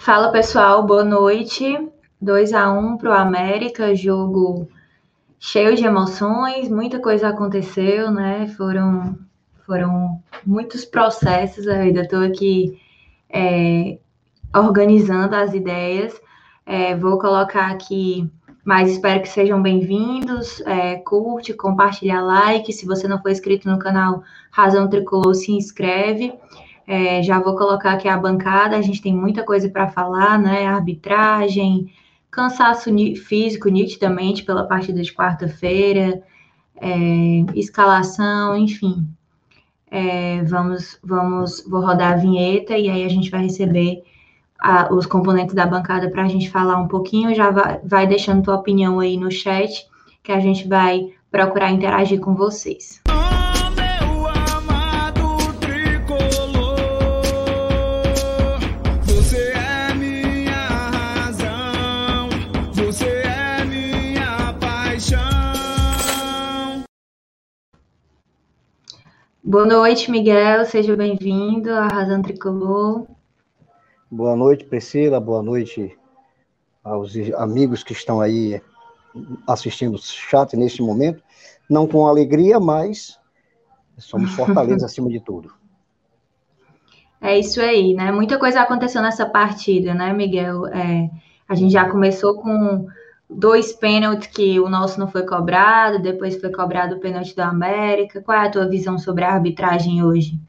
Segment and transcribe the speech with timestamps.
[0.00, 1.76] Fala pessoal, boa noite.
[2.22, 4.68] 2 a 1 para o América, jogo
[5.40, 8.46] cheio de emoções, muita coisa aconteceu, né?
[8.56, 9.18] Foram,
[9.66, 11.66] foram muitos processos.
[11.66, 12.80] Eu ainda estou aqui
[13.28, 13.98] é,
[14.54, 16.18] organizando as ideias.
[16.64, 18.30] É, vou colocar aqui,
[18.64, 20.60] mas espero que sejam bem-vindos.
[20.60, 22.72] É, curte, compartilha, like.
[22.72, 24.22] Se você não for inscrito no canal
[24.52, 26.32] Razão Tricolor, se inscreve.
[26.90, 30.66] É, já vou colocar aqui a bancada, a gente tem muita coisa para falar, né?
[30.66, 31.92] Arbitragem,
[32.30, 36.22] cansaço físico nitidamente pela partida de quarta-feira,
[36.80, 39.06] é, escalação, enfim.
[39.90, 44.02] É, vamos, vamos, vou rodar a vinheta e aí a gente vai receber
[44.58, 47.34] a, os componentes da bancada para a gente falar um pouquinho.
[47.34, 49.86] Já vai, vai deixando tua opinião aí no chat,
[50.22, 53.02] que a gente vai procurar interagir com vocês.
[69.48, 70.66] Boa noite, Miguel.
[70.66, 73.06] Seja bem-vindo à Razão Tricolor.
[74.10, 75.18] Boa noite, Priscila.
[75.18, 75.96] Boa noite
[76.84, 78.60] aos amigos que estão aí
[79.46, 81.22] assistindo o chat neste momento.
[81.66, 83.18] Não com alegria, mas
[83.96, 85.50] somos Fortaleza acima de tudo.
[87.18, 88.12] É isso aí, né?
[88.12, 90.66] Muita coisa aconteceu nessa partida, né, Miguel?
[90.66, 91.08] É,
[91.48, 92.86] a gente já começou com
[93.28, 98.22] dois pênaltis que o nosso não foi cobrado, depois foi cobrado o pênalti do América.
[98.22, 100.40] Qual é a tua visão sobre a arbitragem hoje?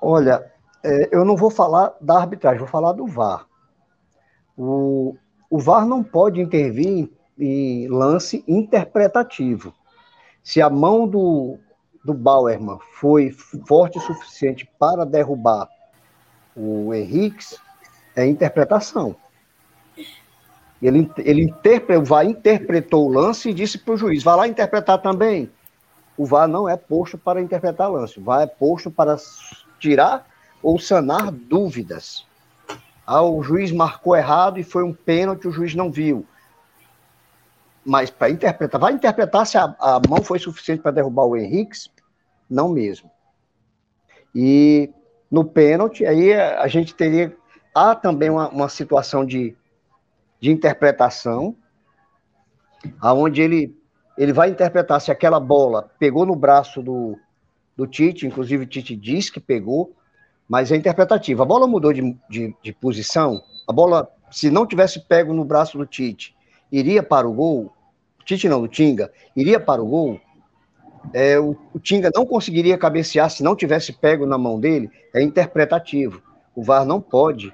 [0.00, 0.50] Olha,
[0.82, 3.46] é, eu não vou falar da arbitragem, vou falar do VAR.
[4.56, 5.16] O,
[5.50, 9.74] o VAR não pode intervir em, em lance interpretativo.
[10.42, 11.58] Se a mão do,
[12.04, 13.30] do Bauerman foi
[13.66, 15.68] forte o suficiente para derrubar
[16.56, 17.56] o Henrique,
[18.16, 19.14] é interpretação.
[20.80, 24.46] Ele, ele interpre, o VAR interpretou o lance e disse para o juiz: vá lá
[24.46, 25.50] interpretar também.
[26.16, 29.16] O VAR não é posto para interpretar lance, o VAR é posto para
[29.78, 30.26] tirar
[30.62, 32.26] ou sanar dúvidas.
[33.06, 36.26] Ah, o juiz marcou errado e foi um pênalti, o juiz não viu.
[37.84, 41.88] Mas para interpretar, vai interpretar se a, a mão foi suficiente para derrubar o Henrique?
[42.48, 43.10] Não mesmo.
[44.34, 44.90] E
[45.30, 47.34] no pênalti, aí a gente teria.
[47.74, 49.56] Há também uma, uma situação de
[50.40, 51.56] de interpretação,
[53.00, 53.76] aonde ele,
[54.16, 57.18] ele vai interpretar se aquela bola pegou no braço do,
[57.76, 59.94] do Tite, inclusive o Tite diz que pegou,
[60.48, 61.42] mas é interpretativo.
[61.42, 65.76] A bola mudou de, de, de posição, a bola, se não tivesse pego no braço
[65.76, 66.34] do Tite,
[66.70, 67.72] iria para o gol,
[68.24, 70.20] Tite não, do Tinga, iria para o gol,
[71.14, 75.22] é, o, o, Tinga não conseguiria cabecear se não tivesse pego na mão dele, é
[75.22, 76.22] interpretativo.
[76.54, 77.52] O VAR não pode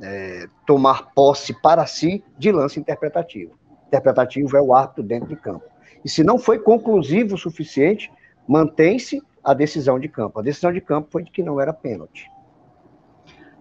[0.00, 3.58] é, tomar posse para si de lance interpretativo.
[3.86, 5.64] Interpretativo é o árbitro dentro de campo.
[6.04, 8.12] E se não foi conclusivo o suficiente,
[8.46, 10.38] mantém-se a decisão de campo.
[10.38, 12.30] A decisão de campo foi de que não era pênalti.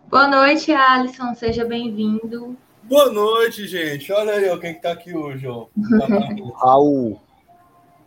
[0.08, 1.34] Boa noite, Alisson.
[1.36, 2.58] Seja bem-vindo.
[2.84, 4.12] Boa noite, gente.
[4.12, 5.48] Olha aí ó, quem está aqui hoje.
[5.48, 5.68] Ó.
[6.56, 7.20] Raul.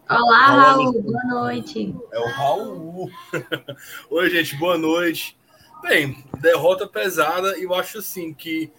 [0.08, 1.02] Olá, Raul.
[1.02, 1.94] Boa noite.
[2.12, 3.10] É o Raul.
[4.10, 4.56] Oi, gente.
[4.56, 5.37] Boa noite.
[5.80, 8.70] Bem, derrota pesada eu acho assim que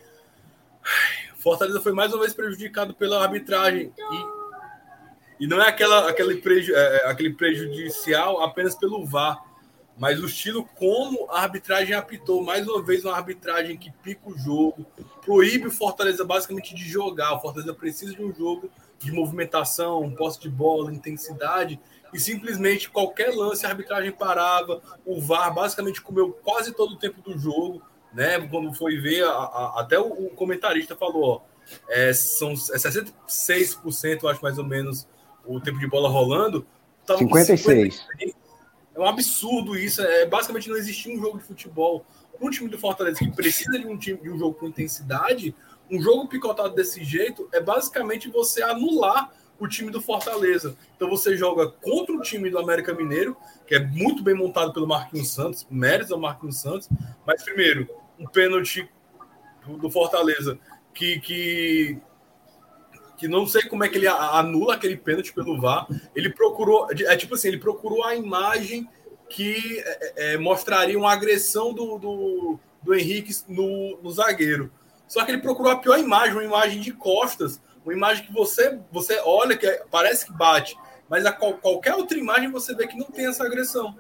[1.38, 3.94] Fortaleza foi mais uma vez prejudicado pela arbitragem
[5.40, 9.42] e, e não é aquela, aquele, preju, é, é, aquele prejudicial apenas pelo VAR,
[9.98, 14.38] mas o estilo como a arbitragem apitou, mais uma vez uma arbitragem que pica o
[14.38, 14.86] jogo,
[15.22, 17.34] proíbe o Fortaleza basicamente de jogar.
[17.34, 21.80] O Fortaleza precisa de um jogo de movimentação, posse de bola, intensidade,
[22.14, 27.22] e simplesmente qualquer lance a arbitragem parava, o VAR basicamente comeu quase todo o tempo
[27.22, 27.82] do jogo,
[28.14, 28.40] né?
[28.48, 31.42] Quando foi ver, a, a, até o, o, comentarista falou, ó,
[31.90, 35.08] é, são é 66%, eu acho mais ou menos,
[35.46, 36.66] o tempo de bola rolando.
[37.06, 37.62] 56.
[37.62, 38.36] 56.
[38.96, 42.06] É um absurdo isso, é basicamente não existia um jogo de futebol.
[42.42, 45.56] Um time do Fortaleza que precisa de um time de um jogo com intensidade,
[45.90, 50.76] um jogo picotado desse jeito é basicamente você anular o time do Fortaleza.
[50.96, 53.36] Então você joga contra o time do América Mineiro,
[53.68, 56.90] que é muito bem montado pelo Marquinhos Santos, méritos ao Marquinhos Santos,
[57.26, 58.90] mas primeiro, um pênalti
[59.66, 60.58] do Fortaleza
[60.94, 62.02] que, que
[63.20, 65.86] que não sei como é que ele anula aquele pênalti pelo VAR.
[66.16, 68.88] Ele procurou, é tipo assim, ele procurou a imagem
[69.28, 74.72] que é, é, mostraria uma agressão do, do, do Henrique no, no zagueiro.
[75.06, 78.80] Só que ele procurou a pior imagem, uma imagem de costas, uma imagem que você,
[78.92, 80.78] você olha, que parece que bate,
[81.10, 83.98] mas a qual, qualquer outra imagem você vê que não tem essa agressão.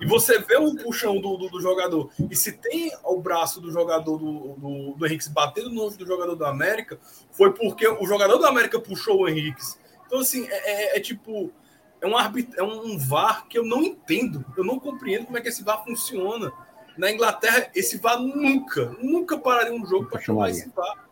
[0.00, 3.72] e você vê o puxão do, do, do, jogador, e se tem o braço do
[3.72, 6.98] jogador do, do, do Henrique batendo no do jogador do América,
[7.32, 9.62] foi porque o jogador do América puxou o Henrique.
[10.06, 11.50] Então, assim, é, é, é tipo.
[11.98, 12.50] É um, arbit...
[12.56, 14.44] é um VAR que eu não entendo.
[14.54, 16.52] Eu não compreendo como é que esse VAR funciona.
[16.96, 21.05] Na Inglaterra, esse VAR nunca, nunca pararia um jogo para chamar esse VAR.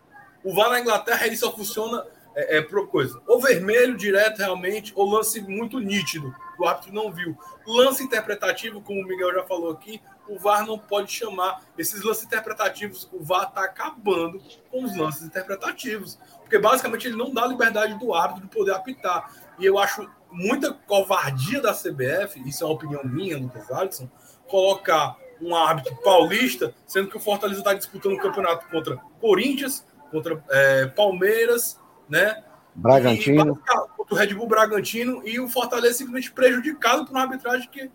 [0.45, 2.05] O VAR na Inglaterra ele só funciona
[2.35, 3.21] é, é por coisa.
[3.27, 7.37] Ou vermelho direto realmente, ou lance muito nítido, o árbitro não viu.
[7.67, 11.63] Lance interpretativo, como o Miguel já falou aqui, o VAR não pode chamar.
[11.79, 16.19] Esses lances interpretativos, o VAR está acabando com os lances interpretativos.
[16.41, 19.33] Porque basicamente ele não dá liberdade do árbitro de poder apitar.
[19.59, 24.11] E eu acho muita covardia da CBF, isso é uma opinião minha, Lucas Alisson,
[24.49, 30.45] colocar um árbitro paulista, sendo que o Fortaleza está disputando o campeonato contra Corinthians, contra
[30.49, 32.45] é, Palmeiras, né?
[32.75, 33.61] Bragantino.
[33.99, 37.91] o Red Bull Bragantino e o Fortaleza simplesmente prejudicado por uma arbitragem que.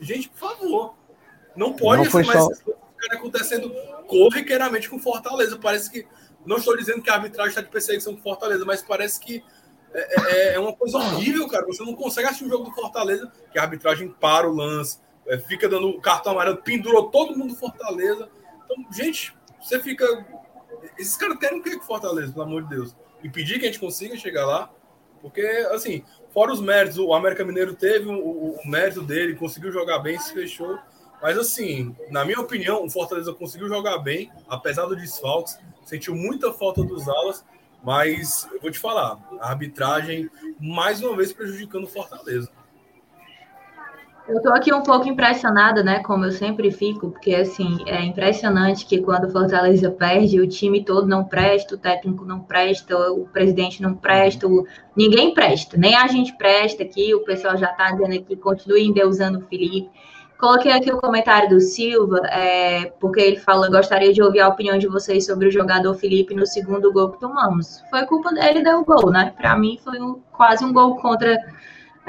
[0.00, 0.94] Gente, por favor.
[1.54, 2.72] Não pode não foi mais só...
[3.10, 3.70] acontecendo
[4.06, 5.58] corriqueiramente com Fortaleza.
[5.58, 6.06] Parece que.
[6.46, 9.44] Não estou dizendo que a arbitragem está de perseguição com Fortaleza, mas parece que
[9.92, 11.66] é, é, é, uma coisa horrível, cara.
[11.66, 15.38] Você não consegue assistir o jogo do Fortaleza, que a arbitragem para o lance, é,
[15.38, 18.30] fica dando cartão amarelo, pendurou todo mundo do Fortaleza.
[18.64, 20.06] Então, gente, você fica
[20.98, 22.96] esses caras querem o que Fortaleza, pelo amor de Deus?
[23.22, 24.70] Impedir que a gente consiga chegar lá?
[25.20, 25.40] Porque,
[25.72, 29.98] assim, fora os méritos, o América Mineiro teve o, o, o mérito dele, conseguiu jogar
[29.98, 30.78] bem, se fechou.
[31.20, 36.52] Mas, assim, na minha opinião, o Fortaleza conseguiu jogar bem, apesar do desfalques, sentiu muita
[36.52, 37.44] falta dos alas,
[37.82, 40.28] mas eu vou te falar, a arbitragem
[40.60, 42.50] mais uma vez prejudicando o Fortaleza.
[44.28, 46.00] Eu tô aqui um pouco impressionada, né?
[46.00, 50.84] Como eu sempre fico, porque assim, é impressionante que quando o Fortaleza perde, o time
[50.84, 54.46] todo não presta, o técnico não presta, o presidente não presta,
[54.94, 59.38] ninguém presta, nem a gente presta aqui, o pessoal já tá dizendo aqui, continue endeusando
[59.38, 59.88] o Felipe.
[60.38, 64.76] Coloquei aqui o comentário do Silva, é, porque ele fala, gostaria de ouvir a opinião
[64.76, 67.82] de vocês sobre o jogador Felipe no segundo gol que tomamos.
[67.88, 69.32] Foi culpa dele dar o gol, né?
[69.38, 71.34] Para mim foi um, quase um gol contra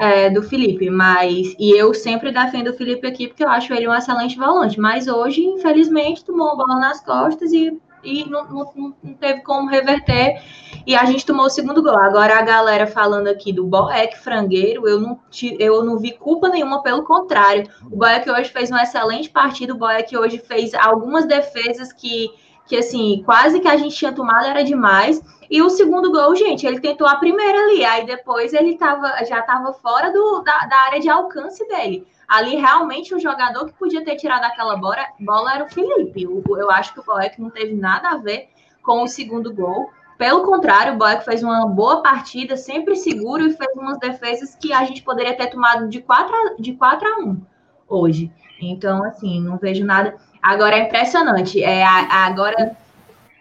[0.00, 3.86] é, do Felipe, mas e eu sempre defendo o Felipe aqui porque eu acho ele
[3.86, 8.94] um excelente volante, mas hoje, infelizmente, tomou a bola nas costas e, e não, não,
[9.02, 10.40] não, teve como reverter
[10.86, 11.98] e a gente tomou o segundo gol.
[11.98, 15.20] Agora a galera falando aqui do Boeck frangueiro, eu não,
[15.58, 17.68] eu não vi culpa nenhuma, pelo contrário.
[17.84, 22.30] O Boeck hoje fez uma excelente partida, o Boeck hoje fez algumas defesas que
[22.66, 25.20] que assim, quase que a gente tinha tomado era demais.
[25.50, 29.40] E o segundo gol, gente, ele tentou a primeira ali, aí depois ele tava, já
[29.40, 32.06] estava fora do, da, da, área de alcance dele.
[32.28, 36.24] Ali, realmente, o jogador que podia ter tirado aquela bola, bola era o Felipe.
[36.24, 38.48] O, eu acho que o Boeck não teve nada a ver
[38.80, 39.90] com o segundo gol.
[40.16, 44.72] Pelo contrário, o Boeck fez uma boa partida, sempre seguro, e fez umas defesas que
[44.72, 47.40] a gente poderia ter tomado de 4 a, de 4 a 1
[47.88, 48.30] hoje.
[48.62, 50.14] Então, assim, não vejo nada.
[50.40, 51.60] Agora é impressionante.
[51.60, 52.76] É, agora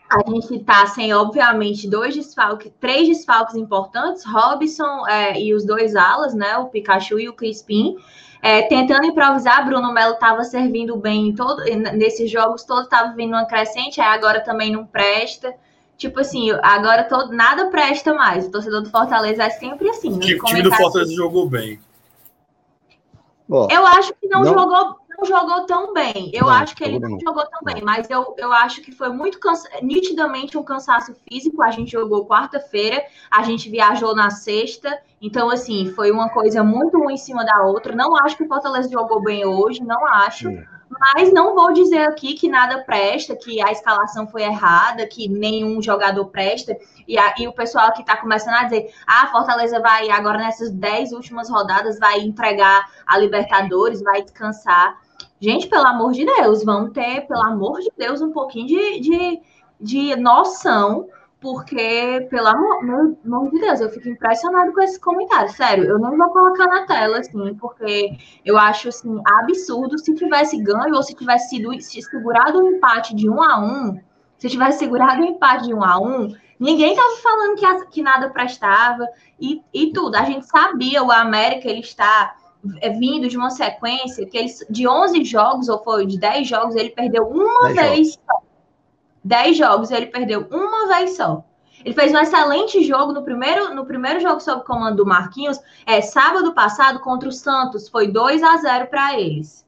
[0.10, 5.96] a gente está sem, obviamente, dois desfalques, três desfalques importantes, Robson é, e os dois
[5.96, 6.58] alas, né?
[6.58, 7.96] O Pikachu e o Crispim.
[8.42, 11.62] É, tentando improvisar, Bruno Melo estava servindo bem todo,
[11.94, 15.54] nesses jogos todos estava vindo uma crescente, aí agora também não presta.
[15.98, 18.48] Tipo assim, agora todo, nada presta mais.
[18.48, 20.14] O torcedor do Fortaleza é sempre assim.
[20.14, 21.80] O time do Fortaleza jogou bem.
[23.50, 26.32] eu acho que não, não, jogou não jogou tão bem.
[26.34, 28.92] Eu não, acho que ele não, não jogou tão bem, mas eu, eu acho que
[28.92, 29.70] foi muito cansa...
[29.82, 31.62] nitidamente um cansaço físico.
[31.62, 36.98] A gente jogou quarta-feira, a gente viajou na sexta, então assim, foi uma coisa muito
[36.98, 37.96] uma em cima da outra.
[37.96, 40.48] Não acho que o Fortaleza jogou bem hoje, não acho.
[40.50, 40.64] Sim.
[40.90, 45.80] Mas não vou dizer aqui que nada presta, que a escalação foi errada, que nenhum
[45.82, 46.76] jogador presta.
[47.08, 50.72] E, a, e o pessoal que está começando a dizer: ah, Fortaleza vai agora nessas
[50.72, 54.98] 10 últimas rodadas vai entregar a Libertadores, vai descansar.
[55.42, 59.42] Gente, pelo amor de Deus, vamos ter, pelo amor de Deus, um pouquinho de, de,
[59.80, 61.08] de noção,
[61.40, 65.50] porque, pelo amor, amor de Deus, eu fico impressionado com esse comentário.
[65.54, 70.62] Sério, eu não vou colocar na tela, assim, porque eu acho, assim, absurdo se tivesse
[70.62, 73.98] ganho ou se tivesse sido se segurado um empate de um a um,
[74.38, 78.30] se tivesse segurado um empate de um a um, ninguém tava falando que, que nada
[78.30, 79.08] prestava
[79.40, 80.16] e, e tudo.
[80.16, 82.36] A gente sabia, o América, ele está
[82.82, 86.76] é vindo de uma sequência que ele, de 11 jogos, ou foi de 10 jogos,
[86.76, 88.20] ele perdeu uma vez jogos.
[88.26, 88.42] só.
[89.24, 91.44] 10 jogos, ele perdeu uma vez só.
[91.84, 96.02] Ele fez um excelente jogo no primeiro, no primeiro jogo sob comando do Marquinhos, é
[96.02, 99.66] sábado passado contra o Santos, foi 2 a 0 para eles.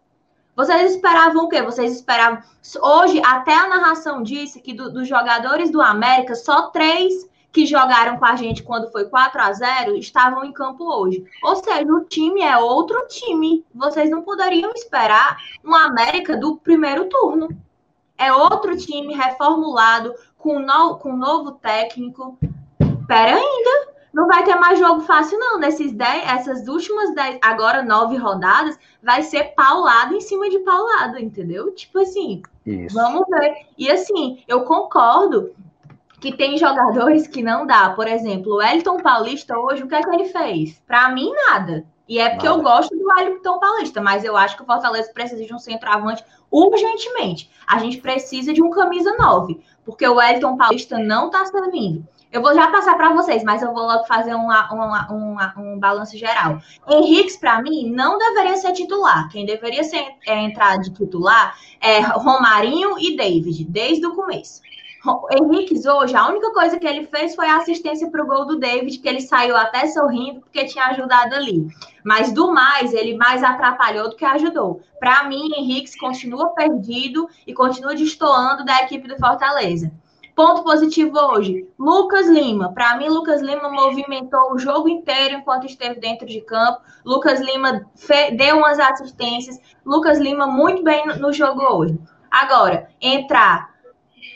[0.55, 1.61] Vocês esperavam o quê?
[1.61, 2.43] Vocês esperavam.
[2.81, 8.17] Hoje, até a narração disse que do, dos jogadores do América, só três que jogaram
[8.17, 11.25] com a gente quando foi 4 a 0 estavam em campo hoje.
[11.43, 13.65] Ou seja, o time é outro time.
[13.75, 17.49] Vocês não poderiam esperar um América do primeiro turno.
[18.17, 22.37] É outro time reformulado, com, no, com novo técnico.
[23.07, 23.91] Pera ainda.
[24.13, 25.57] Não vai ter mais jogo fácil, não.
[25.57, 31.17] Nesses dez, essas últimas dez, agora nove rodadas, vai ser paulado em cima de paulado,
[31.17, 31.73] entendeu?
[31.73, 32.93] Tipo assim, Isso.
[32.93, 33.65] vamos ver.
[33.77, 35.53] E assim, eu concordo
[36.21, 37.89] que tem jogadores que não dá.
[37.89, 40.79] Por exemplo, o Elton Paulista hoje, o que é que ele fez?
[40.85, 41.83] Para mim, nada.
[42.07, 42.59] E é porque nada.
[42.59, 46.23] eu gosto do Elton Paulista, mas eu acho que o Fortaleza precisa de um centroavante
[46.51, 47.49] urgentemente.
[47.65, 52.07] A gente precisa de um camisa 9, porque o Elton Paulista não está servindo.
[52.31, 55.79] Eu vou já passar para vocês, mas eu vou logo fazer uma, uma, uma, um
[55.79, 56.61] balanço geral.
[56.87, 59.27] Henriques, para mim, não deveria ser titular.
[59.29, 64.61] Quem deveria ser, é, entrar de titular é Romarinho e David, desde o começo.
[65.31, 68.59] Henrique hoje, a única coisa que ele fez foi a assistência para o gol do
[68.59, 71.67] David, que ele saiu até sorrindo, porque tinha ajudado ali.
[72.03, 74.81] Mas do mais, ele mais atrapalhou do que ajudou.
[74.99, 79.91] Para mim, Henrique continua perdido e continua destoando da equipe do Fortaleza.
[80.35, 82.71] Ponto positivo hoje, Lucas Lima.
[82.71, 86.81] Para mim, Lucas Lima movimentou o jogo inteiro enquanto esteve dentro de campo.
[87.03, 87.85] Lucas Lima
[88.37, 89.59] deu umas assistências.
[89.85, 91.99] Lucas Lima muito bem no jogo hoje.
[92.29, 93.70] Agora, entrar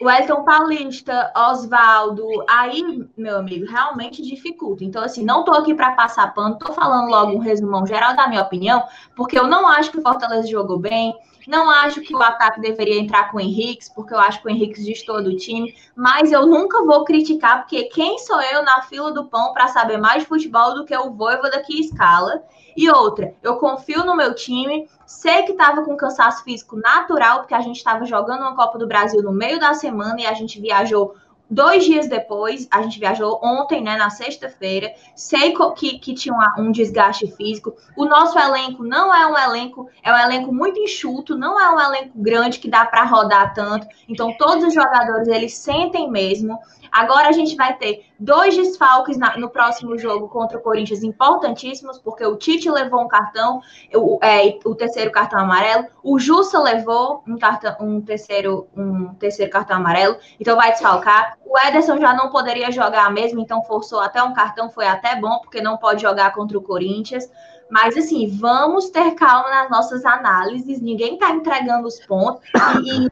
[0.02, 4.84] Wellington Paulista, Oswaldo, aí, meu amigo, realmente dificulta.
[4.84, 8.28] Então, assim, não tô aqui para passar pano, tô falando logo um resumão geral da
[8.28, 8.84] minha opinião,
[9.16, 11.16] porque eu não acho que o Fortaleza jogou bem,
[11.48, 14.50] não acho que o ataque deveria entrar com o Henrique, porque eu acho que o
[14.50, 19.12] Henrique gestor do time, mas eu nunca vou criticar, porque quem sou eu na fila
[19.12, 22.44] do pão para saber mais de futebol do que o Voivoda que escala?
[22.76, 27.54] E outra, eu confio no meu time, sei que estava com cansaço físico natural, porque
[27.54, 30.60] a gente estava jogando uma Copa do Brasil no meio da semana e a gente
[30.60, 31.16] viajou
[31.50, 34.92] Dois dias depois, a gente viajou ontem, né, na sexta-feira.
[35.16, 37.76] Sei que, que tinha um desgaste físico.
[37.96, 41.80] O nosso elenco não é um elenco, é um elenco muito enxuto, não é um
[41.80, 43.88] elenco grande que dá para rodar tanto.
[44.10, 46.60] Então, todos os jogadores eles sentem mesmo.
[46.92, 52.00] Agora a gente vai ter dois desfalques na, no próximo jogo contra o Corinthians importantíssimos,
[52.00, 53.62] porque o Tite levou um cartão,
[53.94, 59.52] o, é, o terceiro cartão amarelo, o Jussa levou um, cartão, um, terceiro, um terceiro
[59.52, 61.38] cartão amarelo, então vai desfalcar.
[61.46, 65.40] O Ederson já não poderia jogar mesmo, então forçou até um cartão, foi até bom,
[65.40, 67.30] porque não pode jogar contra o Corinthians.
[67.70, 72.44] Mas, assim, vamos ter calma nas nossas análises, ninguém está entregando os pontos.
[72.84, 73.10] E,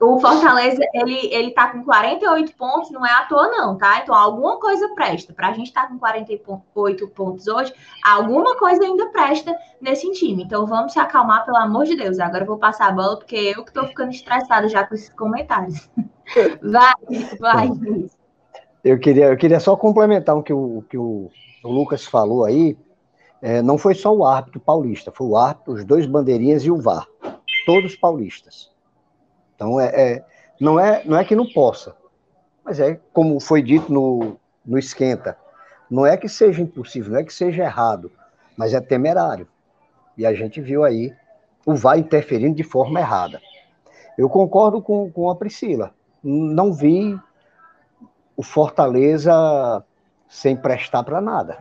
[0.00, 4.00] o Fortaleza, ele, ele tá com 48 pontos, não é à toa, não, tá?
[4.02, 5.32] Então, alguma coisa presta.
[5.32, 7.72] Para a gente estar tá com 48 pontos hoje,
[8.04, 10.42] alguma coisa ainda presta nesse time.
[10.42, 12.18] Então, vamos se acalmar, pelo amor de Deus.
[12.18, 15.08] Agora eu vou passar a bola, porque eu que tô ficando estressada já com esses
[15.10, 15.88] comentários.
[16.62, 16.94] vai,
[17.40, 17.70] vai.
[18.84, 21.30] Eu queria, eu queria só complementar o que o, que o,
[21.64, 22.76] o Lucas falou aí.
[23.40, 26.80] É, não foi só o árbitro paulista, foi o árbitro, os dois bandeirinhas e o
[26.80, 27.06] VAR.
[27.64, 28.75] Todos paulistas.
[29.56, 30.24] Então, é, é,
[30.60, 31.96] não, é, não é que não possa,
[32.62, 35.36] mas é como foi dito no, no Esquenta,
[35.90, 38.12] não é que seja impossível, não é que seja errado,
[38.56, 39.48] mas é temerário.
[40.16, 41.12] E a gente viu aí
[41.64, 43.40] o VAR interferindo de forma errada.
[44.16, 45.92] Eu concordo com, com a Priscila.
[46.22, 47.18] Não vi
[48.36, 49.84] o Fortaleza
[50.28, 51.58] sem prestar para nada.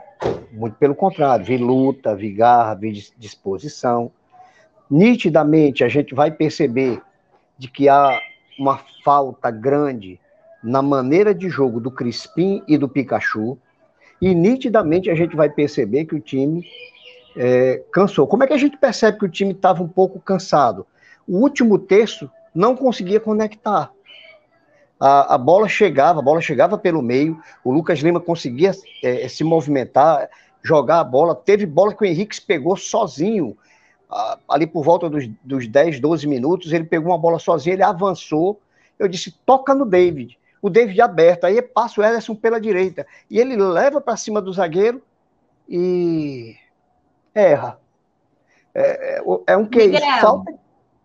[0.51, 4.11] Muito pelo contrário, vi luta, vi garra, vi disposição.
[4.89, 7.01] Nitidamente a gente vai perceber
[7.57, 8.19] de que há
[8.57, 10.19] uma falta grande
[10.63, 13.57] na maneira de jogo do Crispim e do Pikachu,
[14.21, 16.65] e nitidamente a gente vai perceber que o time
[17.35, 18.25] é, cansou.
[18.25, 20.87] Como é que a gente percebe que o time estava um pouco cansado?
[21.27, 23.91] O último terço não conseguia conectar.
[24.99, 28.71] A, a, bola chegava, a bola chegava pelo meio, o Lucas Lima conseguia
[29.03, 30.29] é, se movimentar,
[30.63, 31.35] jogar a bola.
[31.35, 33.57] Teve bola que o Henrique pegou sozinho
[34.47, 38.59] ali por volta dos, dos 10, 12 minutos, ele pegou uma bola sozinho, ele avançou.
[38.97, 40.37] Eu disse: toca no David.
[40.61, 43.05] O David aberto, aí passa o Ederson pela direita.
[43.29, 45.01] E ele leva para cima do zagueiro
[45.69, 46.55] e
[47.33, 47.79] erra.
[48.73, 50.53] É, é, é um que falta,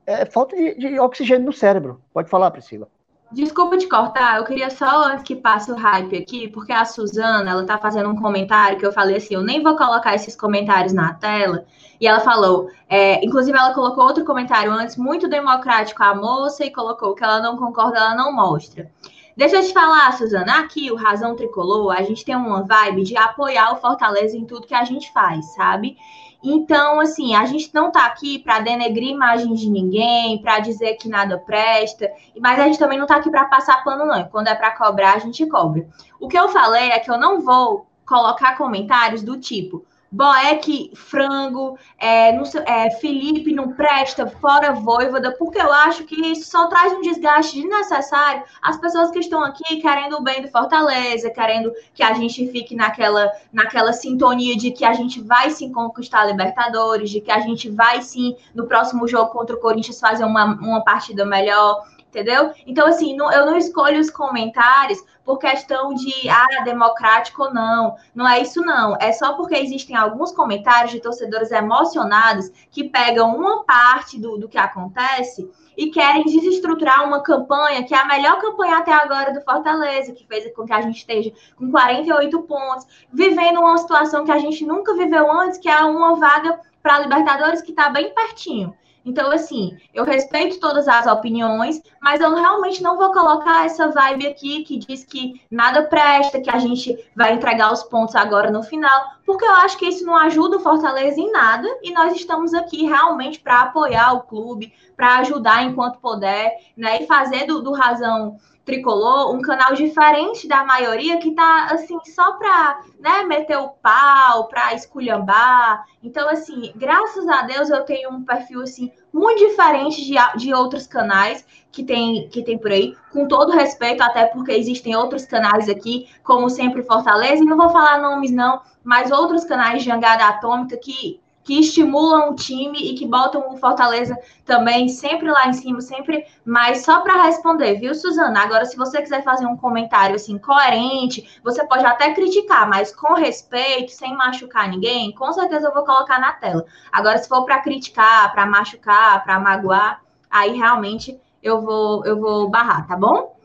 [0.06, 2.00] é, falta de, de oxigênio no cérebro.
[2.12, 2.88] Pode falar, Priscila.
[3.32, 7.48] Desculpa te cortar, eu queria só antes que passe o hype aqui, porque a Suzana,
[7.48, 10.92] ela tá fazendo um comentário que eu falei assim, eu nem vou colocar esses comentários
[10.92, 11.64] na tela,
[12.00, 16.72] e ela falou, é, inclusive ela colocou outro comentário antes, muito democrático a moça, e
[16.72, 18.90] colocou que ela não concorda, ela não mostra.
[19.36, 23.16] Deixa eu te falar, Suzana, aqui o Razão Tricolor, a gente tem uma vibe de
[23.16, 25.96] apoiar o Fortaleza em tudo que a gente faz, sabe?
[26.42, 31.08] Então, assim, a gente não tá aqui para denegrir imagem de ninguém, para dizer que
[31.08, 34.24] nada presta, mas a gente também não tá aqui para passar pano, não.
[34.24, 35.86] Quando é para cobrar, a gente cobra.
[36.18, 41.78] O que eu falei é que eu não vou colocar comentários do tipo Boeck, frango,
[41.96, 46.92] é, não é, Felipe não presta, fora voivoda, porque eu acho que isso só traz
[46.92, 52.02] um desgaste desnecessário às pessoas que estão aqui querendo o bem do Fortaleza, querendo que
[52.02, 57.10] a gente fique naquela, naquela sintonia de que a gente vai sim conquistar a Libertadores,
[57.10, 60.82] de que a gente vai sim, no próximo jogo contra o Corinthians, fazer uma, uma
[60.82, 62.52] partida melhor entendeu?
[62.66, 67.96] Então, assim, não, eu não escolho os comentários por questão de, ah, democrático ou não.
[68.14, 68.96] Não é isso, não.
[69.00, 74.48] É só porque existem alguns comentários de torcedores emocionados que pegam uma parte do, do
[74.48, 79.40] que acontece e querem desestruturar uma campanha que é a melhor campanha até agora do
[79.40, 84.32] Fortaleza, que fez com que a gente esteja com 48 pontos, vivendo uma situação que
[84.32, 88.74] a gente nunca viveu antes, que é uma vaga para Libertadores que está bem pertinho.
[89.04, 94.26] Então, assim, eu respeito todas as opiniões, mas eu realmente não vou colocar essa vibe
[94.26, 98.62] aqui que diz que nada presta, que a gente vai entregar os pontos agora no
[98.62, 102.52] final, porque eu acho que isso não ajuda o Fortaleza em nada e nós estamos
[102.52, 107.00] aqui realmente para apoiar o clube, para ajudar enquanto puder, né?
[107.00, 112.32] E fazer do, do Razão Tricolor, um canal diferente da maioria que tá assim só
[112.32, 115.86] para, né, meter o pau, para esculhambar.
[116.02, 120.86] Então assim, graças a Deus eu tenho um perfil assim muito diferente de, de outros
[120.86, 125.68] canais que tem que tem por aí, com todo respeito, até porque existem outros canais
[125.68, 130.26] aqui, como sempre Fortaleza, e não vou falar nomes não, mas outros canais de jangada
[130.26, 135.52] atômica que que estimulam o time e que botam o Fortaleza também sempre lá em
[135.52, 138.40] cima, sempre mais só para responder, viu, Suzana?
[138.40, 143.14] Agora, se você quiser fazer um comentário assim coerente, você pode até criticar, mas com
[143.14, 146.64] respeito, sem machucar ninguém, com certeza eu vou colocar na tela.
[146.92, 152.48] Agora, se for para criticar, para machucar, para magoar, aí realmente eu vou eu vou
[152.48, 153.36] barrar, tá bom?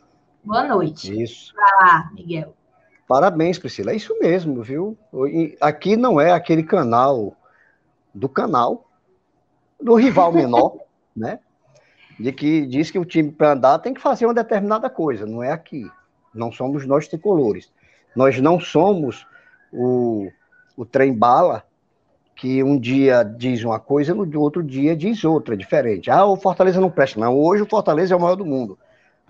[0.44, 1.24] Boa noite.
[1.24, 1.56] Isso.
[1.56, 2.54] Vai lá, Miguel.
[3.08, 3.94] Parabéns, Priscila.
[3.94, 4.96] É isso mesmo, viu?
[5.60, 7.36] Aqui não é aquele canal
[8.16, 8.90] do canal,
[9.80, 10.78] do rival menor,
[11.16, 11.40] né?
[12.18, 15.44] De que diz que o time para andar tem que fazer uma determinada coisa, não
[15.44, 15.86] é aqui.
[16.34, 17.72] Não somos nós tricolores.
[18.16, 19.28] Nós não somos
[19.72, 20.32] o,
[20.78, 21.64] o trem bala
[22.36, 26.10] que um dia diz uma coisa, no outro dia diz outra, diferente.
[26.10, 27.20] Ah, o Fortaleza não presta.
[27.20, 28.78] Não, hoje o Fortaleza é o maior do mundo.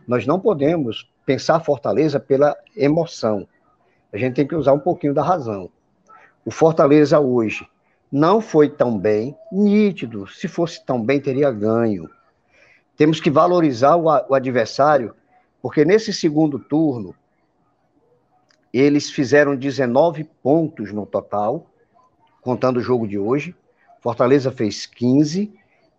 [0.08, 3.48] Nós não podemos pensar Fortaleza pela emoção.
[4.14, 5.70] A gente tem que usar um pouquinho da razão.
[6.44, 7.68] O Fortaleza hoje
[8.12, 10.28] não foi tão bem, nítido.
[10.28, 12.10] Se fosse tão bem, teria ganho.
[12.96, 15.14] Temos que valorizar o, adversário,
[15.62, 17.14] porque nesse segundo turno,
[18.74, 21.66] eles fizeram 19 pontos no total,
[22.42, 23.56] contando o jogo de hoje.
[24.02, 25.52] Fortaleza fez 15.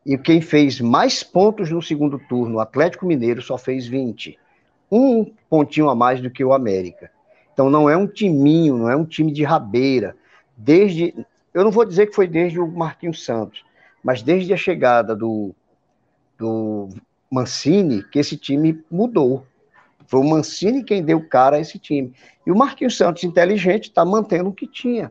[0.05, 4.39] E quem fez mais pontos no segundo turno, o Atlético Mineiro, só fez 20.
[4.91, 7.11] Um pontinho a mais do que o América.
[7.53, 10.17] Então não é um timinho, não é um time de rabeira.
[10.57, 11.13] Desde
[11.57, 13.65] eu não vou dizer que foi desde o Marquinhos Santos,
[14.05, 15.55] mas desde a chegada do,
[16.37, 16.91] do
[17.31, 19.47] Mancini que esse time mudou.
[20.07, 22.13] Foi o Mancini quem deu cara a esse time.
[22.47, 25.11] E o Marquinhos Santos, inteligente, está mantendo o que tinha.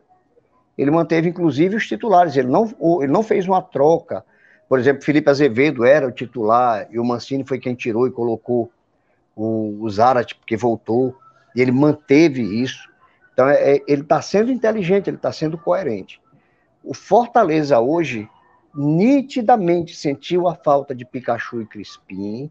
[0.78, 2.36] Ele manteve, inclusive, os titulares.
[2.36, 4.24] Ele não, ele não fez uma troca.
[4.68, 8.70] Por exemplo, Felipe Azevedo era o titular e o Mancini foi quem tirou e colocou
[9.34, 11.12] o, o Zarat, porque voltou.
[11.56, 12.88] E ele manteve isso.
[13.32, 16.20] Então, é, é ele está sendo inteligente, ele está sendo coerente.
[16.86, 18.30] O Fortaleza hoje
[18.72, 22.48] nitidamente sentiu a falta de Pikachu e Crispim,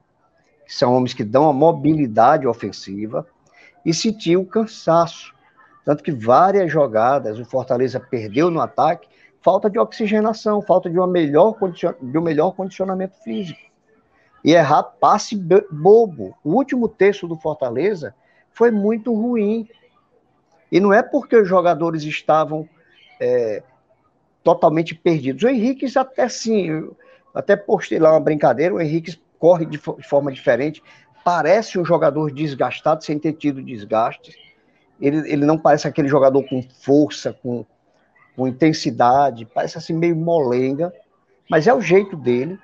[0.65, 3.25] que são homens que dão a mobilidade ofensiva,
[3.85, 5.33] e sentiu o cansaço.
[5.85, 9.07] Tanto que várias jogadas o Fortaleza perdeu no ataque,
[9.41, 11.55] falta de oxigenação, falta de, uma melhor
[12.01, 13.61] de um melhor condicionamento físico.
[14.43, 15.33] E errar passe
[15.71, 16.35] bobo.
[16.43, 18.13] O último terço do Fortaleza
[18.51, 19.65] foi muito ruim.
[20.69, 22.67] E não é porque os jogadores estavam
[23.17, 23.63] é,
[24.45, 25.41] totalmente perdidos.
[25.41, 26.87] O Henrique até sim,
[27.33, 30.83] até postei lá uma brincadeira, o Henrique corre de, forma diferente,
[31.25, 34.37] parece um jogador desgastado, sem ter tido desgaste.
[35.01, 37.65] Ele, ele não parece aquele jogador com força, com,
[38.35, 40.93] com intensidade, parece assim meio molenga,
[41.49, 42.59] mas é o jeito dele.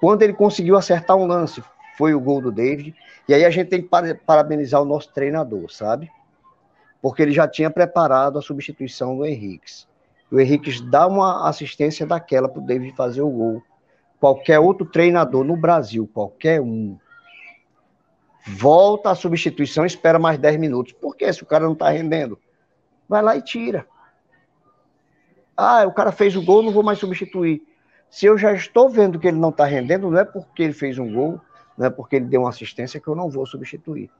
[0.00, 1.62] Quando ele conseguiu acertar um lance,
[1.96, 2.96] foi o gol do David,
[3.28, 3.88] e aí a gente tem que
[4.26, 6.10] parabenizar o nosso treinador, sabe?
[7.00, 9.88] Porque ele já tinha preparado a substituição do Henrique
[10.30, 13.62] o Henrique dá uma assistência daquela para o David fazer o gol.
[14.20, 16.96] Qualquer outro treinador no Brasil, qualquer um,
[18.46, 20.92] volta a substituição, espera mais 10 minutos.
[20.92, 21.32] Por quê?
[21.32, 22.38] Se o cara não está rendendo,
[23.08, 23.86] vai lá e tira.
[25.56, 27.62] Ah, o cara fez o gol, não vou mais substituir.
[28.08, 30.98] Se eu já estou vendo que ele não está rendendo, não é porque ele fez
[30.98, 31.40] um gol,
[31.76, 34.10] não é porque ele deu uma assistência que eu não vou substituir.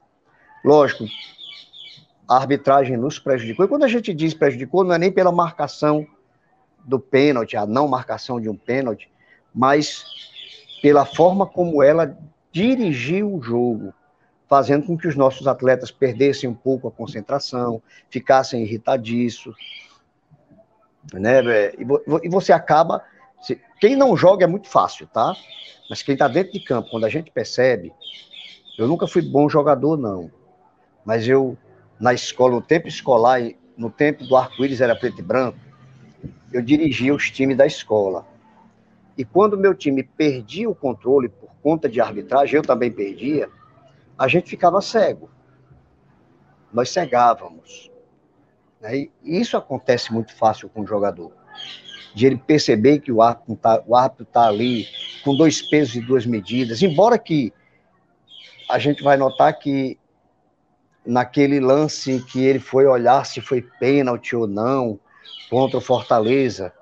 [0.63, 1.05] Lógico,
[2.27, 3.65] a arbitragem nos prejudicou.
[3.65, 6.05] E quando a gente diz prejudicou, não é nem pela marcação
[6.83, 9.09] do pênalti, a não marcação de um pênalti,
[9.53, 10.05] mas
[10.81, 12.17] pela forma como ela
[12.51, 13.93] dirigiu o jogo,
[14.49, 19.55] fazendo com que os nossos atletas perdessem um pouco a concentração, ficassem irritadiços.
[21.13, 21.41] Né?
[22.23, 23.03] E você acaba.
[23.79, 25.35] Quem não joga é muito fácil, tá?
[25.89, 27.93] Mas quem está dentro de campo, quando a gente percebe.
[28.77, 30.31] Eu nunca fui bom jogador, não.
[31.05, 31.57] Mas eu,
[32.01, 33.39] na escola, no tempo escolar,
[33.77, 35.59] no tempo do arco-íris era preto e branco,
[36.51, 38.25] eu dirigia os times da escola.
[39.15, 43.47] E quando meu time perdia o controle por conta de arbitragem, eu também perdia,
[44.17, 45.29] a gente ficava cego.
[46.73, 47.91] Nós cegávamos.
[48.81, 48.97] Né?
[48.97, 51.31] E isso acontece muito fácil com o jogador.
[52.15, 54.87] De ele perceber que o árbitro está tá ali
[55.23, 56.81] com dois pesos e duas medidas.
[56.81, 57.53] Embora que
[58.67, 59.99] a gente vai notar que
[61.05, 64.99] naquele lance que ele foi olhar se foi pênalti ou não
[65.49, 66.73] contra o Fortaleza,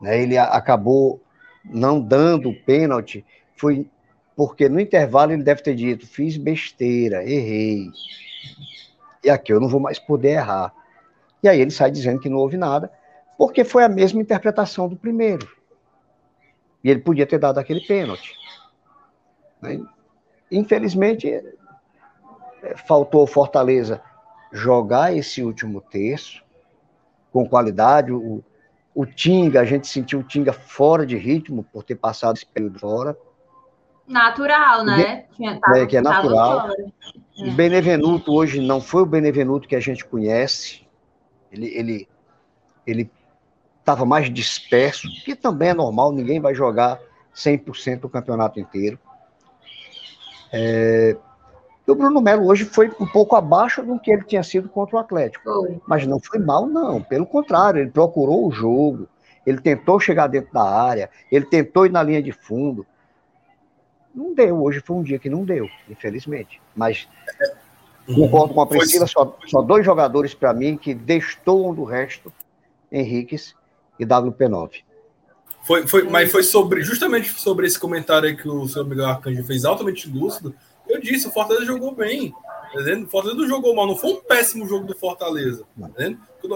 [0.00, 1.20] né, ele acabou
[1.64, 3.24] não dando o pênalti,
[3.56, 3.86] foi
[4.34, 7.90] porque no intervalo ele deve ter dito: fiz besteira, errei.
[9.22, 10.72] E aqui eu não vou mais poder errar.
[11.42, 12.90] E aí ele sai dizendo que não houve nada,
[13.36, 15.46] porque foi a mesma interpretação do primeiro.
[16.82, 18.34] E ele podia ter dado aquele pênalti.
[19.60, 19.78] Né?
[20.50, 21.42] Infelizmente,
[22.86, 24.00] faltou ao Fortaleza
[24.52, 26.42] jogar esse último terço
[27.32, 28.12] com qualidade.
[28.12, 28.42] O,
[28.94, 32.78] o Tinga, a gente sentiu o Tinga fora de ritmo por ter passado esse período
[32.78, 33.16] fora.
[34.06, 35.24] Natural, né?
[35.76, 36.70] é, que é natural.
[36.70, 37.48] É.
[37.48, 40.82] O Benevenuto hoje não foi o Benevenuto que a gente conhece.
[41.52, 42.08] Ele ele
[42.86, 43.10] ele
[43.78, 47.00] estava mais disperso, que também é normal, ninguém vai jogar
[47.34, 48.98] 100% o campeonato inteiro.
[50.52, 51.16] É,
[51.90, 54.98] o Bruno Melo hoje foi um pouco abaixo do que ele tinha sido contra o
[54.98, 55.44] Atlético.
[55.44, 55.80] Foi.
[55.86, 57.02] Mas não foi mal, não.
[57.02, 59.08] Pelo contrário, ele procurou o jogo,
[59.46, 62.86] ele tentou chegar dentro da área, ele tentou ir na linha de fundo.
[64.14, 64.62] Não deu.
[64.62, 66.60] Hoje foi um dia que não deu, infelizmente.
[66.74, 67.08] Mas
[68.06, 72.32] concordo com a Priscila, só, só dois jogadores para mim que destoam do resto:
[72.90, 73.54] Henriques
[73.98, 74.82] e WP9.
[75.62, 79.44] Foi, foi, mas foi sobre justamente sobre esse comentário aí que o seu amigo Arcanjo
[79.44, 80.54] fez altamente lúcido
[81.08, 82.32] eu disse, o Fortaleza jogou bem.
[82.72, 85.64] Tá o Fortaleza não jogou mal, não foi um péssimo jogo do Fortaleza.
[85.78, 85.88] Tá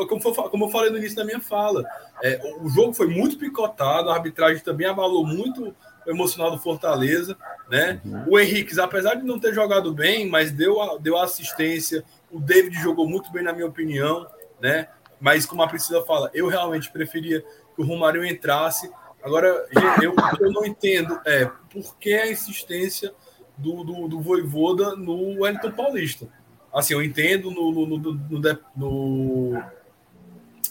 [0.06, 1.84] como, como, eu falei no início da minha fala,
[2.22, 5.74] é, o jogo foi muito picotado, a arbitragem também abalou muito
[6.06, 7.36] o emocional do Fortaleza.
[7.68, 8.00] Né?
[8.04, 8.24] Uhum.
[8.28, 12.04] O Henrique, apesar de não ter jogado bem, mas deu, deu assistência.
[12.30, 14.26] O David jogou muito bem, na minha opinião.
[14.60, 14.88] Né?
[15.20, 18.90] Mas, como a Priscila fala, eu realmente preferia que o Romário entrasse.
[19.22, 19.66] Agora,
[20.02, 23.12] eu, eu não entendo é, por que a insistência
[23.56, 26.26] do, do, do Voivoda no Wellington Paulista.
[26.72, 27.70] Assim, eu entendo no.
[27.72, 28.40] no, no, no,
[28.76, 29.62] no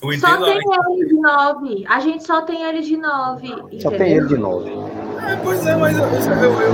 [0.01, 0.59] eu entendo só tem a...
[0.91, 1.85] ele de 9.
[1.87, 3.79] A gente só tem ele de 9.
[3.79, 4.69] Só tem ele de 9.
[4.69, 6.73] É, pois é, mas eu, eu, eu,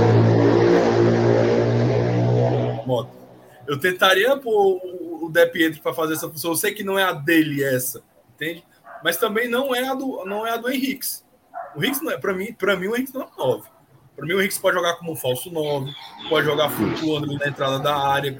[2.84, 3.10] Moto.
[3.68, 4.80] Eu tentaria pôr
[5.22, 6.50] o De Pietro para fazer essa função.
[6.50, 8.02] Eu sei que não é a dele essa,
[8.34, 8.64] entende?
[9.04, 11.06] Mas também não é a do, não é a do Henrique.
[11.76, 13.62] O Henrique não é, para mim, para mim o Henrique não é 9.
[14.20, 15.90] Para mim, o Henrique pode jogar como um falso 9,
[16.28, 18.38] pode jogar flutuando na entrada da área.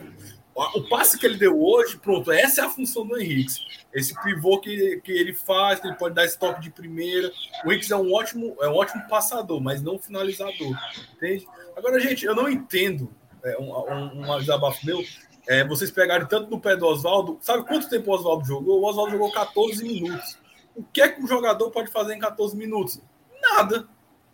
[0.55, 3.55] O passe que ele deu hoje, pronto, essa é a função do Henrique.
[3.91, 7.33] Esse pivô que, que ele faz, que ele pode dar esse toque de primeira.
[7.65, 10.77] O Henrique é um ótimo, é um ótimo passador, mas não finalizador.
[11.15, 11.49] Entende?
[11.75, 13.11] Agora, gente, eu não entendo
[13.43, 15.03] é, um, um, um desabafo meu.
[15.49, 17.39] É, vocês pegarem tanto no pé do Oswaldo.
[17.41, 18.83] Sabe quanto tempo o Oswaldo jogou?
[18.83, 20.39] O Oswaldo jogou 14 minutos.
[20.77, 23.01] O que é que um jogador pode fazer em 14 minutos?
[23.41, 23.89] Nada.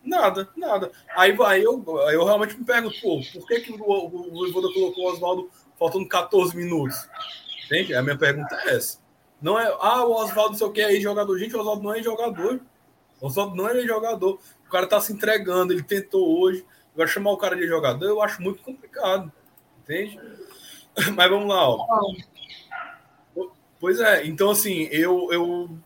[0.06, 0.92] Nada, nada.
[1.16, 5.04] Aí, aí eu, aí eu realmente me pergunto, pô, por que, que o, o, colocou
[5.04, 6.96] o Oswaldo faltando 14 minutos?
[7.66, 7.92] Entende?
[7.92, 9.00] A minha pergunta é essa.
[9.42, 11.36] Não é, ah, o Oswaldo não sei o que é jogador.
[11.38, 12.60] Gente, o Oswaldo não é jogador.
[13.20, 14.38] O Oswaldo não é jogador.
[14.66, 16.64] O cara tá se entregando, ele tentou hoje.
[16.94, 19.30] Vai chamar o cara de jogador, eu acho muito complicado.
[19.82, 20.18] Entende?
[21.14, 21.86] Mas vamos lá, ó.
[23.78, 25.78] Pois é, então assim, eu, eu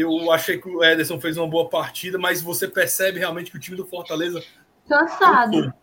[0.00, 3.60] eu achei que o Ederson fez uma boa partida, mas você percebe realmente que o
[3.60, 4.42] time do Fortaleza.
[4.88, 5.74] Cansado.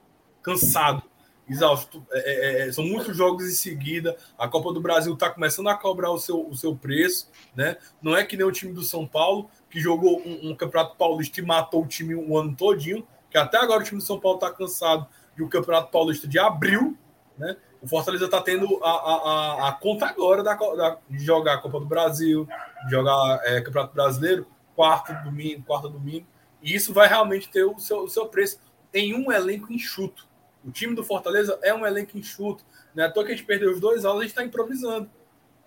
[0.41, 1.03] Cansado,
[1.49, 2.05] exausto.
[2.11, 4.15] É, é, é, são muitos jogos em seguida.
[4.37, 7.29] A Copa do Brasil está começando a cobrar o seu, o seu preço.
[7.55, 7.75] Né?
[8.01, 11.41] Não é que nem o time do São Paulo, que jogou um, um Campeonato Paulista
[11.41, 13.05] e matou o time o ano todinho.
[13.29, 16.39] Que até agora o time do São Paulo está cansado de um Campeonato Paulista de
[16.39, 16.97] abril.
[17.37, 17.57] Né?
[17.81, 21.79] O Fortaleza está tendo a, a, a, conta agora da, da, de jogar a Copa
[21.79, 22.47] do Brasil,
[22.89, 26.27] jogar é, Campeonato Brasileiro, quarto domingo, quarto domingo.
[26.61, 28.59] E isso vai realmente ter o seu, o seu preço
[28.93, 30.27] em um elenco enxuto.
[30.63, 32.65] O time do Fortaleza é um elenco enxuto.
[32.95, 35.09] Não é à toa que a gente perdeu os dois aulas, a gente está improvisando.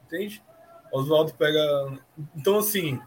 [0.04, 0.42] Entende?
[0.92, 1.60] Oswaldo pega.
[2.34, 3.00] Então, assim.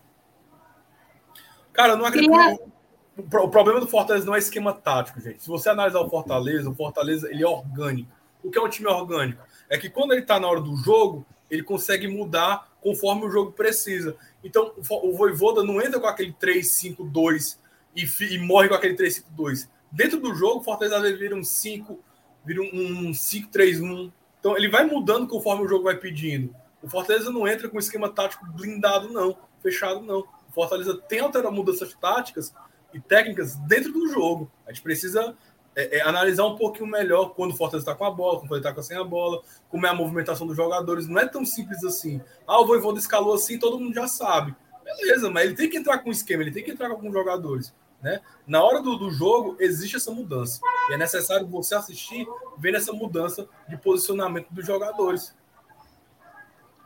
[1.73, 2.71] Cara, eu não acredito.
[3.17, 5.43] O problema do Fortaleza não é esquema tático, gente.
[5.43, 8.09] Se você analisar o Fortaleza, o Fortaleza ele é orgânico.
[8.43, 9.43] O que é um time orgânico?
[9.69, 13.51] É que quando ele está na hora do jogo, ele consegue mudar conforme o jogo
[13.51, 14.15] precisa.
[14.43, 17.57] Então, o Voivoda não entra com aquele 3-5-2
[17.95, 19.69] e, e, morre com aquele 3-5-2.
[19.91, 21.99] Dentro do jogo, o Fortaleza vira um 5,
[22.43, 24.11] vira um 5-3-1.
[24.39, 26.55] Então, ele vai mudando conforme o jogo vai pedindo.
[26.81, 29.37] O Fortaleza não entra com esquema tático blindado, não.
[29.61, 30.21] Fechado, não.
[30.49, 32.53] O Fortaleza tem alterado mudanças táticas
[32.93, 34.51] e técnicas dentro do jogo.
[34.65, 35.35] A gente precisa
[35.75, 38.67] é, é, analisar um pouquinho melhor quando o Fortaleza está com a bola, quando ele
[38.67, 41.07] está sem a bola, como é a movimentação dos jogadores.
[41.07, 42.21] Não é tão simples assim.
[42.47, 44.55] Ah, o Voivoda escalou assim, todo mundo já sabe.
[44.83, 47.13] Beleza, mas ele tem que entrar com um esquema, ele tem que entrar com alguns
[47.13, 47.73] jogadores.
[48.01, 48.19] Né?
[48.47, 50.59] Na hora do, do jogo, existe essa mudança.
[50.89, 55.35] E é necessário você assistir, ver essa mudança de posicionamento dos jogadores.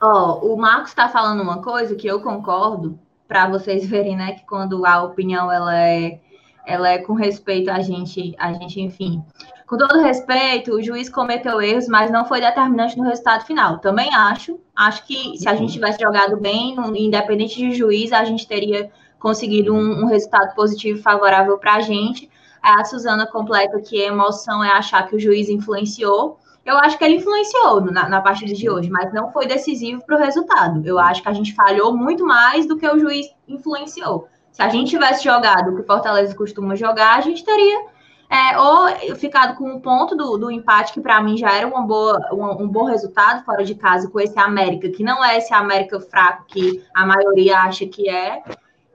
[0.02, 4.34] Ó, oh, o Marcos está falando uma coisa que eu concordo, para vocês verem, né,
[4.34, 6.20] que quando a opinião ela é
[6.66, 9.24] ela é com respeito a gente, a gente, enfim.
[9.68, 13.80] Com todo respeito, o juiz cometeu erros, mas não foi determinante no resultado final.
[13.80, 14.60] Também acho.
[14.76, 19.74] Acho que se a gente tivesse jogado bem, independente de juiz, a gente teria conseguido
[19.74, 22.30] um, um resultado positivo favorável para a gente.
[22.62, 26.40] A Suzana completa que a emoção é achar que o juiz influenciou.
[26.64, 30.16] Eu acho que ele influenciou na, na partida de hoje, mas não foi decisivo para
[30.16, 30.86] o resultado.
[30.86, 34.28] Eu acho que a gente falhou muito mais do que o juiz influenciou.
[34.56, 37.88] Se a gente tivesse jogado o que o Fortaleza costuma jogar, a gente teria
[38.30, 41.82] é, ou ficado com um ponto do, do empate, que para mim já era uma
[41.82, 45.54] boa, um, um, bom resultado fora de casa com esse América, que não é esse
[45.54, 48.44] América fraco que a maioria acha que é,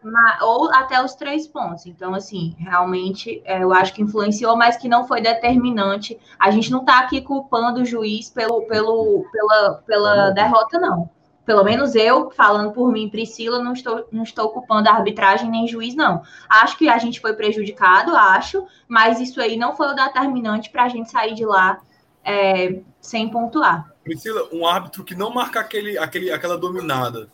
[0.03, 1.85] mas, ou até os três pontos.
[1.85, 6.19] Então, assim, realmente é, eu acho que influenciou, mas que não foi determinante.
[6.39, 11.65] A gente não está aqui culpando o juiz pelo, pelo, pela, pela derrota, não pelo
[11.65, 15.95] menos eu, falando por mim, Priscila, não estou, não estou culpando a arbitragem nem juiz,
[15.95, 16.23] não.
[16.49, 20.85] Acho que a gente foi prejudicado, acho, mas isso aí não foi o determinante para
[20.85, 21.81] a gente sair de lá
[22.25, 23.91] é, sem pontuar.
[24.05, 27.31] Priscila, um árbitro que não marca aquele, aquele, aquela dominada.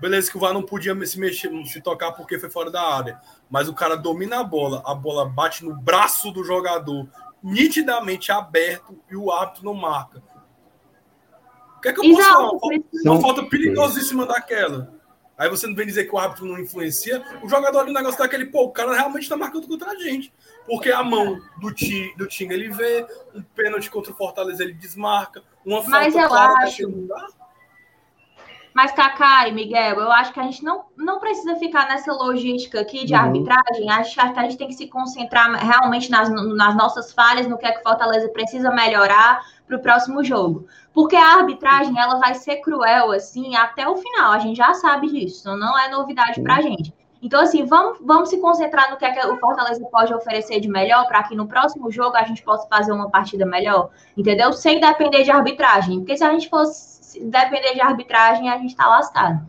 [0.00, 3.20] Beleza, que o VAR não podia se mexer, se tocar porque foi fora da área.
[3.50, 7.06] Mas o cara domina a bola, a bola bate no braço do jogador,
[7.42, 10.22] nitidamente aberto, e o árbitro não marca
[11.80, 12.50] o que é que eu posso falar?
[12.50, 14.92] Uma, uma falta perigosíssima daquela.
[15.38, 17.24] Aí você não vem dizer que o árbitro não influencia.
[17.42, 20.30] O jogador do negócio daquele, pô, o cara realmente está marcando contra a gente.
[20.66, 24.74] Porque a mão do time, do time ele vê, um pênalti contra o Fortaleza ele
[24.74, 27.08] desmarca, uma falta Mas eu acho.
[28.74, 32.78] Mas, Kaká e Miguel, eu acho que a gente não, não precisa ficar nessa logística
[32.78, 33.20] aqui de uhum.
[33.20, 33.90] arbitragem.
[33.90, 37.66] Acho que a gente tem que se concentrar realmente nas, nas nossas falhas, no que
[37.66, 40.66] é que o Fortaleza precisa melhorar para o próximo jogo.
[40.92, 44.32] Porque a arbitragem ela vai ser cruel assim até o final.
[44.32, 46.92] A gente já sabe disso, não é novidade para a gente.
[47.22, 50.68] Então, assim, vamos, vamos se concentrar no que, é que o Fortaleza pode oferecer de
[50.68, 54.52] melhor para que no próximo jogo a gente possa fazer uma partida melhor, entendeu?
[54.52, 55.98] Sem depender de arbitragem.
[55.98, 59.44] Porque se a gente fosse depender de arbitragem, a gente está lascado.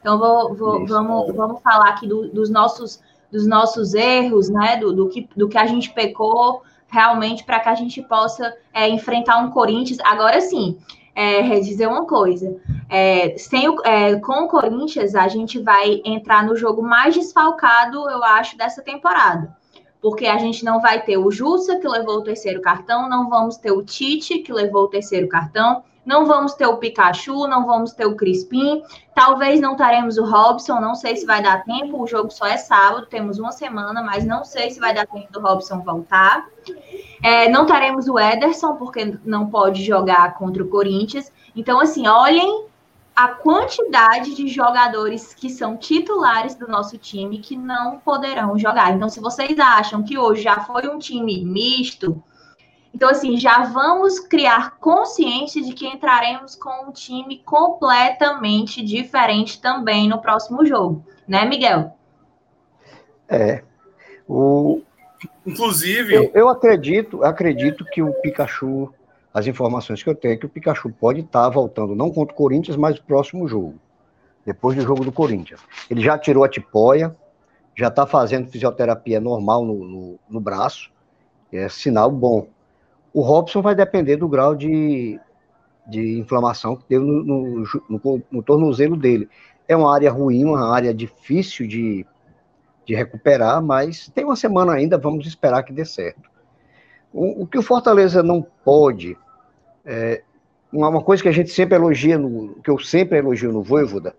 [0.00, 4.78] Então, vou, vou, vamos, vamos falar aqui do, dos, nossos, dos nossos erros, né?
[4.78, 8.88] Do, do, que, do que a gente pecou, realmente para que a gente possa é,
[8.88, 9.98] enfrentar um Corinthians.
[10.04, 10.78] Agora sim,
[11.14, 12.56] é, dizer uma coisa:
[12.88, 18.08] é, sem o, é, com o Corinthians, a gente vai entrar no jogo mais desfalcado,
[18.10, 19.56] eu acho, dessa temporada.
[20.02, 23.58] Porque a gente não vai ter o Jussa, que levou o terceiro cartão, não vamos
[23.58, 27.92] ter o Tite, que levou o terceiro cartão, não vamos ter o Pikachu, não vamos
[27.92, 28.82] ter o Crispim,
[29.14, 32.56] talvez não teremos o Robson, não sei se vai dar tempo, o jogo só é
[32.56, 36.46] sábado, temos uma semana, mas não sei se vai dar tempo do Robson voltar.
[37.22, 41.30] É, não teremos o Ederson, porque não pode jogar contra o Corinthians.
[41.54, 42.64] Então, assim, olhem
[43.14, 48.94] a quantidade de jogadores que são titulares do nosso time que não poderão jogar.
[48.94, 52.22] Então, se vocês acham que hoje já foi um time misto,
[52.92, 60.08] então, assim, já vamos criar consciência de que entraremos com um time completamente diferente também
[60.08, 61.96] no próximo jogo, né, Miguel?
[63.28, 63.62] É.
[64.28, 64.82] O...
[65.46, 66.14] Inclusive.
[66.14, 68.92] Eu, eu acredito, acredito que o Pikachu,
[69.32, 72.36] as informações que eu tenho, é que o Pikachu pode estar voltando, não contra o
[72.36, 73.74] Corinthians, mas no próximo jogo.
[74.44, 75.60] Depois do jogo do Corinthians.
[75.88, 77.14] Ele já tirou a tipóia,
[77.76, 80.90] já está fazendo fisioterapia normal no, no, no braço.
[81.52, 82.48] É sinal bom
[83.12, 85.18] O Robson vai depender do grau de,
[85.86, 89.28] de inflamação que deu no, no, no, no tornozelo dele.
[89.66, 92.06] É uma área ruim, uma área difícil de,
[92.86, 96.30] de recuperar, mas tem uma semana ainda, vamos esperar que dê certo.
[97.12, 99.16] O, o que o Fortaleza não pode,
[99.84, 100.22] é,
[100.72, 104.14] uma coisa que a gente sempre elogia, no, que eu sempre elogio no Voivoda,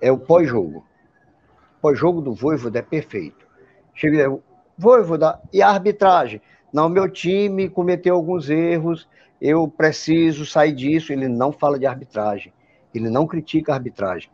[0.00, 0.84] é o pós-jogo.
[1.78, 3.46] O pós-jogo do Voivoda é perfeito.
[3.94, 4.38] Chega,
[4.76, 6.40] Voivoda, e a arbitragem?
[6.74, 9.08] Não, meu time cometeu alguns erros,
[9.40, 11.12] eu preciso sair disso.
[11.12, 12.52] Ele não fala de arbitragem,
[12.92, 14.28] ele não critica a arbitragem.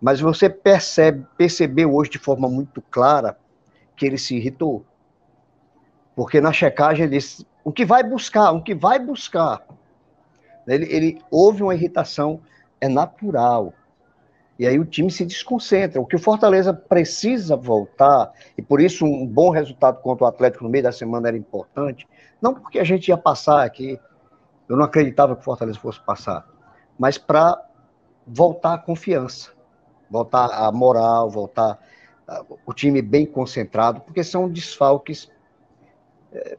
[0.00, 3.36] Mas você percebe, percebeu hoje de forma muito clara
[3.94, 4.86] que ele se irritou.
[6.16, 9.62] Porque na checagem ele disse, o que vai buscar, o que vai buscar.
[10.66, 12.40] Ele, ele houve uma irritação,
[12.80, 13.74] é natural.
[14.62, 16.00] E aí o time se desconcentra.
[16.00, 20.62] O que o Fortaleza precisa voltar, e por isso um bom resultado contra o Atlético
[20.62, 22.06] no meio da semana era importante,
[22.40, 23.98] não porque a gente ia passar aqui,
[24.68, 26.46] eu não acreditava que o Fortaleza fosse passar,
[26.96, 27.60] mas para
[28.24, 29.50] voltar a confiança,
[30.08, 31.80] voltar a moral, voltar
[32.64, 35.28] o time bem concentrado, porque são desfalques.
[36.32, 36.56] É,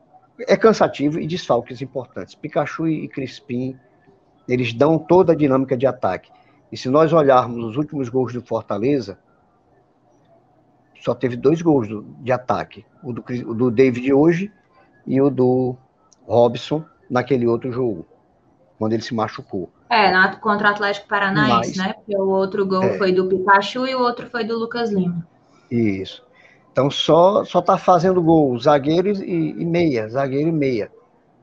[0.50, 2.36] é cansativo e desfalques importantes.
[2.36, 3.80] Pikachu e Crispim,
[4.46, 6.30] eles dão toda a dinâmica de ataque.
[6.74, 9.20] E se nós olharmos os últimos gols do Fortaleza,
[11.00, 12.84] só teve dois gols do, de ataque.
[13.04, 14.52] O do, o do David hoje
[15.06, 15.76] e o do
[16.26, 18.08] Robson naquele outro jogo,
[18.80, 19.70] quando ele se machucou.
[19.88, 21.94] É, na, contra o Atlético Paranaense, Mas, né?
[21.94, 25.28] Porque o outro gol é, foi do Pikachu e o outro foi do Lucas Lima.
[25.70, 26.26] Isso.
[26.72, 30.92] Então só só tá fazendo gol zagueiro e, e meia, zagueiro e meia.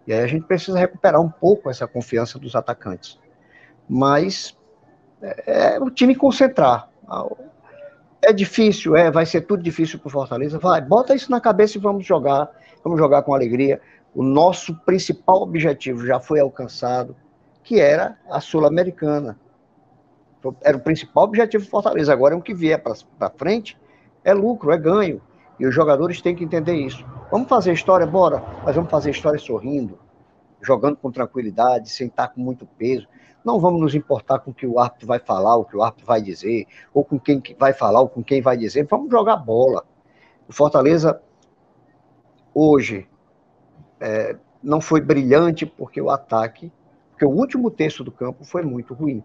[0.09, 3.17] E aí a gente precisa recuperar um pouco essa confiança dos atacantes.
[3.89, 4.59] Mas
[5.23, 6.89] é, é o time concentrar.
[8.23, 10.59] É difícil, é, vai ser tudo difícil para o Fortaleza.
[10.59, 12.51] Vai, bota isso na cabeça e vamos jogar,
[12.85, 13.81] vamos jogar com alegria.
[14.15, 17.17] O nosso principal objetivo já foi alcançado,
[17.63, 19.39] que era a Sul-Americana.
[20.63, 22.13] Era o principal objetivo do Fortaleza.
[22.13, 23.79] Agora, o que vier para frente
[24.25, 25.21] é lucro, é ganho.
[25.59, 27.05] E os jogadores têm que entender isso.
[27.31, 29.99] Vamos fazer história, bora, mas vamos fazer história sorrindo,
[30.61, 33.07] jogando com tranquilidade, sem estar com muito peso.
[33.45, 36.07] Não vamos nos importar com o que o árbitro vai falar, o que o árbitro
[36.07, 38.87] vai dizer, ou com quem vai falar, ou com quem vai dizer.
[38.89, 39.85] Vamos jogar bola.
[40.49, 41.21] O Fortaleza,
[42.55, 43.09] hoje,
[44.01, 46.71] é, não foi brilhante porque o ataque,
[47.11, 49.23] porque o último terço do campo foi muito ruim.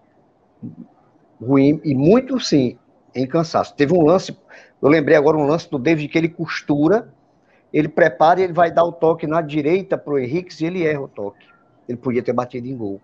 [1.41, 2.77] Ruim, e muito, sim,
[3.13, 3.75] em cansaço.
[3.75, 4.37] Teve um lance,
[4.81, 7.13] eu lembrei agora um lance do David que ele costura,
[7.73, 10.85] ele prepara e ele vai dar o toque na direita para o Henrique e ele
[10.85, 11.45] erra o toque.
[11.87, 13.01] Ele podia ter batido em gol.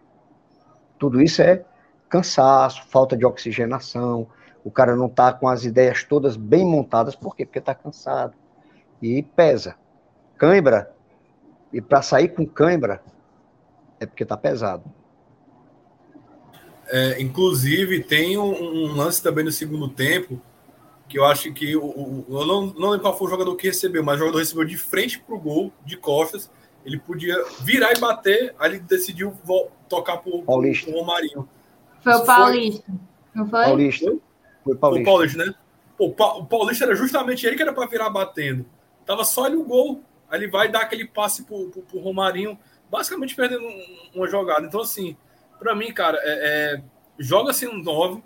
[1.01, 1.65] Tudo isso é
[2.07, 4.27] cansaço, falta de oxigenação,
[4.63, 7.43] o cara não está com as ideias todas bem montadas, por quê?
[7.43, 8.35] Porque está cansado.
[9.01, 9.75] E pesa.
[10.37, 10.93] Cãibra,
[11.73, 13.01] e para sair com cãibra,
[13.99, 14.83] é porque está pesado.
[16.87, 20.39] É, inclusive, tem um, um, lance também no segundo tempo,
[21.09, 23.65] que eu acho que o, o, eu não, não lembro qual foi o jogador que
[23.65, 26.51] recebeu, mas o jogador recebeu de frente para o gol, de costas,
[26.85, 29.37] ele podia virar e bater, aí ele decidiu
[29.87, 30.89] tocar pro, Paulista.
[30.89, 31.47] pro Romarinho.
[32.01, 32.95] Foi o Paulista, foi...
[33.35, 33.63] não foi?
[33.63, 34.15] Paulista.
[34.63, 35.09] Foi Paulista.
[35.09, 35.55] o Paulista, né?
[35.97, 38.65] Pô, o Paulista era justamente ele que era para virar batendo.
[39.05, 40.01] Tava só ele o gol.
[40.29, 42.57] Aí ele vai dar aquele passe pro, pro, pro Romarinho,
[42.89, 43.67] basicamente perdendo
[44.15, 44.65] uma jogada.
[44.65, 45.15] Então, assim,
[45.59, 46.83] para mim, cara, é, é,
[47.19, 48.23] joga assim um 9.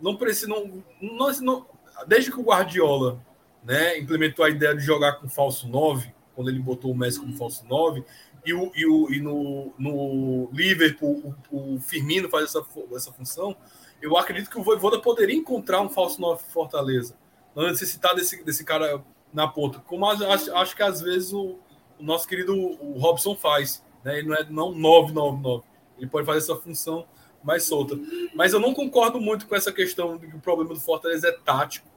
[0.00, 0.46] Não precisa.
[0.46, 1.66] Não, não, não,
[2.06, 3.20] desde que o Guardiola
[3.64, 7.36] né, implementou a ideia de jogar com falso 9, quando ele botou o Messi como
[7.36, 8.04] falso 9,
[8.44, 13.56] e, o, e, o, e no, no Liverpool o, o, Firmino faz essa, essa função,
[14.02, 17.16] eu acredito que o Voivoda poderia encontrar um falso 9 Fortaleza.
[17.54, 19.78] Não necessitar desse, desse cara na ponta.
[19.80, 21.58] Como acho, acho que às vezes o,
[21.98, 23.82] o, nosso querido o Robson faz.
[24.04, 24.18] Né?
[24.18, 25.64] Ele não é não 999.
[25.96, 27.06] Ele pode fazer essa função
[27.42, 27.98] mais solta.
[28.34, 31.32] Mas eu não concordo muito com essa questão de que o problema do Fortaleza é
[31.32, 31.88] tático.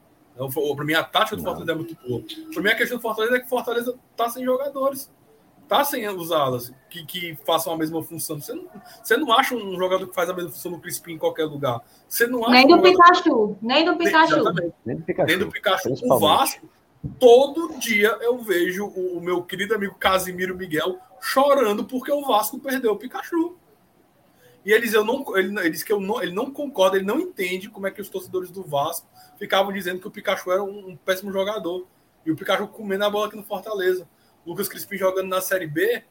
[0.76, 2.23] Para mim, a tática do Fortaleza é muito boa.
[2.54, 5.12] Para mim, a questão do Fortaleza é que o Fortaleza está sem jogadores.
[5.63, 8.39] Está sem os alas que, que façam a mesma função.
[8.39, 8.67] Você não,
[9.04, 11.82] você não acha um jogador que faz a mesma função no Crispim em qualquer lugar.
[12.08, 13.58] Você não acha nem do Pikachu.
[13.62, 14.43] Nem do Pikachu.
[14.86, 15.28] Nem do Pikachu.
[15.28, 15.89] Nem do Pikachu.
[16.04, 16.69] O Vasco,
[17.19, 22.60] todo dia eu vejo o, o meu querido amigo Casimiro Miguel chorando porque o Vasco
[22.60, 23.58] perdeu o Pikachu.
[24.65, 27.19] E eles, eu não, ele, ele diz que eu não, ele não concorda, ele não
[27.19, 30.90] entende como é que os torcedores do Vasco ficavam dizendo que o Pikachu era um,
[30.90, 31.88] um péssimo jogador.
[32.25, 34.08] E o Pikachu comendo a bola aqui no Fortaleza.
[34.46, 36.04] Lucas Crispim jogando na Série B,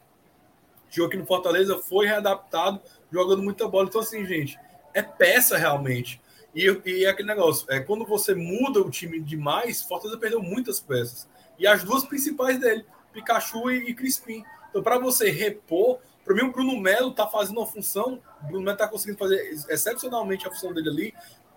[0.89, 3.87] jogou aqui no Fortaleza, foi readaptado, jogando muita bola.
[3.87, 4.59] Então, assim, gente,
[4.93, 6.21] é peça realmente.
[6.53, 10.79] E, e é aquele negócio, é, quando você muda o time demais, Fortaleza perdeu muitas
[10.79, 11.27] peças.
[11.59, 14.43] E as duas principais dele, Pikachu e, e Crispim.
[14.69, 18.63] Então, para você repor, para mim, o Bruno Melo está fazendo uma função, o Bruno
[18.63, 19.37] Melo está conseguindo fazer
[19.69, 21.13] excepcionalmente a função dele ali,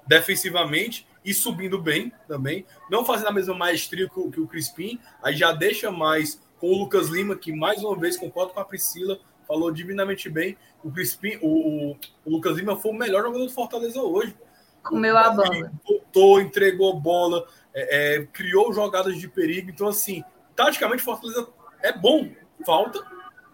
[0.06, 2.64] defensivamente, e subindo bem também.
[2.90, 6.68] Não fazendo a mesma maestria que o, que o Crispim, aí já deixa mais com
[6.68, 10.56] o Lucas Lima, que mais uma vez concordo com a Priscila, falou divinamente bem.
[10.84, 14.36] O Crispim, o, o Lucas Lima foi o melhor jogador do Fortaleza hoje.
[14.82, 15.72] Comeu a bola.
[15.86, 19.70] Voltou, entregou bola, é, é, criou jogadas de perigo.
[19.70, 20.24] Então, assim,
[20.56, 21.48] taticamente, Fortaleza
[21.82, 22.28] é bom.
[22.64, 23.00] Falta,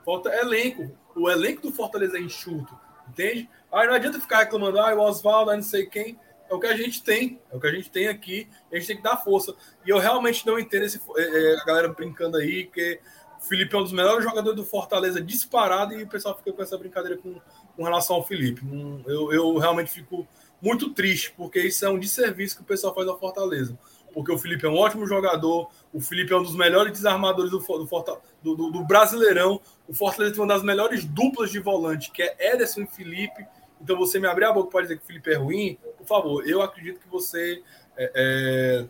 [0.05, 0.91] falta elenco.
[1.15, 3.49] O elenco do Fortaleza é enxuto, entende?
[3.73, 6.19] Aí não adianta ficar reclamando, ah, o Oswaldo, não sei quem.
[6.49, 8.87] É o que a gente tem, é o que a gente tem aqui, a gente
[8.87, 9.55] tem que dar força.
[9.85, 13.01] E eu realmente não entendo esse, é, é, a galera brincando aí, que
[13.39, 16.63] o Felipe é um dos melhores jogadores do Fortaleza disparado e o pessoal fica com
[16.63, 17.41] essa brincadeira com,
[17.77, 18.63] com relação ao Felipe.
[19.07, 20.27] Eu, eu realmente fico
[20.61, 23.79] muito triste, porque isso é um desserviço que o pessoal faz ao Fortaleza.
[24.15, 27.59] Porque o Felipe é um ótimo jogador, o Felipe é um dos melhores desarmadores do,
[27.59, 29.61] do, do, do Brasileirão.
[29.87, 33.47] O Fortaleza tem uma das melhores duplas de volante, que é Ederson e Felipe.
[33.81, 36.49] Então você me abrir a boca para dizer que o Felipe é ruim, por favor,
[36.49, 37.63] eu acredito que você
[37.97, 38.87] é, é,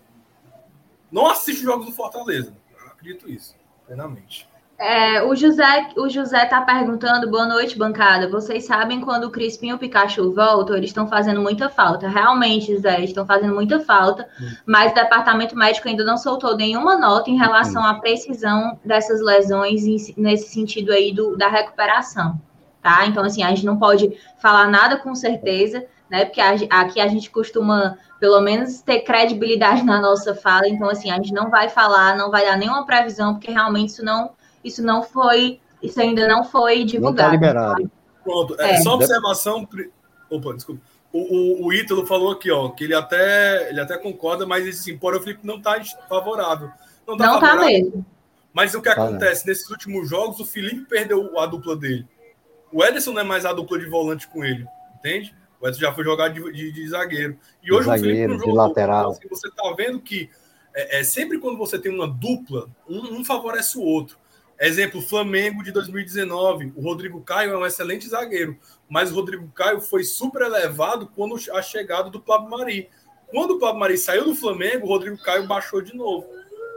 [1.11, 2.55] não assiste jogos do Fortaleza.
[2.78, 3.55] Eu acredito isso,
[3.87, 4.49] plenamente.
[4.78, 8.28] É, o José o José está perguntando, boa noite, bancada.
[8.28, 12.09] Vocês sabem quando o Crispim e o Pikachu voltam, eles estão fazendo muita falta.
[12.09, 14.51] Realmente, Zé, estão fazendo muita falta, hum.
[14.66, 17.87] mas o departamento médico ainda não soltou nenhuma nota em relação hum.
[17.87, 19.82] à precisão dessas lesões
[20.14, 22.39] nesse sentido aí do, da recuperação.
[22.87, 23.05] Tá?
[23.05, 26.24] Então, assim, a gente não pode falar nada com certeza, né?
[26.24, 30.68] Porque a, aqui a gente costuma, pelo menos, ter credibilidade na nossa fala.
[30.68, 34.05] Então, assim, a gente não vai falar, não vai dar nenhuma previsão, porque realmente isso
[34.05, 34.30] não
[34.62, 37.16] isso não foi, isso ainda não foi divulgado.
[37.16, 37.91] Não tá liberado.
[38.22, 38.76] Pronto, é, é.
[38.82, 39.68] só observação.
[40.30, 40.80] Opa, desculpa.
[41.12, 44.97] O, o, o, Ítalo falou aqui, ó, que ele até, ele até concorda, mas assim,
[44.97, 45.76] porém o Felipe não está
[46.09, 46.70] favorável.
[47.05, 47.61] Não está não tá favorável.
[47.61, 48.07] Tá mesmo.
[48.55, 49.45] Mas o que tá acontece?
[49.45, 52.07] Nesses últimos jogos, o Felipe perdeu a dupla dele.
[52.77, 54.66] O Ederson não é mais a dupla de volante com ele,
[54.99, 55.35] entende?
[55.59, 57.39] O Ederson já foi jogar de, de, de zagueiro.
[57.62, 58.53] E hoje zagueiro, o Felipe não jogou.
[58.53, 59.01] De lateral.
[59.01, 60.29] Então, assim, você está vendo que
[60.74, 64.18] é, é, sempre quando você tem uma dupla, um, um favorece o outro.
[64.61, 66.74] Exemplo, Flamengo de 2019.
[66.77, 68.59] O Rodrigo Caio é um excelente zagueiro,
[68.91, 72.91] mas o Rodrigo Caio foi super elevado quando a chegada do Pablo Mari.
[73.29, 76.27] Quando o Pablo Mari saiu do Flamengo, o Rodrigo Caio baixou de novo.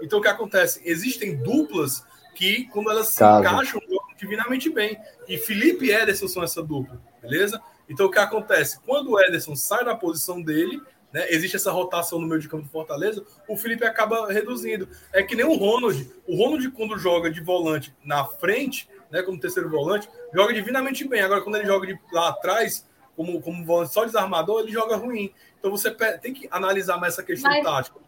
[0.02, 0.82] Então o que acontece?
[0.86, 3.82] Existem duplas que, quando elas se encaixam,
[4.20, 4.99] divinamente bem.
[5.28, 7.61] E Felipe e Ederson são essa dupla, beleza?
[7.89, 8.80] Então o que acontece?
[8.82, 12.63] Quando o Ederson sai da posição dele, né, existe essa rotação no meio de campo
[12.63, 14.88] do Fortaleza, o Felipe acaba reduzindo.
[15.11, 16.11] É que nem o Ronald.
[16.28, 21.22] O Ronald, quando joga de volante na frente, né, como terceiro volante, joga divinamente bem.
[21.22, 25.34] Agora, quando ele joga de lá atrás, como, como volante só desarmador, ele joga ruim.
[25.57, 25.91] Então você
[26.22, 27.99] tem que analisar mais essa questão mas, tática.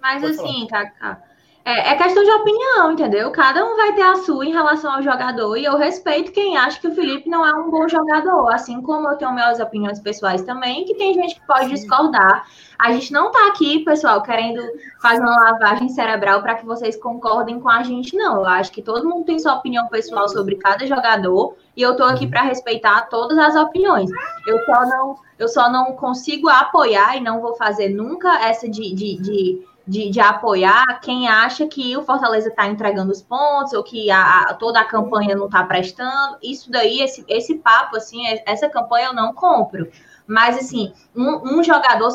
[0.00, 1.22] Mas Pode assim, Cacá,
[1.66, 3.30] é, é, questão de opinião, entendeu?
[3.30, 6.78] Cada um vai ter a sua em relação ao jogador, e eu respeito quem acha
[6.78, 10.42] que o Felipe não é um bom jogador, assim como eu tenho minhas opiniões pessoais
[10.42, 12.46] também, que tem gente que pode discordar.
[12.78, 14.60] A gente não tá aqui, pessoal, querendo
[15.00, 18.40] fazer uma lavagem cerebral para que vocês concordem com a gente, não.
[18.40, 22.04] Eu acho que todo mundo tem sua opinião pessoal sobre cada jogador, e eu tô
[22.04, 24.10] aqui para respeitar todas as opiniões.
[24.46, 28.94] Eu só não, eu só não consigo apoiar e não vou fazer nunca essa de,
[28.94, 33.82] de, de de, de, apoiar quem acha que o Fortaleza está entregando os pontos ou
[33.82, 36.38] que a, a, toda a campanha não está prestando.
[36.42, 39.90] Isso daí, esse, esse papo, assim, é, essa campanha eu não compro.
[40.26, 42.10] Mas, assim, um, um jogador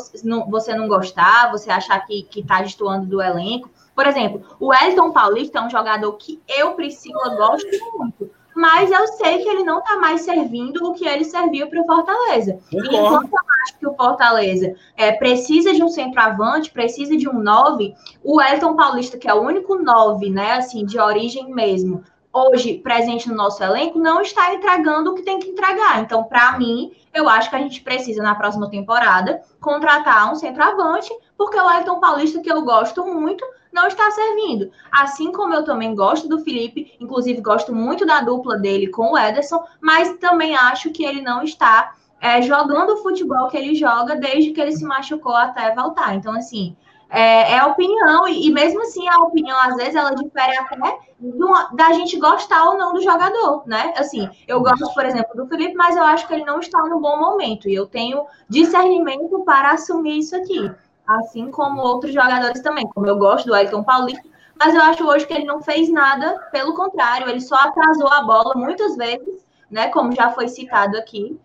[0.50, 3.70] você não gostar, você achar que está destoando do elenco.
[3.94, 9.08] Por exemplo, o Elton Paulista é um jogador que eu, Priscila, gosto muito mas eu
[9.08, 12.60] sei que ele não está mais servindo o que ele serviu para o Fortaleza.
[12.74, 17.96] Enquanto eu acho que o Fortaleza é, precisa de um centroavante, precisa de um nove,
[18.22, 22.04] o Elton Paulista, que é o único nove, né, assim, de origem mesmo,
[22.34, 26.02] hoje presente no nosso elenco, não está entregando o que tem que entregar.
[26.02, 31.14] Então, para mim, eu acho que a gente precisa, na próxima temporada, contratar um centroavante,
[31.38, 34.72] porque o Elton Paulista, que eu gosto muito, não está servindo.
[34.92, 39.18] Assim como eu também gosto do Felipe, inclusive gosto muito da dupla dele com o
[39.18, 44.16] Ederson, mas também acho que ele não está é, jogando o futebol que ele joga
[44.16, 46.16] desde que ele se machucou até voltar.
[46.16, 46.76] Então, assim,
[47.10, 51.48] é, é opinião, e, e, mesmo assim a opinião, às vezes, ela difere até do,
[51.74, 53.94] da gente gostar ou não do jogador, né?
[53.98, 57.00] Assim, eu gosto, por exemplo, do Felipe, mas eu acho que ele não está no
[57.00, 60.72] bom momento, e eu tenho discernimento para assumir isso aqui
[61.10, 64.24] assim como outros jogadores também, como eu gosto do Elton Paulista,
[64.58, 68.22] mas eu acho hoje que ele não fez nada, pelo contrário, ele só atrasou a
[68.24, 71.40] bola muitas vezes, né, como já foi citado aqui.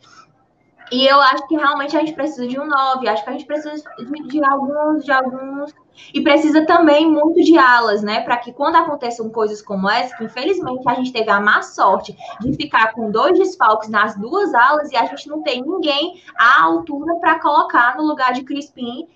[0.93, 3.47] E eu acho que realmente a gente precisa de um 9, acho que a gente
[3.47, 5.73] precisa de, de alguns, de alguns.
[6.13, 8.21] E precisa também muito de alas, né?
[8.21, 12.17] Para que quando aconteçam coisas como essa, que infelizmente a gente teve a má sorte
[12.41, 16.63] de ficar com dois desfalques nas duas alas e a gente não tem ninguém à
[16.63, 19.09] altura para colocar no lugar de Crispim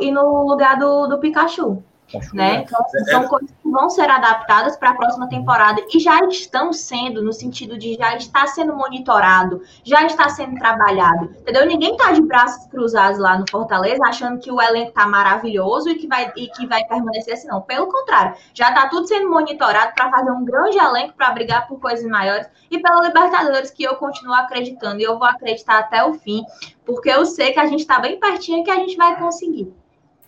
[0.00, 1.82] e, no lugar do, do Pikachu.
[2.32, 2.64] Né?
[2.66, 3.28] Então, assim, são é.
[3.28, 7.78] coisas que vão ser adaptadas para a próxima temporada e já estão sendo, no sentido
[7.78, 11.66] de já está sendo monitorado, já está sendo trabalhado, entendeu?
[11.66, 15.94] Ninguém está de braços cruzados lá no Fortaleza achando que o elenco está maravilhoso e
[15.94, 17.62] que vai, e que vai permanecer assim, não.
[17.62, 21.80] Pelo contrário, já está tudo sendo monitorado para fazer um grande elenco para brigar por
[21.80, 26.14] coisas maiores e pela Libertadores, que eu continuo acreditando e eu vou acreditar até o
[26.14, 26.42] fim,
[26.84, 29.81] porque eu sei que a gente está bem pertinho e que a gente vai conseguir.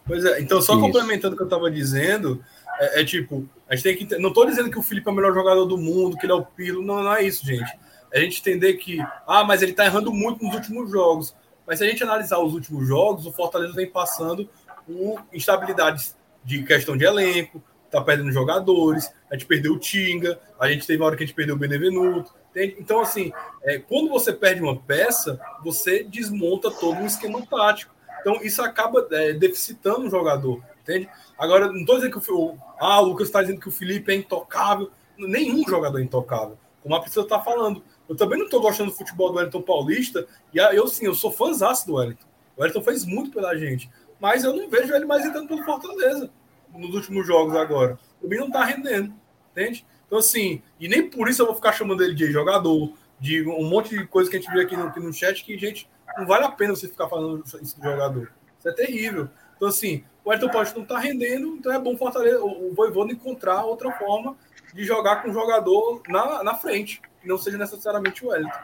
[0.07, 0.83] Pois é, então só Isso.
[0.83, 2.45] complementando o que eu estava dizendo,
[2.79, 4.19] é, é, tipo, a gente tem que.
[4.19, 6.37] Não estou dizendo que o Felipe é o melhor jogador do mundo, que ele é
[6.37, 7.71] o Pilo, não, não é isso, gente.
[8.13, 11.35] É a gente entender que, ah, mas ele está errando muito nos últimos jogos.
[11.67, 14.49] Mas se a gente analisar os últimos jogos, o Fortaleza vem passando
[14.87, 20.69] por instabilidades de questão de elenco, tá perdendo jogadores, a gente perdeu o Tinga, a
[20.69, 22.35] gente teve uma hora que a gente perdeu o Benevenuto.
[22.51, 22.77] Entende?
[22.79, 23.33] Então, assim,
[23.63, 27.94] é, quando você perde uma peça, você desmonta todo um esquema tático.
[28.25, 31.07] Então, isso acaba é, deficitando o jogador, entende?
[31.37, 34.15] Agora, não estou dizendo que o, ah, o Lucas está dizendo que o Felipe é
[34.15, 34.91] intocável.
[35.19, 37.85] Nenhum jogador é intocável, como a Priscila está falando.
[38.09, 41.31] Eu também não estou gostando do futebol do Wellington Paulista, e eu sim, eu sou
[41.31, 42.27] fãzaço do Wellington.
[42.57, 46.31] O Wellington fez muito pela gente, mas eu não vejo ele mais entrando pelo Fortaleza
[46.75, 47.99] nos últimos jogos agora.
[48.23, 49.13] O mim não está rendendo,
[49.53, 49.85] entende?
[50.07, 53.69] Então, assim, e nem por isso eu vou ficar chamando ele de jogador, de um
[53.69, 56.27] monte de coisa que a gente viu aqui no, aqui no chat que, gente, não
[56.27, 58.33] vale a pena você ficar falando isso do jogador.
[58.59, 59.29] Isso é terrível.
[59.57, 63.65] Então, assim, o Ayrton Paulista não está rendendo, então é bom Fortaleza, o Voivoda encontrar
[63.65, 64.37] outra forma
[64.75, 68.59] de jogar com o jogador na, na frente, que não seja necessariamente o Wellington.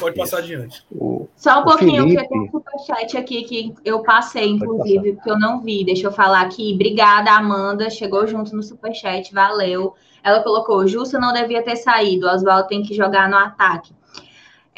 [0.00, 0.52] Pode passar Isso.
[0.52, 0.86] adiante.
[0.90, 2.22] O, Só um pouquinho, Felipe...
[2.22, 5.84] que tem um superchat aqui que eu passei, inclusive, que eu não vi.
[5.84, 6.72] Deixa eu falar aqui.
[6.74, 7.88] Obrigada, Amanda.
[7.88, 9.94] Chegou junto no superchat, valeu.
[10.22, 13.94] Ela colocou: Justa não devia ter saído, Oswaldo tem que jogar no ataque.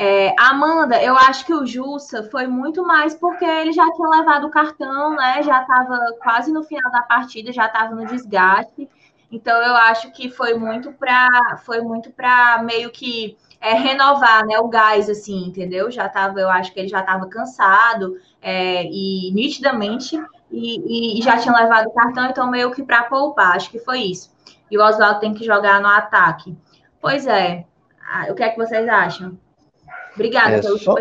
[0.00, 4.46] É, Amanda, eu acho que o Jussa foi muito mais porque ele já tinha levado
[4.46, 5.42] o cartão, né?
[5.42, 8.88] Já estava quase no final da partida, já estava no desgaste.
[9.30, 14.58] Então eu acho que foi muito para foi muito para meio que é, renovar, né,
[14.60, 15.90] o gás assim, entendeu?
[15.90, 20.16] Já tava, eu acho que ele já estava cansado é, e nitidamente
[20.50, 24.00] e, e, já tinha levado o cartão, então meio que para poupar, acho que foi
[24.02, 24.32] isso.
[24.70, 26.56] E o Oswaldo tem que jogar no ataque.
[27.00, 27.66] Pois é.
[28.10, 29.36] Ah, o que é que vocês acham?
[30.18, 30.94] Obrigada é, pelo só,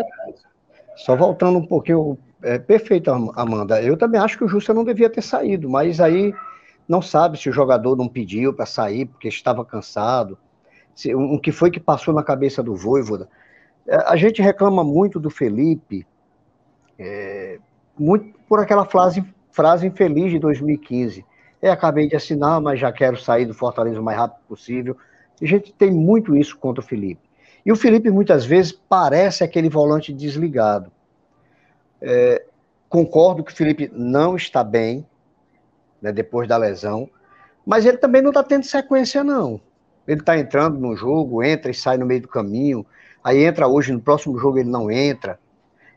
[0.96, 3.82] só voltando um pouquinho, é, perfeito, Amanda.
[3.82, 6.32] Eu também acho que o Justa não devia ter saído, mas aí
[6.88, 10.38] não sabe se o jogador não pediu para sair porque estava cansado,
[10.94, 13.28] se, um, o que foi que passou na cabeça do Voivoda.
[13.86, 16.06] É, a gente reclama muito do Felipe,
[16.98, 17.58] é,
[17.98, 21.24] muito por aquela frase, frase infeliz de 2015.
[21.60, 24.96] É, acabei de assinar, mas já quero sair do Fortaleza o mais rápido possível.
[25.40, 27.27] A gente tem muito isso contra o Felipe.
[27.68, 30.90] E o Felipe muitas vezes parece aquele volante desligado.
[32.00, 32.42] É,
[32.88, 35.06] concordo que o Felipe não está bem,
[36.00, 37.10] né, depois da lesão,
[37.66, 39.60] mas ele também não está tendo sequência, não.
[40.06, 42.86] Ele está entrando no jogo, entra e sai no meio do caminho,
[43.22, 45.38] aí entra hoje, no próximo jogo ele não entra.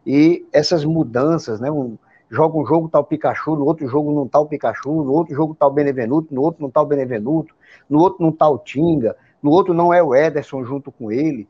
[0.06, 1.72] E essas mudanças, né?
[1.72, 1.98] Um,
[2.30, 5.72] joga um jogo tal Pikachu, no outro jogo não tal Pikachu, no outro jogo tal
[5.72, 7.56] Benevenuto, no outro não tal Benevenuto,
[7.90, 11.48] no outro não tal Tinga, no outro não é o Ederson junto com ele.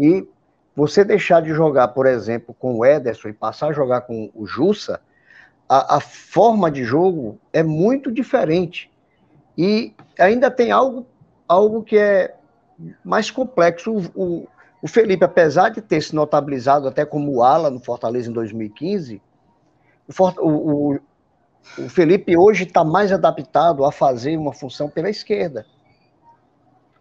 [0.00, 0.26] E
[0.74, 4.46] você deixar de jogar, por exemplo, com o Ederson e passar a jogar com o
[4.46, 4.98] Jussa,
[5.68, 8.90] a, a forma de jogo é muito diferente.
[9.58, 11.06] E ainda tem algo,
[11.46, 12.34] algo que é
[13.04, 14.10] mais complexo.
[14.14, 14.48] O,
[14.80, 19.20] o, Felipe, apesar de ter se notabilizado até como ala no Fortaleza em 2015,
[20.08, 20.98] o, o,
[21.76, 25.66] o Felipe hoje está mais adaptado a fazer uma função pela esquerda,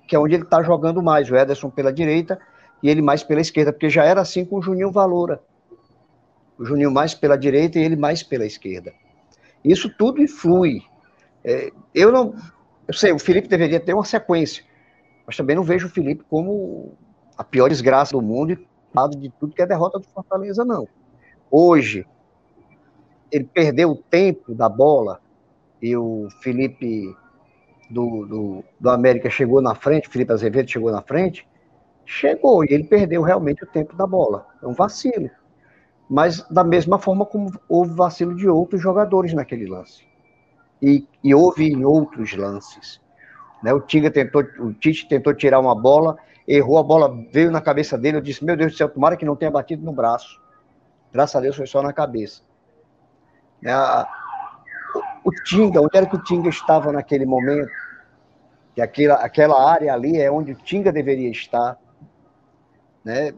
[0.05, 1.31] que é onde ele está jogando mais.
[1.31, 2.37] O Ederson pela direita
[2.81, 5.41] e ele mais pela esquerda, porque já era assim com o Juninho Valora.
[6.57, 8.93] O Juninho mais pela direita e ele mais pela esquerda.
[9.63, 10.81] Isso tudo influi.
[11.43, 12.35] É, eu não.
[12.87, 14.63] Eu sei, o Felipe deveria ter uma sequência,
[15.25, 16.97] mas também não vejo o Felipe como
[17.37, 20.87] a pior desgraça do mundo e lado de tudo que é derrota do Fortaleza, não.
[21.51, 22.05] Hoje,
[23.31, 25.21] ele perdeu o tempo da bola
[25.81, 27.15] e o Felipe
[27.89, 31.47] do, do, do América chegou na frente, o Felipe Azevedo chegou na frente,
[32.09, 34.47] chegou e ele perdeu realmente o tempo da bola.
[34.63, 35.29] É um vacilo.
[36.09, 40.03] Mas da mesma forma como houve vacilo de outros jogadores naquele lance.
[40.81, 42.99] E, e houve em outros lances.
[43.61, 43.71] Né?
[43.71, 47.95] O Tinga tentou, o Tite tentou tirar uma bola, errou, a bola veio na cabeça
[47.95, 50.41] dele, eu disse, meu Deus do céu, tomara que não tenha batido no braço.
[51.13, 52.41] Graças a Deus foi só na cabeça.
[53.63, 57.69] É o, o Tinga, onde era que o Tinga estava naquele momento?
[58.73, 61.77] Que aquela, aquela área ali é onde o Tinga deveria estar.
[63.03, 63.33] Né?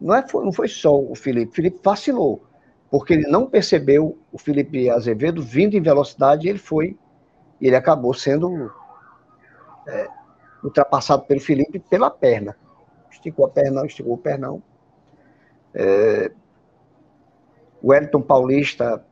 [0.00, 1.52] Não, é, não foi só o Felipe.
[1.52, 2.44] O Felipe vacilou,
[2.90, 6.96] porque ele não percebeu o Felipe Azevedo vindo em velocidade e ele foi.
[7.60, 8.70] Ele acabou sendo
[9.86, 10.08] é,
[10.62, 12.56] ultrapassado pelo Felipe pela perna.
[13.10, 14.62] Esticou a perna, esticou o pernão.
[15.74, 16.30] É,
[17.82, 19.04] o Wellington Paulista,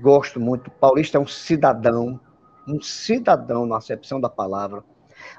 [0.00, 0.70] gosto muito.
[0.70, 2.20] Paulista é um cidadão,
[2.66, 4.84] um cidadão na acepção da palavra.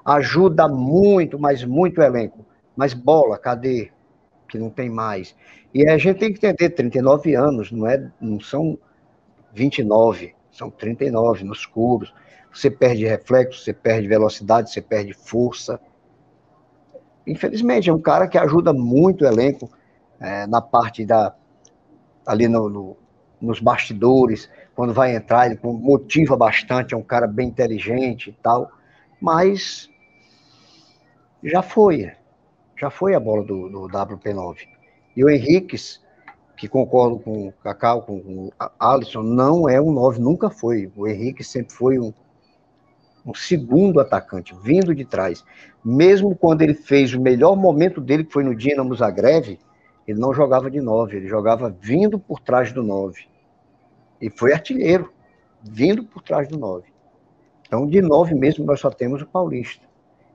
[0.04, 2.46] Ajuda muito, mas muito o elenco.
[2.80, 3.92] Mas bola, cadê?
[4.48, 5.36] Que não tem mais.
[5.74, 8.80] E a gente tem que entender, 39 anos, não, é, não são
[9.52, 12.14] 29, são 39 nos clubes.
[12.54, 15.78] Você perde reflexo, você perde velocidade, você perde força.
[17.28, 19.70] Infelizmente, é um cara que ajuda muito o elenco
[20.18, 21.36] é, na parte da.
[22.26, 22.98] ali no, no,
[23.42, 28.72] nos bastidores, quando vai entrar, ele motiva bastante, é um cara bem inteligente e tal.
[29.20, 29.90] Mas
[31.44, 32.14] já foi,
[32.80, 34.60] já foi a bola do, do WP9.
[35.16, 36.02] E o Henriques,
[36.56, 40.90] que concordo com o Cacau, com o Alisson, não é um 9, nunca foi.
[40.96, 42.14] O Henrique sempre foi um,
[43.26, 45.44] um segundo atacante, vindo de trás.
[45.84, 49.60] Mesmo quando ele fez o melhor momento dele, que foi no Dinamo Zagreb,
[50.08, 53.28] ele não jogava de 9, ele jogava vindo por trás do 9.
[54.22, 55.12] E foi artilheiro,
[55.62, 56.88] vindo por trás do 9.
[57.68, 59.89] Então, de 9 mesmo, nós só temos o Paulista.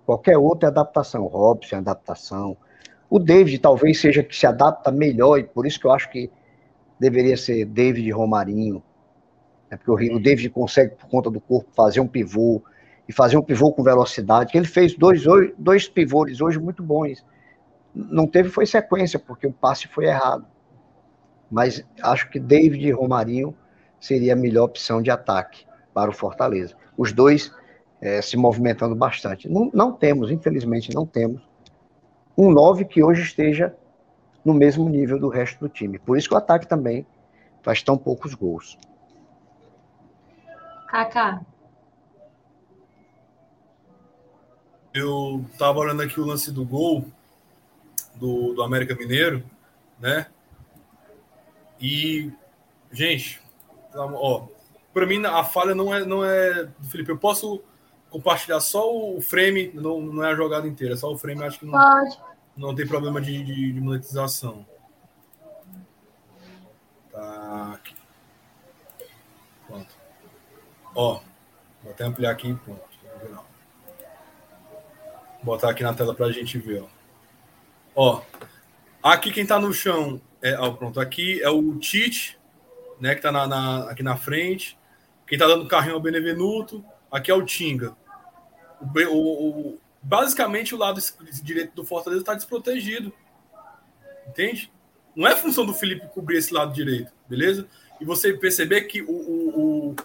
[0.05, 1.27] Qualquer outro é adaptação.
[1.27, 2.57] Robson é adaptação.
[3.09, 6.31] O David talvez seja que se adapta melhor, e por isso que eu acho que
[6.99, 8.83] deveria ser David Romarinho.
[9.71, 9.77] Né?
[9.77, 12.63] Porque o David consegue, por conta do corpo, fazer um pivô,
[13.09, 15.23] e fazer um pivô com velocidade, ele fez dois,
[15.59, 17.25] dois pivôs hoje muito bons.
[17.95, 20.47] Não teve foi sequência, porque o passe foi errado.
[21.51, 23.55] Mas acho que David e Romarinho
[24.01, 26.75] seria a melhor opção de ataque para o Fortaleza.
[26.97, 27.53] Os dois
[28.05, 29.49] é, se movimentando bastante.
[29.49, 31.41] Não, não temos, infelizmente, não temos
[32.37, 33.75] um 9 que hoje esteja
[34.45, 35.99] no mesmo nível do resto do time.
[35.99, 37.07] Por isso que o ataque também
[37.63, 38.77] faz tão poucos gols.
[40.87, 41.41] Kaká,
[44.93, 47.07] eu tava olhando aqui o lance do gol
[48.17, 49.43] do, do América Mineiro,
[49.99, 50.27] né?
[51.81, 52.31] E,
[52.93, 53.41] gente,
[53.95, 54.47] ó,
[54.93, 57.11] para mim a falha não é, não é do Felipe.
[57.11, 57.65] Eu posso
[58.15, 61.67] compartilhar só o frame, não, não é a jogada inteira, só o frame, acho que
[61.67, 62.19] não, Pode.
[62.57, 64.65] não tem problema de, de, de monetização.
[67.11, 67.95] Tá aqui.
[69.67, 69.95] Pronto.
[70.95, 71.21] Ó,
[71.83, 72.95] vou até ampliar aqui, pronto
[75.45, 76.83] botar aqui na tela para a gente ver.
[77.95, 78.23] Ó.
[78.23, 78.23] ó,
[79.03, 82.39] aqui quem está no chão é, ó, pronto, aqui é o Tite,
[82.99, 84.79] né, que está na, na, aqui na frente.
[85.27, 86.85] Quem está dando carrinho é o Benevenuto.
[87.11, 87.95] Aqui é o Tinga.
[88.85, 91.01] O, o, o, basicamente o lado
[91.43, 93.13] direito do Fortaleza está desprotegido.
[94.29, 94.73] Entende?
[95.15, 97.69] Não é função do Felipe cobrir esse lado direito, beleza?
[98.01, 99.97] E você perceber que o, o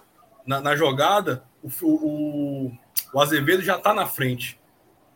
[0.45, 2.71] na, na, jogada o, o,
[3.13, 4.59] o Azevedo já está na frente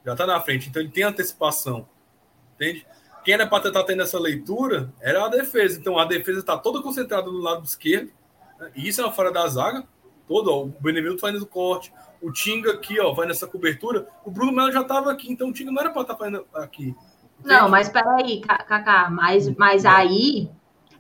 [0.05, 1.88] já está na frente, então ele tem antecipação,
[2.55, 2.86] entende?
[3.24, 5.80] Quem era para estar tendo essa leitura era a defesa.
[5.80, 8.11] Então a defesa está toda concentrada no lado esquerdo,
[8.59, 8.70] né?
[8.76, 9.88] e isso é uma fora da zaga,
[10.28, 10.51] todo.
[10.51, 14.07] Ó, o Benevenuto fazendo o corte, o Tinga aqui, ó, vai nessa cobertura.
[14.26, 16.95] O Bruno Melo já estava aqui, então o Tinga não era para estar fazendo aqui.
[17.39, 17.55] Entende?
[17.55, 20.49] Não, mas peraí, Kaká, mas, mas aí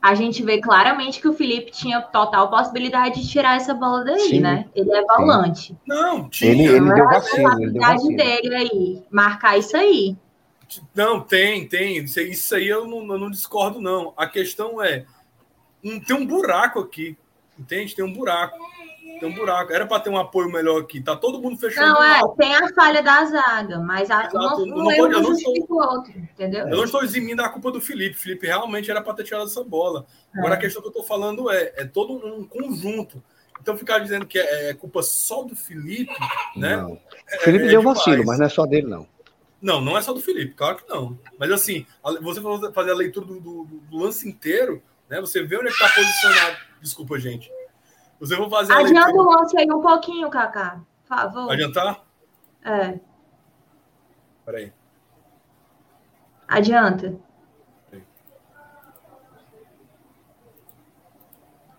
[0.03, 4.19] a gente vê claramente que o Felipe tinha total possibilidade de tirar essa bola daí,
[4.31, 4.39] Sim.
[4.41, 4.65] né?
[4.75, 5.67] Ele é volante.
[5.67, 5.77] Sim.
[5.87, 6.51] Não, tinha.
[6.51, 8.17] Ele, ele deu vacilo, ele deu vacilo.
[8.17, 10.17] dele aí, marcar isso aí.
[10.93, 12.03] Não, tem, tem.
[12.03, 14.13] Isso aí eu não, eu não discordo, não.
[14.17, 15.05] A questão é,
[15.81, 17.17] tem um buraco aqui,
[17.57, 17.95] entende?
[17.95, 18.57] Tem um buraco.
[19.19, 19.71] Tem um buraco.
[19.71, 21.01] Era para ter um apoio melhor aqui.
[21.01, 21.93] Tá todo mundo fechando.
[21.93, 25.77] Não, é, tem a falha da zaga, mas a, não, não, eu não, não estou,
[25.77, 26.67] outro, entendeu?
[26.67, 28.15] Eu não estou eximindo a culpa do Felipe.
[28.15, 30.05] Felipe realmente era para ter tirado essa bola.
[30.35, 30.39] É.
[30.39, 33.23] Agora a questão que eu estou falando é, é todo um conjunto.
[33.61, 36.13] Então ficar dizendo que é, é culpa só do Felipe,
[36.55, 36.77] né?
[36.77, 36.99] Não.
[37.29, 39.07] É, Felipe é deu vacilo, mas não é só dele, não.
[39.61, 41.17] Não, não é só do Felipe, claro que não.
[41.39, 41.85] Mas assim,
[42.21, 42.41] você
[42.73, 45.21] fazer a leitura do, do, do lance inteiro, né?
[45.21, 46.57] Você vê onde está posicionado.
[46.81, 47.49] Desculpa, gente.
[48.23, 50.79] Você vai fazer Adianta o lance aí um pouquinho, Kaká.
[51.01, 51.51] Por favor.
[51.51, 52.05] Adiantar?
[52.63, 52.97] É.
[54.45, 54.71] Peraí.
[56.47, 57.19] Adianta.
[57.89, 58.05] Peraí.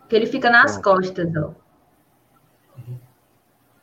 [0.07, 1.55] Que ele fica nas costas, ó.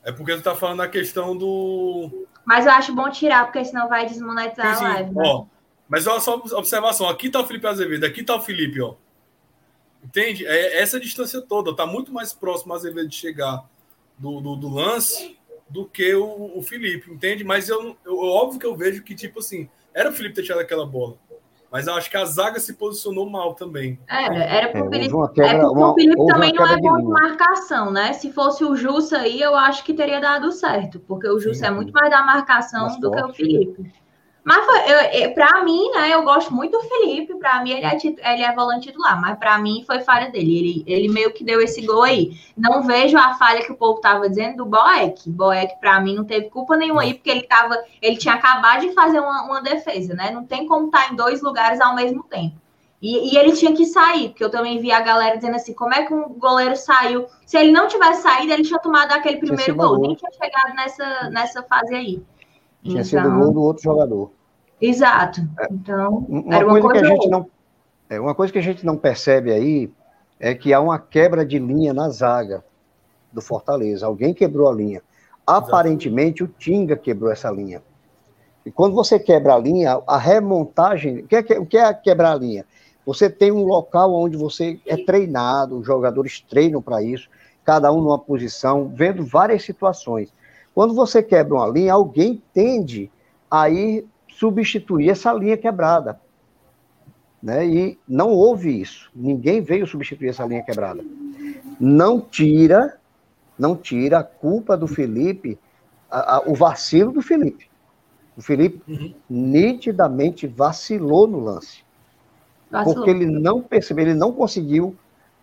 [0.04, 2.28] É porque tu tá falando da questão do.
[2.46, 4.86] Mas eu acho bom tirar, porque senão vai desmonetizar sim, sim.
[4.86, 5.16] a live.
[5.16, 5.24] Né?
[5.26, 5.46] Ó,
[5.90, 7.10] mas olha só observação.
[7.10, 8.94] Aqui tá o Felipe Azevedo, aqui tá o Felipe, ó.
[10.04, 10.46] Entende?
[10.46, 11.76] É essa distância toda.
[11.76, 13.64] Tá muito mais próximo Azevedo de chegar
[14.18, 15.38] do, do, do lance
[15.70, 17.44] do que o, o, Felipe, entende?
[17.44, 20.60] Mas eu, eu, óbvio que eu vejo que, tipo assim, era o Felipe ter tirado
[20.60, 21.16] aquela bola.
[21.72, 23.98] Mas eu acho que a zaga se posicionou mal também.
[24.06, 25.34] Era, era pro é, Felipe.
[25.34, 28.12] Quebra, é o Felipe também não é bom de marcação, né?
[28.12, 31.72] Se fosse o Jussa aí, eu acho que teria dado certo, porque o Jussa é
[31.72, 33.24] muito mais da marcação mais do forte.
[33.24, 33.94] que o Felipe.
[34.44, 34.66] Mas
[35.36, 37.36] para mim, né, eu gosto muito do Felipe.
[37.36, 37.98] Para mim, ele é,
[38.34, 39.20] ele é volante titular.
[39.22, 40.58] Mas para mim, foi falha dele.
[40.58, 42.32] Ele, ele meio que deu esse gol aí.
[42.58, 45.30] Não vejo a falha que o povo tava dizendo do Boeck.
[45.30, 48.94] Boeck, para mim, não teve culpa nenhuma aí, porque ele tava, ele tinha acabado de
[48.94, 50.32] fazer uma, uma defesa, né?
[50.32, 52.60] Não tem como estar tá em dois lugares ao mesmo tempo.
[53.00, 55.94] E, e, ele tinha que sair, porque eu também vi a galera dizendo assim: como
[55.94, 57.26] é que um goleiro saiu?
[57.48, 61.30] Se ele não tivesse saído, ele tinha tomado aquele primeiro gol, nem tinha chegado nessa,
[61.32, 62.24] nessa fase aí.
[62.84, 64.32] Tinha então, sido gol do outro jogador.
[64.82, 65.42] Exato.
[65.60, 67.48] É, então, uma era uma coisa, coisa que a gente não
[68.10, 69.90] é uma coisa que a gente não percebe aí
[70.40, 72.64] é que há uma quebra de linha na zaga
[73.32, 74.06] do Fortaleza.
[74.06, 75.02] Alguém quebrou a linha.
[75.46, 77.82] Aparentemente o Tinga quebrou essa linha.
[78.66, 82.34] E quando você quebra a linha, a remontagem, o que é, o que é quebrar
[82.34, 82.66] a linha?
[83.06, 87.30] Você tem um local onde você é treinado, os jogadores treinam para isso,
[87.64, 90.32] cada um numa posição, vendo várias situações.
[90.74, 93.12] Quando você quebra uma linha, alguém tende
[93.50, 96.20] a ir substituir essa linha quebrada.
[97.42, 97.66] Né?
[97.66, 99.10] E não houve isso.
[99.14, 101.04] Ninguém veio substituir essa linha quebrada.
[101.80, 102.98] Não tira,
[103.58, 105.60] não tira a culpa do Felipe,
[106.10, 107.70] a, a, o vacilo do Felipe.
[108.38, 109.14] O Felipe uhum.
[109.30, 111.84] nitidamente vacilou no lance.
[112.70, 112.96] Vacilou.
[112.96, 114.96] Porque ele não percebeu, ele não conseguiu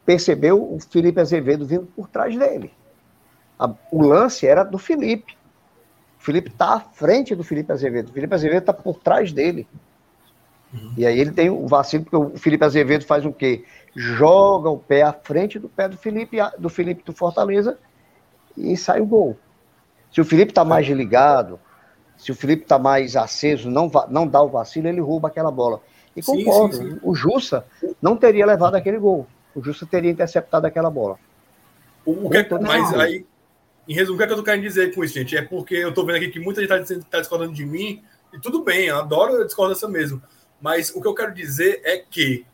[0.07, 2.73] perceber o Felipe Azevedo vindo por trás dele.
[3.59, 5.37] A, o lance era do Felipe.
[6.21, 8.11] O Felipe está à frente do Felipe Azevedo.
[8.11, 9.67] O Felipe Azevedo está por trás dele.
[10.73, 10.93] Uhum.
[10.97, 13.65] E aí ele tem o vacilo, porque o Felipe Azevedo faz o quê?
[13.95, 17.79] Joga o pé à frente do pé do Felipe, do Felipe do Fortaleza
[18.57, 19.37] e sai o gol.
[20.13, 21.59] Se o Felipe está mais ligado,
[22.17, 25.81] se o Felipe está mais aceso, não, não dá o vacilo, ele rouba aquela bola.
[26.17, 27.01] E concordo, sim, sim, sim.
[27.03, 27.65] o Jussa
[28.03, 29.27] não teria levado aquele gol.
[29.55, 31.19] O Jussa teria interceptado aquela bola.
[32.05, 33.25] O, o que é, mas aí,
[33.89, 35.35] em resumo, o que, é que eu tô querendo dizer com isso, gente?
[35.35, 38.39] É porque eu tô vendo aqui que muita gente está tá discordando de mim, e
[38.39, 40.23] tudo bem, eu adoro a discordância mesmo.
[40.61, 42.45] Mas o que eu quero dizer é que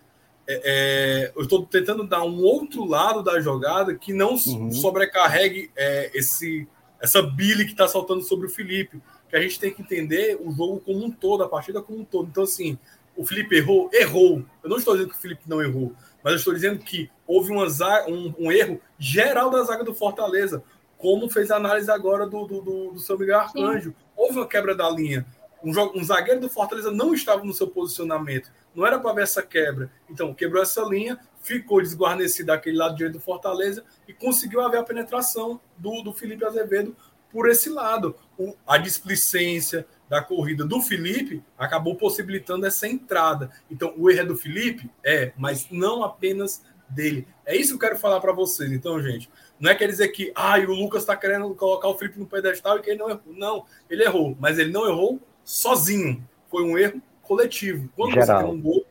[0.47, 4.71] é, é, eu estou tentando dar um outro lado da jogada que não uhum.
[4.71, 6.69] sobrecarregue é, esse,
[7.01, 9.03] essa bile que está saltando sobre o Felipe.
[9.29, 12.05] Que a gente tem que entender o jogo como um todo, a partida como um
[12.05, 12.29] todo.
[12.29, 12.79] Então, assim,
[13.17, 13.91] o Felipe errou?
[13.93, 14.45] Errou.
[14.63, 17.51] Eu não estou dizendo que o Felipe não errou, mas eu estou dizendo que houve
[17.51, 17.67] uma,
[18.07, 20.63] um, um erro geral da zaga do Fortaleza
[21.05, 23.91] como fez a análise agora do, do, do, do São Miguel Arcanjo.
[23.91, 23.97] Sim.
[24.17, 25.27] Houve uma quebra da linha.
[25.63, 28.51] Um, um, zagueiro do Fortaleza não estava no seu posicionamento.
[28.75, 29.93] Não era para ver essa quebra.
[30.09, 34.83] Então, quebrou essa linha, ficou desguarnecido daquele lado direito do Fortaleza e conseguiu haver a
[34.83, 36.97] penetração do, do Felipe Azevedo
[37.31, 38.17] por esse lado.
[38.39, 43.51] O, a displicência da corrida do Felipe acabou possibilitando essa entrada.
[43.71, 44.91] Então, o erro é do Felipe?
[45.05, 47.27] É, mas não apenas dele.
[47.45, 48.73] É isso que eu quero falar para vocês.
[48.73, 49.29] Então, gente,
[49.59, 52.79] não é quer dizer que ah, o Lucas está querendo colocar o Felipe no pedestal
[52.79, 53.23] e que ele não errou.
[53.27, 56.27] Não, ele errou, mas ele não errou sozinho.
[56.49, 57.89] Foi um erro coletivo.
[57.97, 58.27] Quando Geral.
[58.27, 58.87] você tem um gol,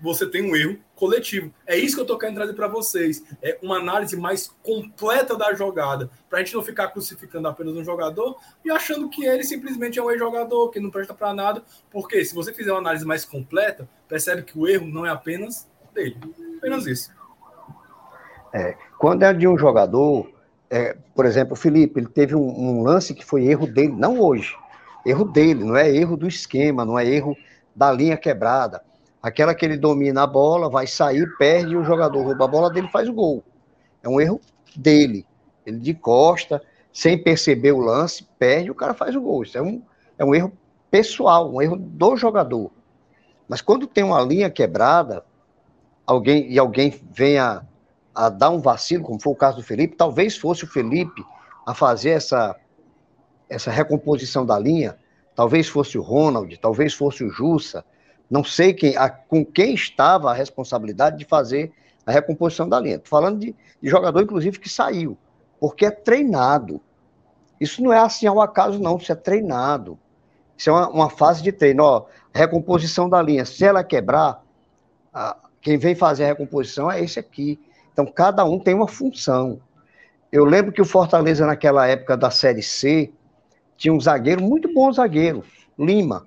[0.00, 1.52] você tem um erro coletivo.
[1.66, 3.24] É isso que eu estou querendo trazer para vocês.
[3.42, 7.84] É uma análise mais completa da jogada, para a gente não ficar crucificando apenas um
[7.84, 11.62] jogador e achando que ele simplesmente é um ex-jogador, que não presta para nada.
[11.90, 15.68] Porque se você fizer uma análise mais completa, percebe que o erro não é apenas
[15.92, 16.16] dele.
[16.58, 17.10] Apenas isso.
[18.54, 20.30] É, quando é de um jogador,
[20.70, 24.20] é, por exemplo, o Felipe, ele teve um, um, lance que foi erro dele, não
[24.20, 24.54] hoje,
[25.04, 27.36] erro dele, não é erro do esquema, não é erro
[27.74, 28.80] da linha quebrada.
[29.20, 32.88] Aquela que ele domina a bola, vai sair, perde, o jogador rouba a bola dele
[32.92, 33.42] faz o gol.
[34.04, 34.40] É um erro
[34.76, 35.26] dele.
[35.66, 39.42] Ele de costa, sem perceber o lance, perde, o cara faz o gol.
[39.42, 39.82] Isso é um,
[40.16, 40.52] é um erro
[40.92, 42.70] pessoal, um erro do jogador.
[43.48, 45.24] Mas quando tem uma linha quebrada,
[46.06, 47.66] alguém e alguém venha
[48.14, 51.24] a dar um vacilo, como foi o caso do Felipe, talvez fosse o Felipe
[51.66, 52.56] a fazer essa,
[53.48, 54.96] essa recomposição da linha,
[55.34, 57.84] talvez fosse o Ronald, talvez fosse o Jussa,
[58.30, 61.72] não sei quem, a, com quem estava a responsabilidade de fazer
[62.06, 62.96] a recomposição da linha.
[62.96, 65.16] Estou falando de, de, jogador, inclusive, que saiu,
[65.58, 66.80] porque é treinado.
[67.60, 69.98] Isso não é assim ao acaso, não, isso é treinado.
[70.56, 71.82] Isso é uma, uma fase de treino.
[71.82, 74.42] Ó, recomposição da linha, se ela quebrar,
[75.12, 77.58] a, quem vem fazer a recomposição é esse aqui.
[77.94, 79.58] Então, cada um tem uma função.
[80.30, 83.10] Eu lembro que o Fortaleza, naquela época da Série C,
[83.76, 85.42] tinha um zagueiro, muito bom zagueiro,
[85.78, 86.26] Lima,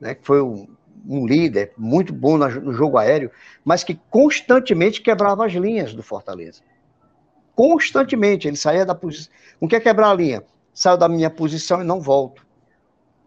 [0.00, 0.66] né, que foi um
[1.06, 3.30] um líder muito bom no jogo aéreo,
[3.64, 6.62] mas que constantemente quebrava as linhas do Fortaleza.
[7.54, 9.32] Constantemente, ele saía da posição.
[9.60, 10.42] Não quer quebrar a linha.
[10.72, 12.44] Saio da minha posição e não volto.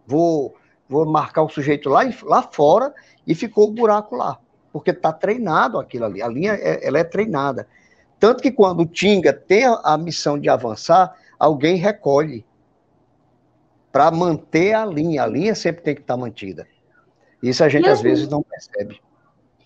[0.05, 0.55] Vou,
[0.89, 2.93] vou marcar o sujeito lá, lá fora
[3.25, 4.37] e ficou o buraco lá.
[4.77, 6.21] Porque está treinado aquilo ali.
[6.21, 7.67] A linha é, ela é treinada.
[8.19, 12.45] Tanto que quando o Tinga tem a, missão de avançar, alguém recolhe
[13.91, 15.23] para manter a linha.
[15.23, 16.67] A linha sempre tem que estar tá mantida.
[17.41, 18.99] Isso a gente às vezes não percebe.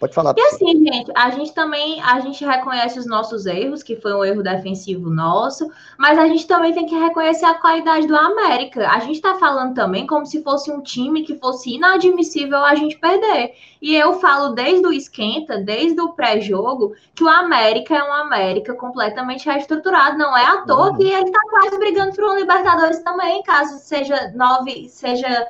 [0.01, 0.33] Pode falar.
[0.35, 4.25] E assim, gente, a gente também a gente reconhece os nossos erros, que foi um
[4.25, 8.89] erro defensivo nosso, mas a gente também tem que reconhecer a qualidade do América.
[8.89, 12.97] A gente está falando também como se fosse um time que fosse inadmissível a gente
[12.97, 13.53] perder.
[13.79, 18.73] E eu falo desde o esquenta, desde o pré-jogo, que o América é um América
[18.73, 20.17] completamente reestruturado.
[20.17, 20.97] Não é à toa uhum.
[20.97, 25.47] que ele está quase brigando por um Libertadores também, caso seja nove, seja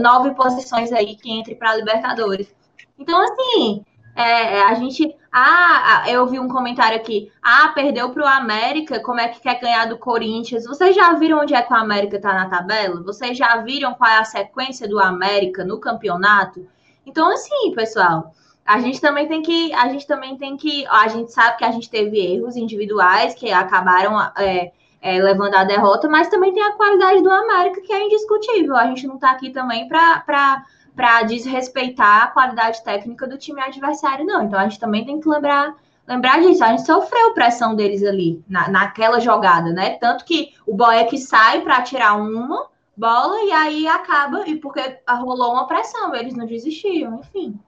[0.00, 2.55] nove posições aí que entre para a Libertadores.
[2.98, 3.84] Então, assim,
[4.16, 5.14] é, a gente.
[5.30, 7.30] Ah, eu vi um comentário aqui.
[7.42, 8.98] Ah, perdeu para o América.
[9.00, 10.64] Como é que quer ganhar do Corinthians?
[10.64, 13.02] Vocês já viram onde é que o América está na tabela?
[13.02, 16.66] Vocês já viram qual é a sequência do América no campeonato?
[17.04, 18.32] Então, assim, pessoal,
[18.64, 19.70] a gente também tem que.
[19.74, 20.86] A gente também tem que.
[20.86, 24.18] A gente sabe que a gente teve erros individuais que acabaram.
[24.38, 28.74] É, é, levando a derrota, mas também tem a qualidade do América, que é indiscutível.
[28.74, 30.64] A gente não está aqui também para
[30.96, 34.44] para desrespeitar a qualidade técnica do time adversário, não.
[34.44, 35.76] Então a gente também tem que lembrar
[36.08, 36.64] lembrar disso.
[36.64, 39.90] A gente sofreu pressão deles ali na, naquela jogada, né?
[39.98, 45.52] Tanto que o Boeck sai para tirar uma bola e aí acaba e porque rolou
[45.52, 47.58] uma pressão, eles não desistiam, enfim.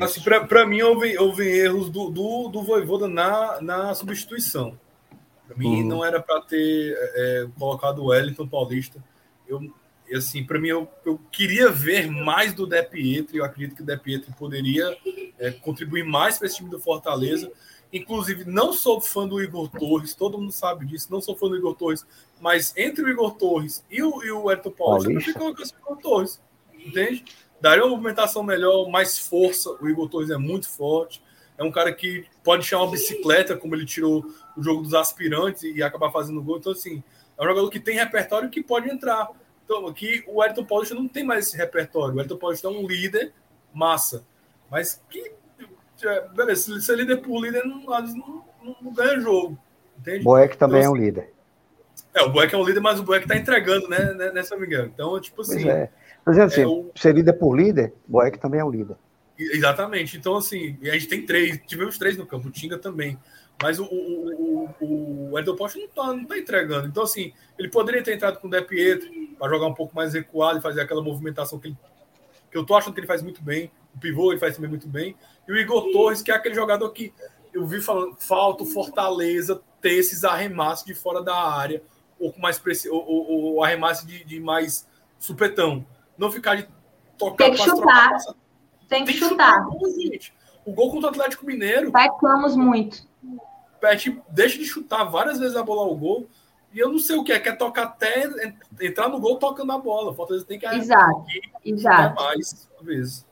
[0.00, 4.78] Assim, para mim, houve, houve erros do, do, do Voivoda na, na substituição.
[5.46, 5.88] Para mim, uhum.
[5.88, 9.02] não era para ter é, colocado o Wellington Paulista.
[9.46, 9.60] Eu,
[10.08, 13.36] e assim, para mim, eu, eu queria ver mais do De Pietro.
[13.36, 14.96] Eu acredito que o De Pietro poderia
[15.38, 17.50] é, contribuir mais para esse time do Fortaleza.
[17.92, 21.08] Inclusive, não sou fã do Igor Torres, todo mundo sabe disso.
[21.10, 22.04] Não sou fã do Igor Torres,
[22.40, 25.78] mas entre o Igor Torres e o, e o Elton Paulista, eu fico colocando o
[25.80, 26.42] Igor Torres,
[26.74, 27.24] entende?
[27.60, 29.70] Daria uma movimentação melhor, mais força.
[29.80, 31.22] O Igor Torres é muito forte.
[31.56, 34.26] É um cara que pode chamar uma bicicleta, como ele tirou
[34.56, 36.58] o jogo dos aspirantes e acabar fazendo gol.
[36.58, 37.02] Então, assim,
[37.38, 39.28] é um jogador que tem repertório que pode entrar.
[39.64, 42.14] Então, aqui o Elton Paulista não tem mais esse repertório.
[42.14, 43.32] O Elton Paulista é um líder
[43.72, 44.24] massa.
[44.70, 45.32] Mas que.
[46.02, 49.58] É, beleza, se é líder por líder, não, não, não, não ganha jogo.
[49.98, 50.24] Entende?
[50.24, 51.32] Boeck também então, é um líder.
[52.12, 54.66] É, o Boeck é um líder, mas o Boeck tá entregando, né, né nessa me
[54.66, 54.90] engano.
[54.92, 55.62] Então, tipo assim.
[55.62, 55.90] Pois é.
[56.26, 56.90] Exemplo, assim, é o...
[56.94, 58.96] ser líder por líder, Boeck também é um líder.
[59.38, 60.16] Exatamente.
[60.16, 63.18] Então, assim, a gente tem três, tivemos três no campo, o Tinga também.
[63.62, 66.88] Mas o, o, o, o Edel Post não está não tá entregando.
[66.88, 70.12] Então, assim, ele poderia ter entrado com o De Pietro para jogar um pouco mais
[70.12, 71.76] recuado e fazer aquela movimentação que, ele,
[72.50, 73.70] que eu tô achando que ele faz muito bem.
[73.94, 75.16] O pivô ele faz também muito bem.
[75.46, 77.12] E o Igor Torres, que é aquele jogador que
[77.52, 81.82] eu vi falando, falta o Fortaleza ter esses arremessos de fora da área,
[82.18, 84.88] ou com mais ou, ou, ou arremesse de, de, mais
[85.18, 85.86] supetão.
[86.18, 86.66] Não ficar de
[87.16, 88.08] tocar Tem que chutar.
[88.10, 88.34] Trocar,
[88.88, 89.64] Tem que, Tem que chutar.
[89.64, 90.34] chutar.
[90.64, 91.92] O gol contra o Atlético Mineiro.
[91.92, 93.06] Pecamos muito
[93.80, 96.28] Pet deixa de chutar várias vezes a bola ao gol.
[96.72, 98.28] E eu não sei o que é, quer tocar até
[98.80, 100.12] entrar no gol tocando a bola.
[100.12, 101.24] Fortaleza tem que exato,
[101.64, 102.20] exato.
[102.20, 103.24] mais vezes.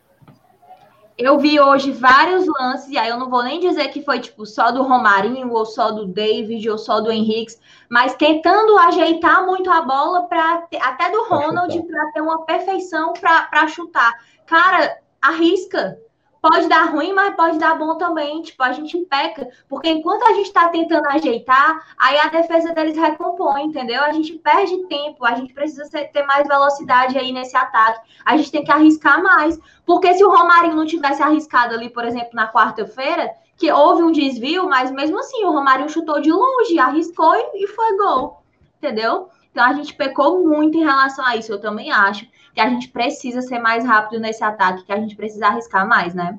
[1.18, 4.46] Eu vi hoje vários lances, e aí eu não vou nem dizer que foi tipo
[4.46, 7.56] só do Romarinho, ou só do David, ou só do Henrique,
[7.88, 13.68] mas tentando ajeitar muito a bola para até do Ronald para ter uma perfeição para
[13.68, 14.12] chutar.
[14.46, 15.98] Cara, arrisca
[16.42, 18.42] pode dar ruim, mas pode dar bom também.
[18.42, 22.96] Tipo, a gente peca, porque enquanto a gente está tentando ajeitar, aí a defesa deles
[22.96, 24.02] recompõe, entendeu?
[24.02, 28.00] A gente perde tempo, a gente precisa ter mais velocidade aí nesse ataque.
[28.24, 32.04] A gente tem que arriscar mais, porque se o Romarinho não tivesse arriscado ali, por
[32.04, 36.76] exemplo, na quarta-feira, que houve um desvio, mas mesmo assim o Romarinho chutou de longe,
[36.76, 38.42] arriscou e foi gol,
[38.78, 39.28] entendeu?
[39.52, 42.88] Então a gente pecou muito em relação a isso, eu também acho que a gente
[42.88, 46.38] precisa ser mais rápido nesse ataque, que a gente precisa arriscar mais, né?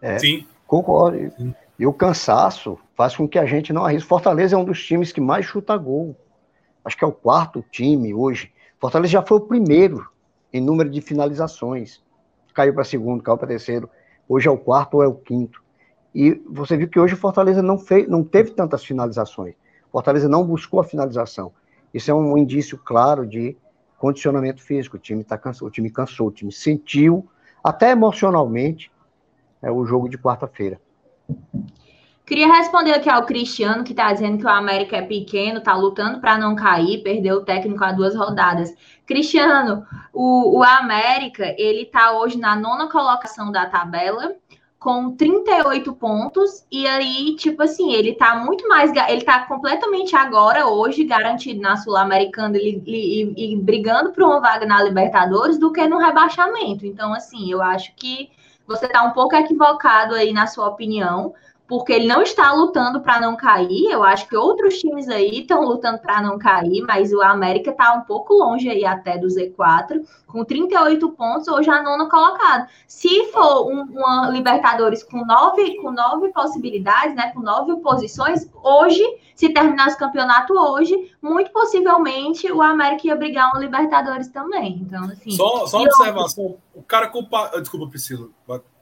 [0.00, 0.46] É, Sim.
[0.66, 1.54] Concordo.
[1.78, 4.08] E o cansaço faz com que a gente não arrisque.
[4.08, 6.16] Fortaleza é um dos times que mais chuta gol.
[6.84, 8.52] Acho que é o quarto time hoje.
[8.80, 10.08] Fortaleza já foi o primeiro
[10.52, 12.02] em número de finalizações.
[12.54, 13.88] Caiu para segundo, caiu para terceiro.
[14.28, 15.62] Hoje é o quarto ou é o quinto.
[16.14, 19.54] E você viu que hoje o Fortaleza não, fez, não teve tantas finalizações.
[19.92, 21.52] Fortaleza não buscou a finalização.
[21.92, 23.56] Isso é um indício claro de
[23.98, 24.96] condicionamento físico.
[24.96, 27.28] O time tá cansado, o time cansou, o time sentiu,
[27.62, 28.90] até emocionalmente,
[29.62, 30.80] é, o jogo de quarta-feira.
[32.26, 36.20] Queria responder aqui ao Cristiano, que está dizendo que o América é pequeno, está lutando
[36.20, 38.74] para não cair, perdeu o técnico há duas rodadas.
[39.06, 44.34] Cristiano, o, o América, ele está hoje na nona colocação da tabela,
[44.86, 48.92] com 38 pontos, e aí, tipo assim, ele tá muito mais.
[49.08, 54.64] Ele tá completamente agora, hoje, garantido na Sul-Americana e, e, e, brigando por uma vaga
[54.64, 56.86] na Libertadores do que no rebaixamento.
[56.86, 58.30] Então, assim, eu acho que
[58.64, 61.34] você tá um pouco equivocado aí na sua opinião
[61.66, 63.90] porque ele não está lutando para não cair.
[63.90, 67.92] Eu acho que outros times aí estão lutando para não cair, mas o América está
[67.94, 70.00] um pouco longe aí até do Z4,
[70.36, 72.68] com 38 pontos, hoje a nona colocado.
[72.86, 79.02] Se for um, uma Libertadores com nove, com nove possibilidades, né, com nove posições, hoje,
[79.34, 84.84] se terminasse o campeonato hoje, muito possivelmente o América ia brigar uma Libertadores também.
[84.86, 85.30] Então, assim.
[85.30, 87.50] Só, só observação: o cara culpa.
[87.58, 88.28] Desculpa, Priscila.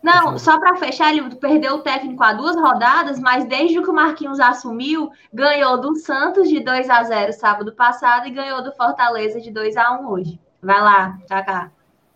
[0.03, 3.95] Não, só para fechar, ele perdeu o técnico há duas rodadas, mas desde que o
[3.95, 9.41] Marquinhos assumiu, ganhou do Santos de 2 a 0 sábado passado e ganhou do Fortaleza
[9.41, 10.39] de 2 a 1 hoje.
[10.65, 11.71] Vai lá, Kaká.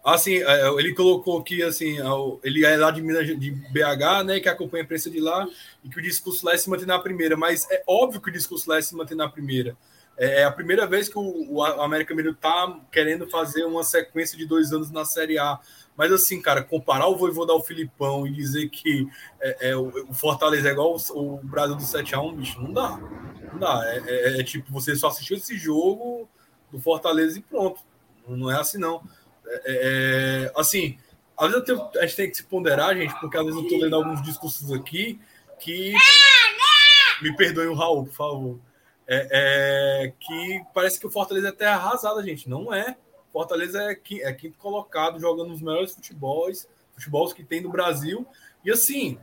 [0.04, 1.98] Assim, é, ele colocou aqui assim,
[2.42, 5.46] ele é lá de Minas de BH, né, que acompanha a imprensa de lá,
[5.84, 8.32] e que o discurso lá é se manter na primeira, mas é óbvio que o
[8.32, 9.76] discurso lá é se manter na primeira.
[10.16, 14.36] É, é a primeira vez que o, o América Mineiro está querendo fazer uma sequência
[14.38, 15.58] de dois anos na Série A.
[15.96, 19.06] Mas assim, cara, comparar o Voivoda ao Filipão e dizer que
[19.40, 22.98] é, é o Fortaleza é igual o, o Brasil do 7x1, bicho, não dá.
[23.52, 23.82] Não dá.
[23.84, 26.28] É, é, é, tipo, você só assistiu esse jogo
[26.70, 27.80] do Fortaleza e pronto.
[28.36, 29.02] Não é assim, não.
[29.46, 30.98] É, é, é assim,
[31.36, 33.76] às vezes tenho, a gente tem que se ponderar, gente, porque às vezes eu tô
[33.76, 35.20] lendo alguns discursos aqui
[35.60, 35.94] que.
[37.22, 38.60] Me perdoe o Raul, por favor.
[39.06, 42.48] É, que parece que o Fortaleza é terra arrasada, gente.
[42.48, 42.96] Não é.
[43.32, 48.26] Fortaleza é, é quinto colocado, jogando os melhores futebols, futebols que tem no Brasil.
[48.64, 49.18] E assim,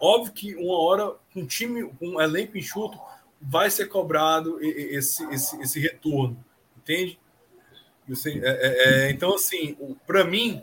[0.00, 2.98] óbvio que uma hora, um time, um elenco enxuto,
[3.40, 6.42] vai ser cobrado esse, esse, esse retorno,
[6.76, 7.18] entende?
[8.10, 10.62] Assim, é, é, é, então, assim, para mim,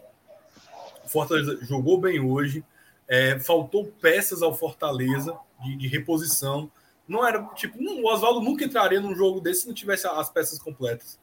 [1.03, 2.63] o Fortaleza jogou bem hoje,
[3.07, 6.71] é, faltou peças ao Fortaleza de, de, reposição.
[7.07, 10.57] Não era tipo, o Oswaldo nunca entraria num jogo desse se não tivesse as peças
[10.57, 11.19] completas,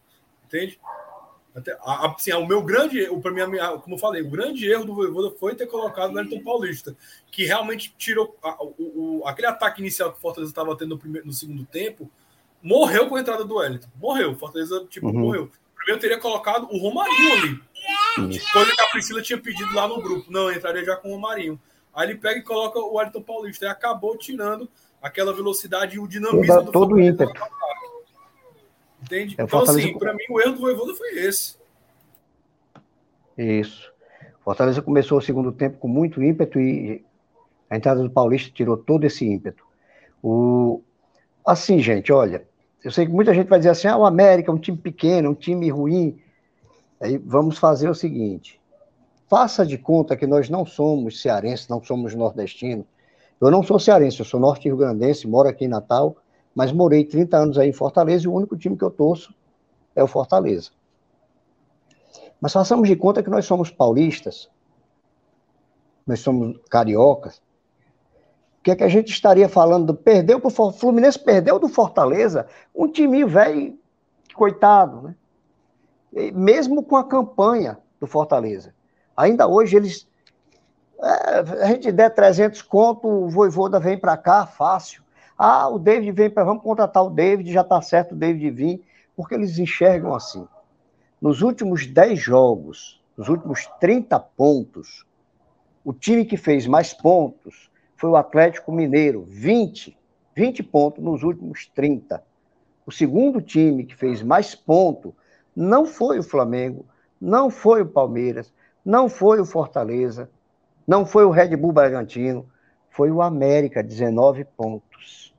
[0.46, 0.78] entende?
[1.54, 4.94] Até, assim, o meu grande, o para mim, como eu falei, o grande erro do
[4.94, 6.96] Voivoda foi ter colocado o Wellington Paulista,
[7.30, 10.98] que realmente tirou a, o, o, aquele ataque inicial que o Fortaleza estava tendo no,
[10.98, 12.10] primeiro, no segundo tempo,
[12.62, 13.88] morreu com a entrada do Wellington.
[14.00, 15.18] Morreu, Fortaleza tipo uhum.
[15.18, 15.50] morreu.
[15.83, 17.62] Primeiro teria colocado o Romarinho ali.
[18.53, 20.30] Coisa que a Priscila tinha pedido lá no grupo.
[20.30, 21.61] Não, entraria já com o Romarinho.
[21.95, 24.68] Aí ele pega e coloca o Wellington Paulista e acabou tirando
[25.01, 27.33] aquela velocidade e o dinamismo do todo o ímpeto.
[29.03, 29.35] Entende?
[29.37, 29.89] É, então, Fortaleza...
[29.89, 31.57] assim, para mim, o erro do Voivoda foi esse.
[33.37, 33.93] Isso.
[34.45, 37.05] Fortaleza começou o segundo tempo com muito ímpeto e
[37.68, 39.64] a entrada do Paulista tirou todo esse ímpeto.
[40.22, 40.83] O...
[41.45, 42.47] Assim, gente, olha,
[42.85, 45.30] eu sei que muita gente vai dizer assim: ah, o América é um time pequeno,
[45.30, 46.20] um time ruim.
[47.01, 48.61] Aí vamos fazer o seguinte:
[49.28, 52.87] faça de conta que nós não somos cearenses, não somos nordestinos.
[53.41, 56.16] Eu não sou cearense, eu sou norte-rio-grandense, moro aqui em Natal,
[56.55, 59.35] mas morei 30 anos aí em Fortaleza e o único time que eu torço
[59.97, 60.70] é o Fortaleza.
[62.41, 64.49] Mas façamos de conta que nós somos paulistas,
[66.07, 67.43] nós somos cariocas.
[68.62, 69.92] O que é que a gente estaria falando?
[69.92, 73.76] Perdeu para o Fluminense, perdeu do Fortaleza, um time velho,
[74.36, 75.16] coitado, né?
[76.12, 78.72] E mesmo com a campanha do Fortaleza.
[79.16, 80.06] Ainda hoje eles.
[81.02, 85.02] É, a gente der 300 conto, o Voivoda vem para cá, fácil.
[85.36, 86.44] Ah, o David vem para.
[86.44, 88.86] Vamos contratar o David, já está certo o David vir,
[89.16, 90.46] porque eles enxergam assim.
[91.20, 95.04] Nos últimos 10 jogos, nos últimos 30 pontos,
[95.84, 97.71] o time que fez mais pontos
[98.03, 99.96] foi o Atlético Mineiro, 20,
[100.34, 102.20] 20 pontos nos últimos 30.
[102.84, 105.12] O segundo time que fez mais pontos
[105.55, 106.84] não foi o Flamengo,
[107.20, 108.53] não foi o Palmeiras,
[108.84, 110.28] não foi o Fortaleza,
[110.84, 112.44] não foi o Red Bull Bragantino,
[112.90, 115.32] foi o América, 19 pontos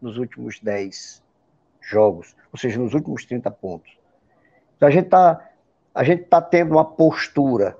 [0.00, 1.20] nos últimos 10
[1.80, 3.90] jogos, ou seja, nos últimos 30 pontos.
[4.76, 5.50] Então a gente está
[5.92, 7.76] a gente tá tendo uma postura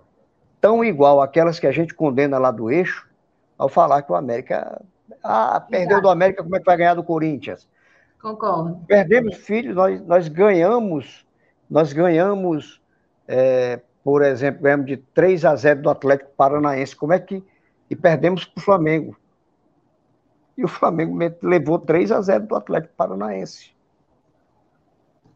[0.60, 3.08] tão igual àquelas que a gente condena lá do eixo,
[3.58, 4.80] ao falar que o América
[5.22, 7.68] ah, perdeu do América, como é que vai ganhar do Corinthians?
[8.20, 8.80] Concordo.
[8.86, 11.26] Perdemos filhos, nós, nós ganhamos,
[11.68, 12.80] nós ganhamos,
[13.28, 16.96] é, por exemplo, ganhamos de 3 a 0 do Atlético Paranaense.
[16.96, 17.44] Como é que.
[17.90, 19.16] E perdemos para o Flamengo
[20.56, 23.74] e o Flamengo levou 3 a 0 do Atlético Paranaense.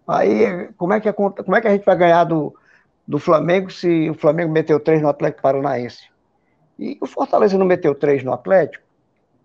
[0.07, 2.55] Aí, como é que, como é que a gente vai ganhar do,
[3.07, 6.09] do Flamengo se o Flamengo meteu 3 no Atlético Paranaense?
[6.79, 8.85] E o Fortaleza não meteu 3 no Atlético?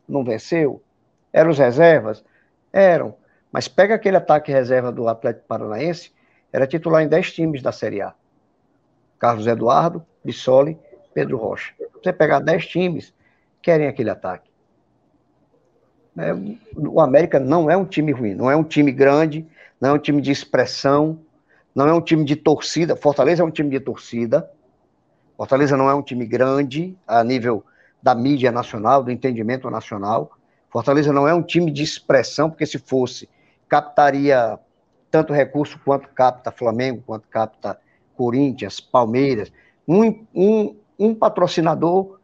[0.07, 0.81] Não venceu?
[1.31, 2.23] Eram os reservas?
[2.71, 3.15] Eram.
[3.51, 6.11] Mas pega aquele ataque reserva do Atlético Paranaense,
[6.51, 8.13] era titular em 10 times da Série A.
[9.17, 10.77] Carlos Eduardo, Bissoli,
[11.13, 11.73] Pedro Rocha.
[11.93, 13.13] Você pegar 10 times,
[13.61, 14.49] querem aquele ataque.
[16.17, 16.31] É,
[16.77, 19.47] o América não é um time ruim, não é um time grande,
[19.81, 21.19] não é um time de expressão,
[21.73, 22.95] não é um time de torcida.
[22.95, 24.49] Fortaleza é um time de torcida.
[25.43, 27.65] Fortaleza não é um time grande a nível
[28.01, 30.31] da mídia nacional, do entendimento nacional.
[30.69, 33.27] Fortaleza não é um time de expressão, porque se fosse,
[33.67, 34.57] captaria
[35.11, 37.77] tanto recurso quanto capta Flamengo, quanto capta
[38.15, 39.51] Corinthians, Palmeiras.
[39.85, 42.19] Um, um, um patrocinador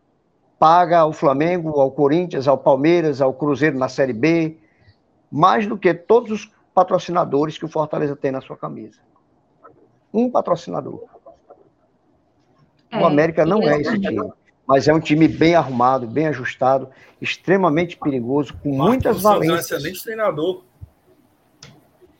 [0.57, 4.57] paga ao Flamengo, ao Corinthians, ao Palmeiras, ao Cruzeiro na Série B,
[5.29, 9.01] mais do que todos os patrocinadores que o Fortaleza tem na sua camisa.
[10.13, 11.18] Um patrocinador.
[12.91, 14.31] É, o América não é esse time,
[14.65, 16.89] mas é um time bem arrumado, bem ajustado,
[17.21, 19.67] extremamente perigoso, com Marquinhos muitas valências.
[19.67, 20.63] Santos é um excelente treinador.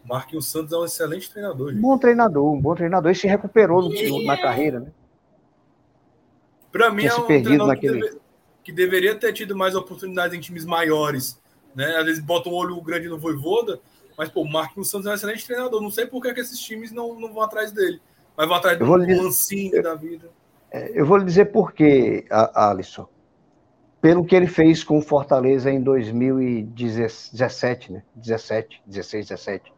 [0.04, 1.72] Marquinhos Santos é um excelente treinador.
[1.74, 3.12] Um bom treinador, um bom treinador.
[3.12, 4.92] Ele se recuperou no, na carreira, né?
[6.72, 7.94] Para mim é um treinador naquele...
[7.94, 8.20] que, deve,
[8.64, 11.40] que, deveria ter tido mais oportunidades em times maiores.
[11.76, 11.96] Né?
[11.98, 13.80] Às vezes bota um olho grande no Voivoda,
[14.18, 15.82] mas pô, o Marquinhos Santos é um excelente treinador.
[15.82, 18.02] Não sei por que, que esses times não, não vão atrás dele.
[18.36, 20.30] Mas vão atrás do Mancini da vida.
[20.72, 23.08] É, eu vou lhe dizer por quê, Alisson.
[24.02, 28.04] Pelo que ele fez com o Fortaleza em 2017, né?
[28.16, 29.74] 17, 16, 17.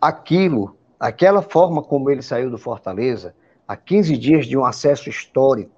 [0.00, 3.34] Aquilo, aquela forma como ele saiu do Fortaleza,
[3.66, 5.76] há 15 dias de um acesso histórico,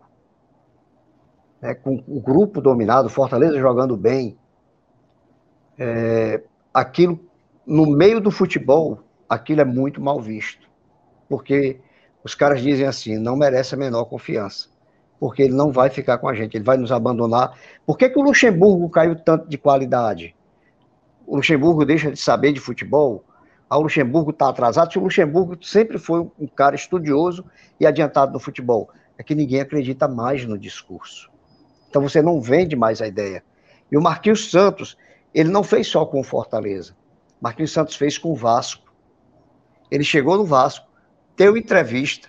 [1.60, 4.36] né, com o grupo dominado, Fortaleza jogando bem,
[5.78, 6.42] é,
[6.72, 7.18] aquilo,
[7.66, 10.68] no meio do futebol, aquilo é muito mal visto.
[11.28, 11.80] Porque
[12.28, 14.68] os caras dizem assim, não merece a menor confiança,
[15.18, 17.58] porque ele não vai ficar com a gente, ele vai nos abandonar.
[17.86, 20.36] Por que, que o Luxemburgo caiu tanto de qualidade?
[21.26, 23.24] O Luxemburgo deixa de saber de futebol?
[23.68, 24.92] Ah, o Luxemburgo está atrasado?
[24.92, 27.46] Se o Luxemburgo sempre foi um cara estudioso
[27.80, 31.30] e adiantado no futebol, é que ninguém acredita mais no discurso.
[31.88, 33.42] Então você não vende mais a ideia.
[33.90, 34.98] E o Marquinhos Santos,
[35.32, 36.94] ele não fez só com o Fortaleza.
[37.40, 38.92] Marquinhos Santos fez com o Vasco.
[39.90, 40.87] Ele chegou no Vasco,
[41.38, 42.28] deu entrevista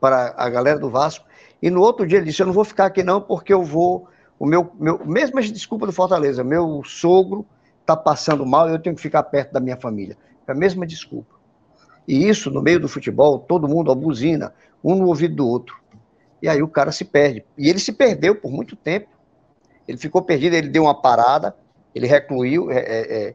[0.00, 1.26] para a galera do Vasco,
[1.60, 4.08] e no outro dia ele disse: Eu não vou ficar aqui não, porque eu vou.
[4.38, 7.44] O meu, meu mesma desculpa do Fortaleza, meu sogro
[7.80, 10.16] está passando mal eu tenho que ficar perto da minha família.
[10.46, 11.36] É a mesma desculpa.
[12.06, 15.76] E isso, no meio do futebol, todo mundo abusina, um no ouvido do outro.
[16.40, 17.44] E aí o cara se perde.
[17.56, 19.08] E ele se perdeu por muito tempo.
[19.86, 21.54] Ele ficou perdido, ele deu uma parada,
[21.94, 23.34] ele recluiu, é, é, é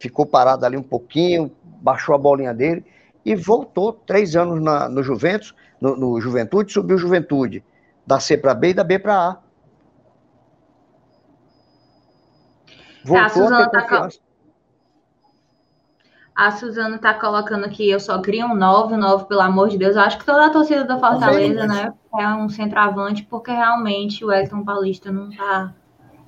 [0.00, 2.84] ficou parado ali um pouquinho, baixou a bolinha dele
[3.24, 7.64] e voltou três anos na, no Juventus, no, no Juventude, subiu Juventude,
[8.06, 9.38] da C para B e da B para A.
[13.04, 14.08] Voltou tá, a Suzana tá
[16.34, 19.96] A Suzana está colocando aqui, eu só queria um 9, 9, pelo amor de Deus.
[19.96, 24.32] Eu acho que toda a torcida da Fortaleza, né, é um centroavante, porque realmente o
[24.32, 25.74] Elton Paulista não está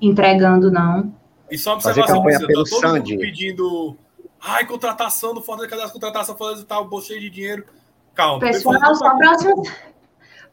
[0.00, 1.14] entregando, não.
[1.50, 3.12] E só observação, tá todo Sandy.
[3.12, 3.96] mundo pedindo
[4.42, 6.38] Ai, contratação do Fortaleza, cadê as contratações?
[6.38, 7.64] Fortaleza tá, bolso cheio de dinheiro.
[8.14, 8.40] Calma.
[8.40, 9.62] Pessoal, só próximo,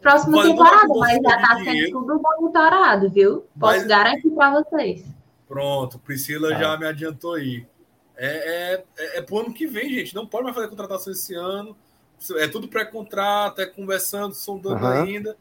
[0.01, 1.91] próxima temporada, mas já tá sendo dinheiro.
[1.91, 3.45] tudo monitorado, viu?
[3.59, 3.87] Posso mas...
[3.87, 5.05] garantir para vocês.
[5.47, 6.59] Pronto, Priscila ah.
[6.59, 7.65] já me adiantou aí.
[8.17, 10.13] É, é, é, é pro ano que vem, gente.
[10.15, 11.75] Não pode mais fazer contratação esse ano.
[12.37, 15.03] É tudo pré-contrato, é conversando, sondando uhum.
[15.03, 15.37] ainda.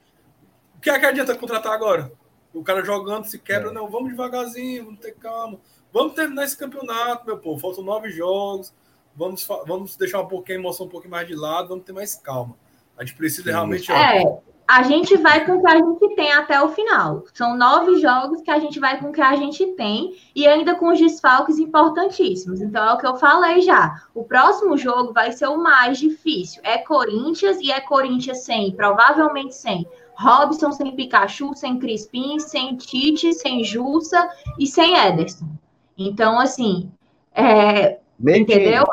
[0.76, 2.12] O que é que adianta contratar agora?
[2.52, 3.72] O cara jogando, se quebra, é.
[3.72, 5.58] não, vamos devagarzinho, vamos ter calma.
[5.96, 7.58] Vamos terminar esse campeonato, meu povo.
[7.58, 8.70] Faltam nove jogos.
[9.16, 11.68] Vamos, vamos deixar um pouquinho a emoção um pouquinho mais de lado.
[11.68, 12.54] Vamos ter mais calma.
[12.98, 13.90] A gente precisa realmente.
[13.90, 14.22] É,
[14.68, 17.24] a gente vai com o que a gente tem até o final.
[17.32, 20.74] São nove jogos que a gente vai com o que a gente tem e ainda
[20.74, 22.60] com os desfalques importantíssimos.
[22.60, 23.94] Então é o que eu falei já.
[24.14, 26.60] O próximo jogo vai ser o mais difícil.
[26.62, 29.86] É Corinthians e é Corinthians sem, provavelmente sem
[30.18, 34.28] Robson, sem Pikachu, sem Crispim, sem Tite, sem Jussa
[34.58, 35.56] e sem Ederson.
[35.96, 36.90] Então, assim,
[37.34, 38.84] é, entendeu?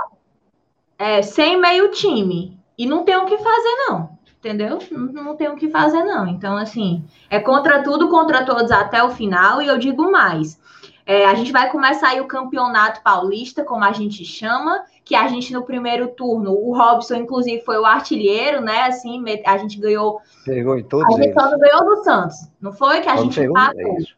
[0.97, 2.57] É, sem meio time.
[2.77, 4.13] E não tem o que fazer, não.
[4.39, 4.79] Entendeu?
[4.91, 6.27] Não, não tem o que fazer, não.
[6.27, 9.61] Então, assim, é contra tudo, contra todos até o final.
[9.61, 10.59] E eu digo mais.
[11.05, 15.27] É, a gente vai começar aí o campeonato paulista, como a gente chama, que a
[15.27, 18.83] gente no primeiro turno, o Robson, inclusive, foi o artilheiro, né?
[18.83, 20.21] Assim, a gente ganhou.
[20.45, 21.13] Pegou em todos.
[21.13, 23.01] A gente só não ganhou do Santos, não foi?
[23.01, 24.15] Que a gente pegou, é isso.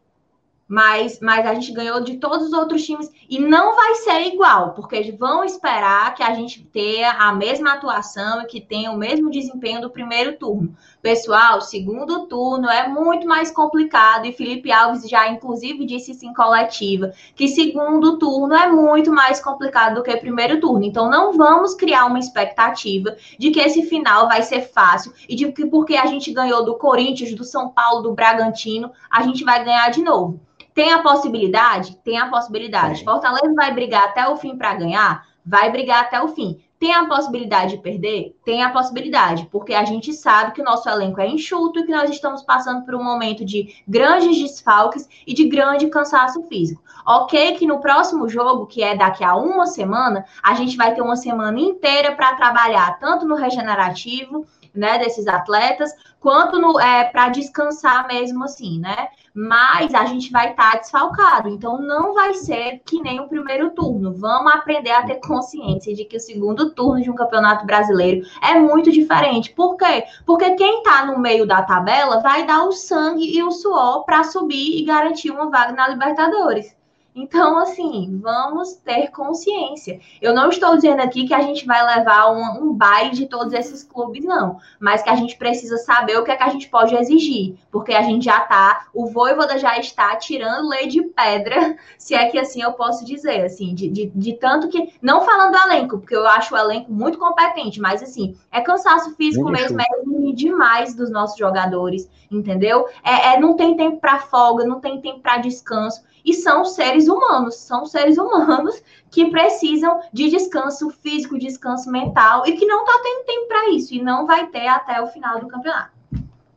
[0.68, 4.72] Mas, mas a gente ganhou de todos os outros times e não vai ser igual,
[4.74, 9.30] porque vão esperar que a gente tenha a mesma atuação e que tenha o mesmo
[9.30, 10.76] desempenho do primeiro turno.
[11.00, 16.34] Pessoal, segundo turno é muito mais complicado e Felipe Alves já inclusive disse isso em
[16.34, 20.84] coletiva, que segundo turno é muito mais complicado do que primeiro turno.
[20.84, 25.52] Então não vamos criar uma expectativa de que esse final vai ser fácil e de
[25.52, 29.64] que porque a gente ganhou do Corinthians, do São Paulo, do Bragantino, a gente vai
[29.64, 30.40] ganhar de novo.
[30.76, 31.96] Tem a possibilidade?
[32.04, 33.02] Tem a possibilidade.
[33.02, 35.26] Fortaleza vai brigar até o fim para ganhar?
[35.42, 36.62] Vai brigar até o fim.
[36.78, 38.38] Tem a possibilidade de perder?
[38.44, 41.90] Tem a possibilidade, porque a gente sabe que o nosso elenco é enxuto e que
[41.90, 46.82] nós estamos passando por um momento de grandes desfalques e de grande cansaço físico.
[47.06, 51.00] Ok, que no próximo jogo, que é daqui a uma semana, a gente vai ter
[51.00, 55.90] uma semana inteira para trabalhar tanto no regenerativo, né, desses atletas,
[56.26, 59.10] quanto no, é, para descansar mesmo assim, né?
[59.32, 63.70] Mas a gente vai estar tá desfalcado, então não vai ser que nem o primeiro
[63.70, 64.12] turno.
[64.12, 68.58] Vamos aprender a ter consciência de que o segundo turno de um campeonato brasileiro é
[68.58, 69.52] muito diferente.
[69.52, 70.02] Por quê?
[70.26, 74.24] Porque quem está no meio da tabela vai dar o sangue e o suor para
[74.24, 76.75] subir e garantir uma vaga na Libertadores.
[77.16, 79.98] Então, assim, vamos ter consciência.
[80.20, 83.54] Eu não estou dizendo aqui que a gente vai levar um, um baile de todos
[83.54, 84.58] esses clubes, não.
[84.78, 87.56] Mas que a gente precisa saber o que é que a gente pode exigir.
[87.70, 92.28] Porque a gente já está, o Voivoda já está tirando lei de pedra, se é
[92.28, 94.92] que assim eu posso dizer, assim, de, de, de tanto que.
[95.00, 99.14] Não falando do elenco, porque eu acho o elenco muito competente, mas assim, é cansaço
[99.16, 99.86] físico mesmo, é
[100.34, 102.86] demais dos nossos jogadores, entendeu?
[103.02, 107.06] É, é não tem tempo para folga, não tem tempo para descanso e são seres
[107.06, 113.00] humanos, são seres humanos que precisam de descanso físico, descanso mental e que não está
[113.00, 115.92] tendo tempo para isso e não vai ter até o final do campeonato.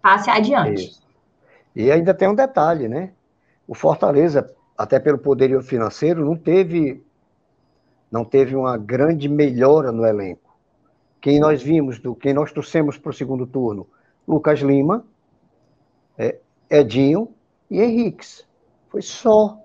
[0.02, 0.88] Passe adiante.
[0.88, 1.08] Isso.
[1.76, 3.12] E ainda tem um detalhe, né?
[3.68, 7.04] O Fortaleza, até pelo poderio financeiro, não teve
[8.12, 10.58] não teve uma grande melhora no elenco.
[11.22, 13.86] Quem nós vimos, do quem nós trouxemos para o segundo turno,
[14.28, 15.06] Lucas Lima,
[16.18, 17.30] é, Edinho
[17.70, 18.49] e Henriques.
[18.90, 19.58] Foi só.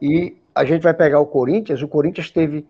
[0.00, 2.66] E a gente vai pegar o Corinthians, o Corinthians teve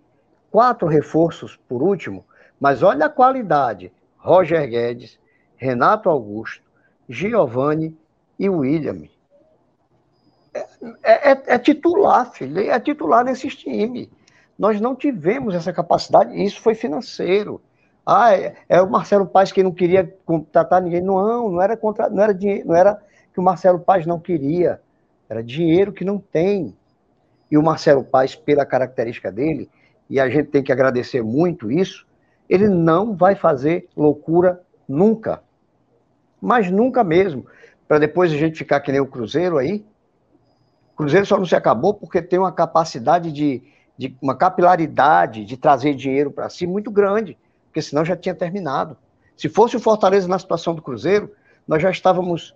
[0.50, 2.24] quatro reforços por último,
[2.60, 3.92] mas olha a qualidade.
[4.18, 5.18] Roger Guedes,
[5.56, 6.62] Renato Augusto,
[7.08, 7.96] Giovanni
[8.38, 9.08] e William.
[10.52, 10.66] É,
[11.02, 14.08] é, é, é titular, filho, é titular nesses times.
[14.58, 17.60] Nós não tivemos essa capacidade, isso foi financeiro.
[18.04, 21.02] Ah, é, é, o Marcelo Paz que não queria contratar ninguém.
[21.02, 23.00] Não, não era, contra, não, era dinheiro, não era
[23.32, 24.80] que o Marcelo Paz não queria.
[25.28, 26.74] Era dinheiro que não tem.
[27.50, 29.70] E o Marcelo Paes, pela característica dele,
[30.08, 32.06] e a gente tem que agradecer muito isso,
[32.48, 35.42] ele não vai fazer loucura nunca.
[36.40, 37.46] Mas nunca mesmo.
[37.86, 39.84] Para depois a gente ficar que nem o Cruzeiro aí.
[40.92, 43.62] O Cruzeiro só não se acabou porque tem uma capacidade de,
[43.96, 47.36] de uma capilaridade de trazer dinheiro para si muito grande,
[47.66, 48.96] porque senão já tinha terminado.
[49.36, 51.32] Se fosse o Fortaleza na situação do Cruzeiro,
[51.66, 52.54] nós já estávamos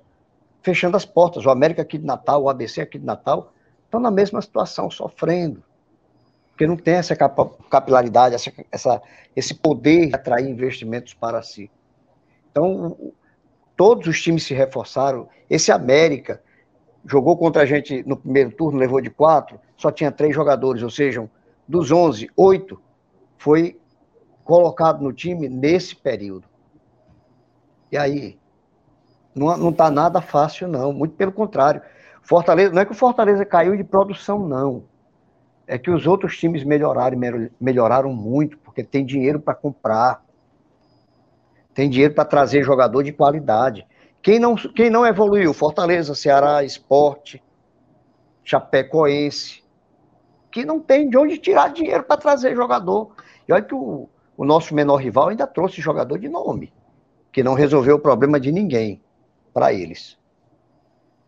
[0.62, 1.44] fechando as portas.
[1.44, 3.52] O América aqui de Natal, o ABC aqui de Natal,
[3.84, 5.62] estão na mesma situação, sofrendo.
[6.50, 9.02] Porque não tem essa capilaridade, essa, essa,
[9.34, 11.70] esse poder de atrair investimentos para si.
[12.50, 12.96] Então,
[13.76, 15.28] todos os times se reforçaram.
[15.48, 16.42] Esse América
[17.04, 20.90] jogou contra a gente no primeiro turno, levou de quatro, só tinha três jogadores, ou
[20.90, 21.28] seja,
[21.66, 22.80] dos onze, oito
[23.38, 23.80] foi
[24.44, 26.46] colocado no time nesse período.
[27.90, 28.38] E aí,
[29.34, 30.92] não está nada fácil, não.
[30.92, 31.82] Muito pelo contrário.
[32.22, 34.84] Fortaleza, não é que o Fortaleza caiu de produção, não.
[35.66, 37.18] É que os outros times melhoraram,
[37.60, 40.22] melhoraram muito, porque tem dinheiro para comprar.
[41.74, 43.86] Tem dinheiro para trazer jogador de qualidade.
[44.20, 45.54] Quem não, quem não evoluiu?
[45.54, 47.42] Fortaleza, Ceará, Esporte,
[48.44, 49.62] Chapecoense.
[50.50, 53.12] Que não tem de onde tirar dinheiro para trazer jogador.
[53.48, 56.70] E olha que o, o nosso menor rival ainda trouxe jogador de nome,
[57.32, 59.01] que não resolveu o problema de ninguém
[59.52, 60.16] para eles.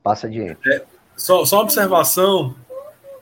[0.03, 0.61] Passa adiante.
[0.69, 0.85] É,
[1.17, 2.55] só, só uma observação,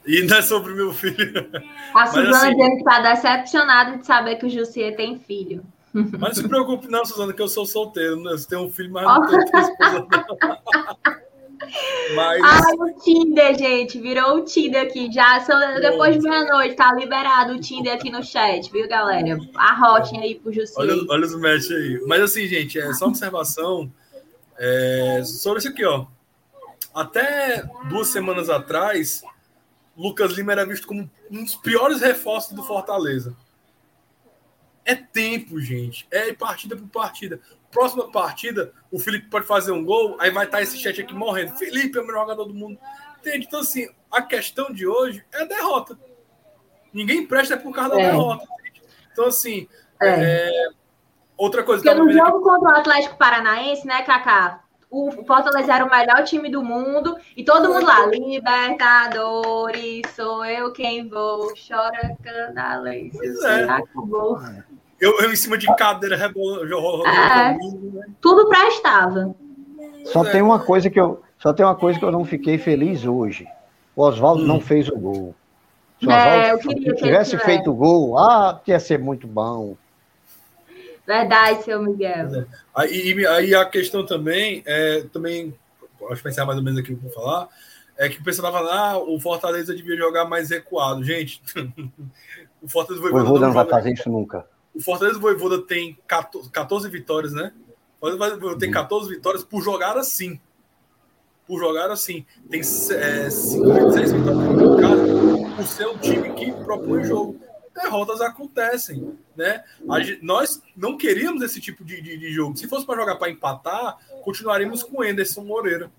[0.06, 1.48] e não é sobre meu filho.
[1.94, 5.62] A Suzana assim, dizendo que está decepcionada de saber que o Jussier tem filho.
[5.92, 8.16] Mas não se preocupe, não, Suzana, que eu sou solteiro.
[8.16, 8.32] Né?
[8.32, 10.06] Eu tenho um filho, mas não tenho esposa,
[12.14, 12.42] Mas...
[12.42, 15.40] Ai, o Tinder, gente, virou o Tinder aqui já.
[15.40, 19.38] São, depois de meia-noite, tá liberado o Tinder aqui no chat, viu, galera?
[19.54, 20.78] Arrotem aí pro Jussier.
[20.78, 22.02] Olha, olha os match aí.
[22.06, 23.90] Mas assim, gente, é só observação.
[24.64, 26.06] É, sobre isso aqui, ó.
[26.94, 29.24] Até duas semanas atrás,
[29.96, 33.36] Lucas Lima era visto como um dos piores reforços do Fortaleza.
[34.84, 36.06] É tempo, gente.
[36.12, 37.40] É partida por partida.
[37.72, 41.56] Próxima partida, o Felipe pode fazer um gol, aí vai estar esse chat aqui morrendo.
[41.56, 42.78] Felipe é o melhor jogador do mundo.
[43.18, 43.46] Entende?
[43.46, 45.98] Então, assim, a questão de hoje é derrota.
[46.92, 47.96] Ninguém presta por causa é.
[47.96, 48.46] da derrota.
[49.10, 49.66] Então, assim,
[50.00, 50.08] é.
[50.08, 50.81] É...
[51.44, 51.82] outra coisa...
[51.82, 52.42] Porque no jogo aqui...
[52.42, 54.60] contra o Atlético Paranaense, né, Kaká?
[54.92, 60.70] o Fortaleza era o melhor time do mundo e todo mundo lá, Libertadores, sou eu
[60.70, 63.64] quem vou, chora Candalência, é.
[63.64, 64.38] acabou.
[65.00, 67.06] Eu, eu em cima de cadeira rebolando.
[67.06, 67.56] É,
[68.20, 69.34] tudo prestava.
[70.04, 73.06] Só tem uma coisa que eu só tem uma coisa que eu não fiquei feliz
[73.06, 73.48] hoje.
[73.96, 74.46] O Oswaldo hum.
[74.46, 75.34] não fez o gol.
[75.98, 79.74] Se o é, Oswaldo tivesse feito o gol, ah, ia ser muito bom.
[81.06, 82.34] Verdade, seu Miguel.
[82.34, 82.46] É.
[82.74, 85.54] Aí, aí a questão também, é, também,
[86.08, 87.48] acho que pensar mais ou menos aqui para falar,
[87.96, 91.02] é que o pessoal tava lá, ah, o Fortaleza devia jogar mais recuado.
[91.04, 91.42] Gente,
[92.62, 94.46] o Fortaleza Voivoda, Voivoda não vai fazer isso nunca.
[94.74, 97.52] O Fortaleza Voivoda tem 14, 14 vitórias, né?
[98.00, 99.14] O Fortaleza tem 14 uhum.
[99.14, 100.40] vitórias por jogar assim.
[101.46, 102.24] Por jogar assim.
[102.48, 105.22] Tem é, 5, 6 vitórias por casa
[105.56, 107.38] por ser um time que propõe jogo
[107.74, 109.64] derrotas acontecem, né?
[110.02, 112.56] Gente, nós não queríamos esse tipo de, de, de jogo.
[112.56, 115.90] Se fosse para jogar para empatar, continuaríamos com Anderson Moreira.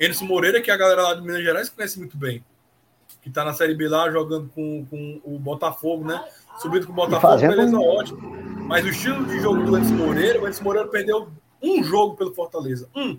[0.00, 2.44] Anderson Moreira, que a galera lá de Minas Gerais conhece muito bem.
[3.20, 6.24] Que está na Série B lá jogando com, com o Botafogo, né?
[6.58, 7.82] Subindo com o Botafogo, beleza, um...
[7.82, 8.36] ótimo.
[8.66, 11.28] Mas o estilo de jogo do Anderson Moreira, o Anderson Moreira perdeu
[11.62, 12.88] um jogo pelo Fortaleza.
[12.94, 13.18] Um.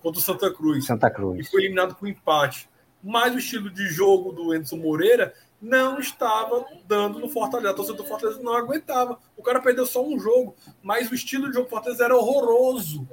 [0.00, 0.86] Contra o Santa Cruz.
[0.86, 1.46] Santa Cruz.
[1.46, 2.68] E foi eliminado com empate.
[3.02, 7.70] Mas o estilo de jogo do Anderson Moreira não estava dando no Fortaleza.
[7.70, 9.18] A torcida do Fortaleza não aguentava.
[9.36, 13.06] O cara perdeu só um jogo, mas o estilo de jogo do Fortaleza era horroroso.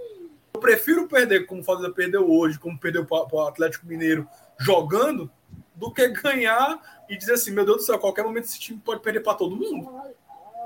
[0.54, 4.28] Eu prefiro perder como o Fortaleza perdeu hoje, como perdeu para o Atlético Mineiro
[4.60, 5.30] jogando,
[5.76, 6.80] do que ganhar
[7.10, 9.36] e dizer assim: meu Deus do céu, a qualquer momento esse time pode perder para
[9.36, 9.90] todo mundo.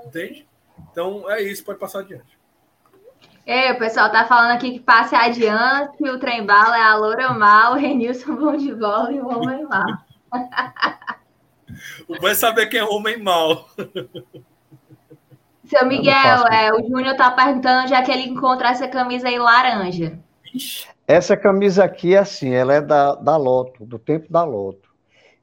[0.06, 0.48] Entende?
[0.92, 2.40] Então é isso, pode passar adiante.
[3.46, 7.34] É, o pessoal tá falando aqui que passe adiante, o trem bala é a Loura
[7.34, 9.98] Mal, o Renilson bom de bola e o Homem Mal.
[12.22, 13.70] Vai saber quem é homem mal.
[15.66, 19.40] Seu Miguel, é, o Júnior tá perguntando onde é que ele encontra essa camisa aí
[19.40, 20.20] laranja.
[21.08, 24.90] Essa camisa aqui é assim, ela é da, da Loto, do tempo da Loto.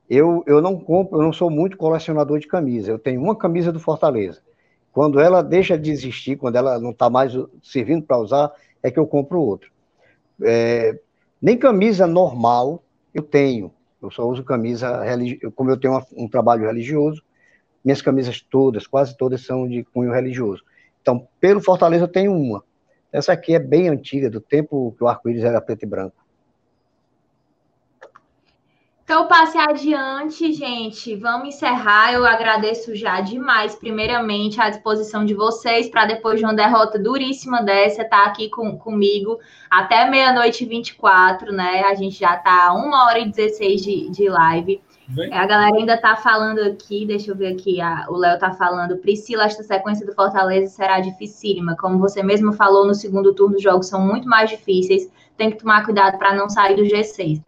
[0.08, 2.90] Eu, eu não compro, eu não sou muito colecionador de camisa.
[2.90, 4.40] Eu tenho uma camisa do Fortaleza.
[4.92, 7.32] Quando ela deixa de existir, quando ela não está mais
[7.62, 8.52] servindo para usar,
[8.82, 9.68] é que eu compro outra.
[10.42, 10.98] É,
[11.40, 12.82] nem camisa normal
[13.14, 13.72] eu tenho.
[14.00, 17.22] Eu só uso camisa religiosa, como eu tenho um trabalho religioso,
[17.84, 20.62] minhas camisas todas, quase todas são de cunho religioso.
[21.02, 22.62] Então, pelo Fortaleza eu tenho uma.
[23.12, 26.16] Essa aqui é bem antiga, do tempo que o arco-íris era preto e branco.
[29.08, 31.16] Então, passe adiante, gente.
[31.16, 32.12] Vamos encerrar.
[32.12, 37.62] Eu agradeço já demais, primeiramente, a disposição de vocês para depois de uma derrota duríssima
[37.62, 39.38] dessa, estar tá aqui com, comigo
[39.70, 41.84] até meia-noite e 24, né?
[41.84, 44.78] A gente já está uma hora e 16 de, de live.
[45.32, 48.98] A galera ainda está falando aqui, deixa eu ver aqui, a, o Léo está falando,
[48.98, 51.74] Priscila, esta sequência do Fortaleza será dificílima.
[51.78, 55.56] Como você mesmo falou, no segundo turno os jogos são muito mais difíceis, tem que
[55.56, 57.40] tomar cuidado para não sair do G6.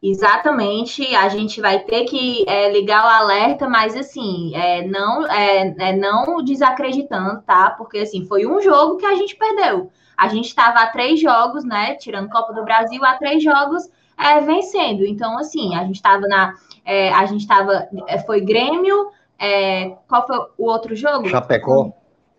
[0.00, 5.74] Exatamente, a gente vai ter que é, ligar o alerta, mas assim, é, não, é,
[5.76, 7.70] é, não desacreditando, tá?
[7.70, 9.90] Porque assim, foi um jogo que a gente perdeu.
[10.16, 11.94] A gente estava a três jogos, né?
[11.96, 15.04] Tirando Copa do Brasil, a três jogos é, vencendo.
[15.04, 16.54] Então, assim, a gente estava na.
[16.84, 17.88] É, a gente estava.
[18.06, 19.10] É, foi Grêmio.
[20.06, 21.28] qual foi o outro jogo?
[21.28, 21.92] Chapecó.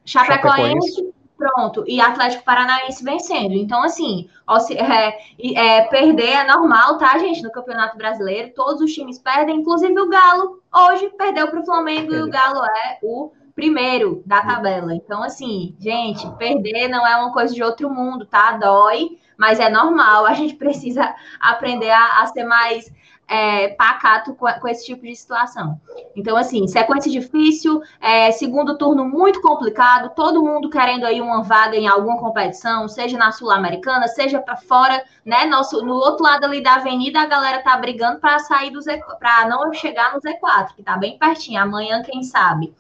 [0.05, 3.53] Chapecoense Pronto, e Atlético Paranaense vencendo.
[3.53, 4.29] Então, assim,
[4.75, 5.17] é,
[5.55, 7.41] é, perder é normal, tá, gente?
[7.41, 12.13] No Campeonato Brasileiro, todos os times perdem, inclusive o Galo hoje perdeu para o Flamengo
[12.13, 14.93] e o Galo é o primeiro da tabela.
[14.93, 18.57] Então, assim, gente, perder não é uma coisa de outro mundo, tá?
[18.57, 20.25] Dói, mas é normal.
[20.25, 22.91] A gente precisa aprender a, a ser mais
[23.29, 25.79] é, pacato com, com, esse tipo de situação.
[26.15, 31.77] Então, assim, sequência difícil, é, segundo turno muito complicado, todo mundo querendo aí uma vaga
[31.77, 35.45] em alguma competição, seja na Sul-Americana, seja para fora, né?
[35.45, 38.99] Nosso, no outro lado ali da avenida, a galera tá brigando para sair do Z,
[39.19, 41.61] para não chegar no Z4, que tá bem pertinho.
[41.61, 42.73] Amanhã, quem sabe.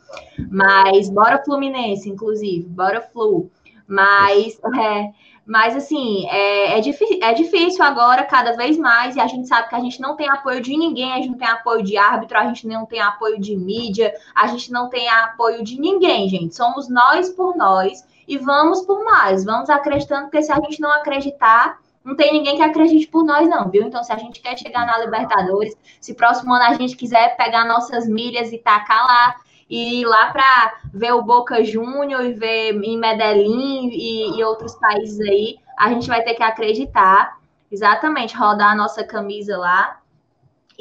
[0.49, 3.51] Mas bora Fluminense, inclusive, bora Flu.
[3.87, 5.09] Mas é,
[5.49, 9.73] mas, assim, é, é, é, difícil agora, cada vez mais, e a gente sabe que
[9.73, 12.45] a gente não tem apoio de ninguém, a gente não tem apoio de árbitro, a
[12.45, 16.55] gente não tem apoio de mídia, a gente não tem apoio de ninguém, gente.
[16.55, 19.43] Somos nós por nós e vamos por mais.
[19.43, 23.49] Vamos acreditando, porque se a gente não acreditar, não tem ninguém que acredite por nós,
[23.49, 23.81] não, viu?
[23.81, 27.65] Então, se a gente quer chegar na Libertadores, se próximo ano a gente quiser pegar
[27.65, 29.35] nossas milhas e tacar lá
[29.69, 34.75] e ir lá para ver o Boca Júnior e ver em Medellín e, e, outros
[34.75, 37.37] países aí, a gente vai ter que acreditar.
[37.71, 39.99] exatamente rodar a nossa camisa lá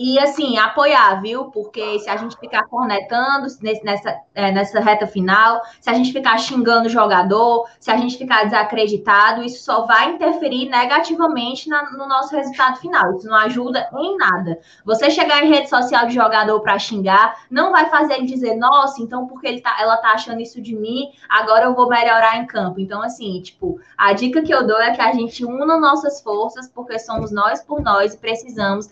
[0.00, 1.46] e assim, apoiar, viu?
[1.46, 3.48] Porque se a gente ficar cornetando
[3.82, 8.16] nessa, é, nessa reta final, se a gente ficar xingando o jogador, se a gente
[8.16, 13.16] ficar desacreditado, isso só vai interferir negativamente na, no nosso resultado final.
[13.16, 14.60] Isso não ajuda em nada.
[14.84, 19.02] Você chegar em rede social de jogador para xingar, não vai fazer ele dizer, nossa,
[19.02, 22.46] então porque ele tá, ela tá achando isso de mim, agora eu vou melhorar em
[22.46, 22.78] campo.
[22.78, 26.68] Então, assim, tipo, a dica que eu dou é que a gente una nossas forças,
[26.68, 28.88] porque somos nós por nós e precisamos.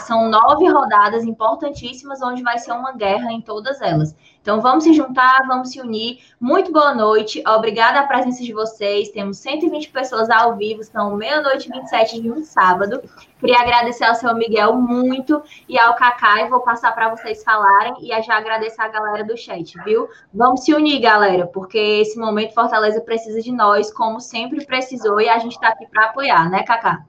[0.00, 4.16] São nós nove rodadas importantíssimas, onde vai ser uma guerra em todas elas.
[4.40, 6.20] Então, vamos se juntar, vamos se unir.
[6.40, 9.10] Muito boa noite, obrigada a presença de vocês.
[9.10, 13.02] Temos 120 pessoas ao vivo, são meia-noite e 27 de um sábado.
[13.38, 18.22] Queria agradecer ao seu Miguel muito e ao Cacai, vou passar para vocês falarem e
[18.22, 20.08] já agradecer a galera do chat, viu?
[20.32, 25.28] Vamos se unir, galera, porque esse momento Fortaleza precisa de nós, como sempre precisou, e
[25.28, 27.04] a gente está aqui para apoiar, né, Cacá?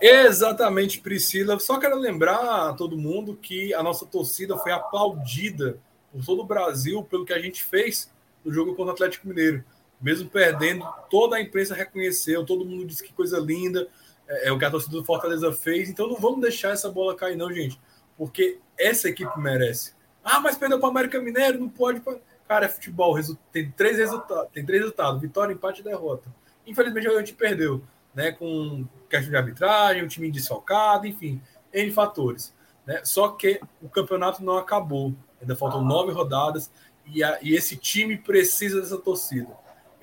[0.00, 1.58] Exatamente, Priscila.
[1.58, 5.78] Só quero lembrar a todo mundo que a nossa torcida foi aplaudida
[6.12, 8.10] por todo o Brasil pelo que a gente fez
[8.44, 9.64] no jogo contra o Atlético Mineiro.
[10.00, 13.88] Mesmo perdendo, toda a imprensa reconheceu, todo mundo disse que coisa linda,
[14.28, 15.88] é, é o que a torcida do Fortaleza fez.
[15.88, 17.80] Então não vamos deixar essa bola cair, não, gente,
[18.16, 19.92] porque essa equipe merece.
[20.22, 22.02] Ah, mas perdeu para o América Mineiro, não pode.
[22.46, 23.18] Cara, é futebol,
[23.52, 26.28] tem três resultados, tem três resultados: vitória, empate e derrota.
[26.66, 27.82] Infelizmente a gente perdeu
[28.14, 31.40] né, com questão de arbitragem, um time desfalcado, enfim,
[31.72, 32.54] N fatores.
[32.86, 33.00] Né?
[33.04, 36.70] Só que o campeonato não acabou, ainda faltam nove rodadas
[37.06, 39.50] e, a, e esse time precisa dessa torcida.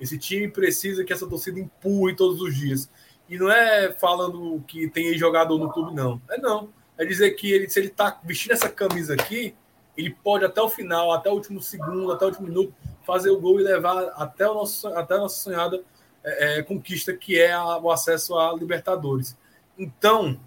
[0.00, 2.90] Esse time precisa que essa torcida empurre todos os dias.
[3.28, 6.20] E não é falando que tem jogador no clube, não.
[6.28, 6.70] É não.
[6.98, 9.54] É dizer que ele, se ele está vestindo essa camisa aqui,
[9.96, 12.74] ele pode até o final, até o último segundo, até o último minuto,
[13.04, 15.82] fazer o gol e levar até, o nosso, até a nossa sonhada
[16.24, 19.36] é, é, conquista que é a, o acesso a Libertadores.
[19.78, 20.38] Então,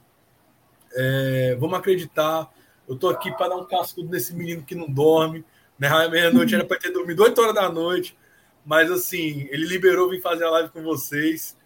[0.93, 2.51] é, vamos acreditar.
[2.87, 5.43] Eu estou aqui para dar um casco nesse menino que não dorme.
[5.77, 5.89] Né?
[6.07, 8.17] Meia-noite era para ter dormido 8 horas da noite.
[8.65, 11.57] Mas assim, ele liberou vir fazer a live com vocês.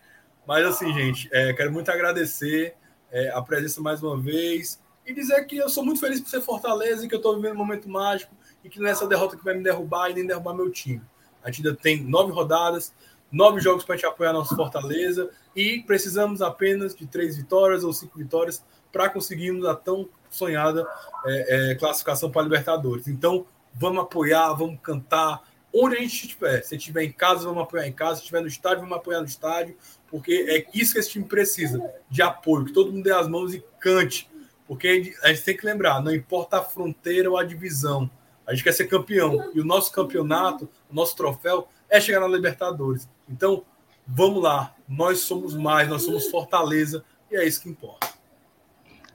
[0.47, 2.75] Mas assim, gente, é, quero muito agradecer
[3.11, 6.41] é, a presença mais uma vez e dizer que eu sou muito feliz por ser
[6.41, 9.55] Fortaleza e que eu estou vivendo um momento mágico e que nessa derrota que vai
[9.55, 11.01] me derrubar e nem derrubar meu time.
[11.43, 12.93] A gente ainda tem nove rodadas,
[13.31, 18.17] nove jogos para te apoiar nosso Fortaleza e precisamos apenas de três vitórias ou cinco
[18.17, 20.87] vitórias para conseguirmos a tão sonhada
[21.25, 23.07] é, é, classificação para a Libertadores.
[23.07, 25.41] Então, vamos apoiar, vamos cantar
[25.73, 26.61] onde a gente estiver.
[26.63, 28.15] Se estiver em casa, vamos apoiar em casa.
[28.15, 29.77] Se estiver no estádio, vamos apoiar no estádio,
[30.07, 33.53] porque é isso que esse time precisa de apoio, que todo mundo dê as mãos
[33.53, 34.29] e cante.
[34.67, 38.09] Porque a gente tem que lembrar, não importa a fronteira ou a divisão,
[38.45, 39.51] a gente quer ser campeão.
[39.53, 43.09] E o nosso campeonato, o nosso troféu é chegar na Libertadores.
[43.27, 43.63] Então,
[44.05, 44.73] vamos lá.
[44.87, 48.19] Nós somos mais, nós somos Fortaleza e é isso que importa.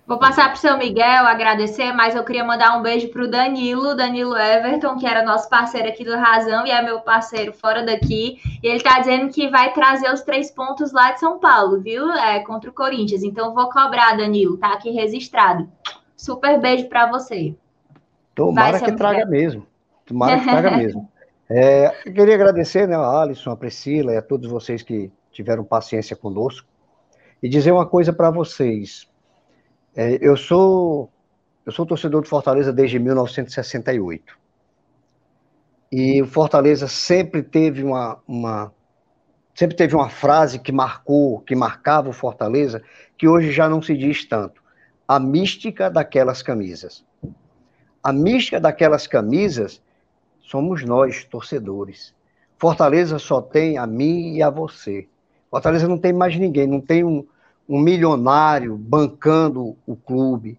[0.06, 3.30] Vou passar para o seu Miguel agradecer, mas eu queria mandar um beijo para o
[3.30, 7.82] Danilo, Danilo Everton, que era nosso parceiro aqui do Razão e é meu parceiro fora
[7.82, 8.38] daqui.
[8.62, 12.12] E ele está dizendo que vai trazer os três pontos lá de São Paulo, viu?
[12.12, 13.22] É, contra o Corinthians.
[13.22, 15.66] Então vou cobrar, Danilo, tá aqui registrado.
[16.14, 17.56] Super beijo para você.
[18.34, 19.66] Tomara vai, que traga mesmo.
[20.04, 21.10] Tomara que traga mesmo.
[21.48, 25.64] É, eu queria agradecer né, a Alisson, a Priscila e a todos vocês que tiveram
[25.64, 26.66] paciência conosco
[27.42, 29.06] e dizer uma coisa para vocês.
[29.94, 31.10] É, eu sou
[31.66, 34.38] eu sou torcedor do Fortaleza desde 1968
[35.90, 38.72] e o Fortaleza sempre teve uma, uma
[39.54, 42.82] sempre teve uma frase que marcou, que marcava o Fortaleza,
[43.16, 44.62] que hoje já não se diz tanto.
[45.06, 47.04] A mística daquelas camisas.
[48.02, 49.80] A mística daquelas camisas
[50.44, 52.14] somos nós, torcedores.
[52.58, 55.08] Fortaleza só tem a mim e a você.
[55.50, 57.26] Fortaleza não tem mais ninguém, não tem um,
[57.68, 60.58] um milionário bancando o clube.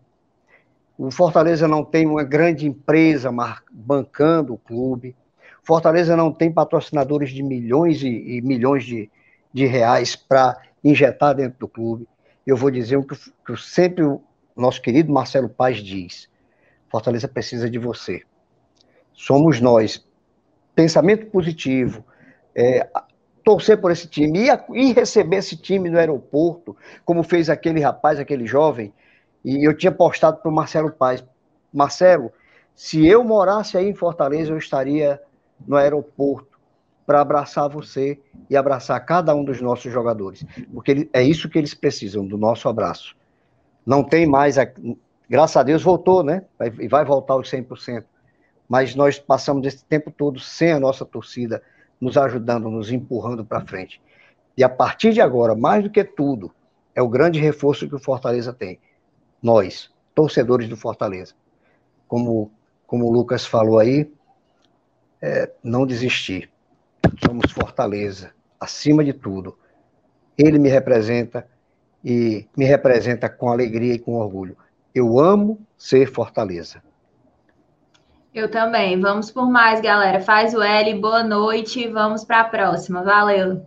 [0.97, 3.29] O Fortaleza não tem uma grande empresa
[3.71, 5.15] bancando o clube.
[5.63, 9.09] Fortaleza não tem patrocinadores de milhões e, e milhões de,
[9.53, 12.07] de reais para injetar dentro do clube.
[12.45, 14.21] Eu vou dizer o que, que sempre o
[14.55, 16.29] nosso querido Marcelo Paz diz:
[16.89, 18.23] Fortaleza precisa de você
[19.15, 20.05] somos nós.
[20.75, 22.03] Pensamento positivo,
[22.53, 22.87] é,
[23.43, 26.75] torcer por esse time e, receber esse time no aeroporto,
[27.05, 28.93] como fez aquele rapaz, aquele jovem.
[29.43, 31.23] E eu tinha postado para o Marcelo Paz:
[31.73, 32.31] Marcelo,
[32.75, 35.21] se eu morasse aí em Fortaleza, eu estaria
[35.65, 36.59] no aeroporto
[37.05, 38.19] para abraçar você
[38.49, 40.43] e abraçar cada um dos nossos jogadores,
[40.73, 43.15] porque é isso que eles precisam, do nosso abraço.
[43.85, 44.55] Não tem mais,
[45.29, 46.43] graças a Deus voltou, né?
[46.79, 48.03] E vai voltar os 100%
[48.67, 51.61] mas nós passamos esse tempo todo sem a nossa torcida
[51.99, 54.01] nos ajudando, nos empurrando para frente.
[54.57, 56.51] E a partir de agora, mais do que tudo,
[56.97, 58.79] É o grande reforço que o Fortaleza tem.
[59.43, 61.33] Nós, torcedores do Fortaleza.
[62.07, 62.49] Como,
[62.87, 64.09] como o Lucas falou aí,
[65.21, 66.49] é, não desistir.
[67.25, 69.57] Somos Fortaleza, acima de tudo.
[70.37, 71.45] Ele me representa
[72.01, 74.55] e me representa com alegria e com orgulho.
[74.93, 76.81] Eu amo ser Fortaleza.
[78.35, 78.99] Eu também.
[78.99, 80.19] Vamos por mais, galera.
[80.19, 81.87] Faz o L, boa noite.
[81.87, 83.01] Vamos para a próxima.
[83.01, 83.65] Valeu.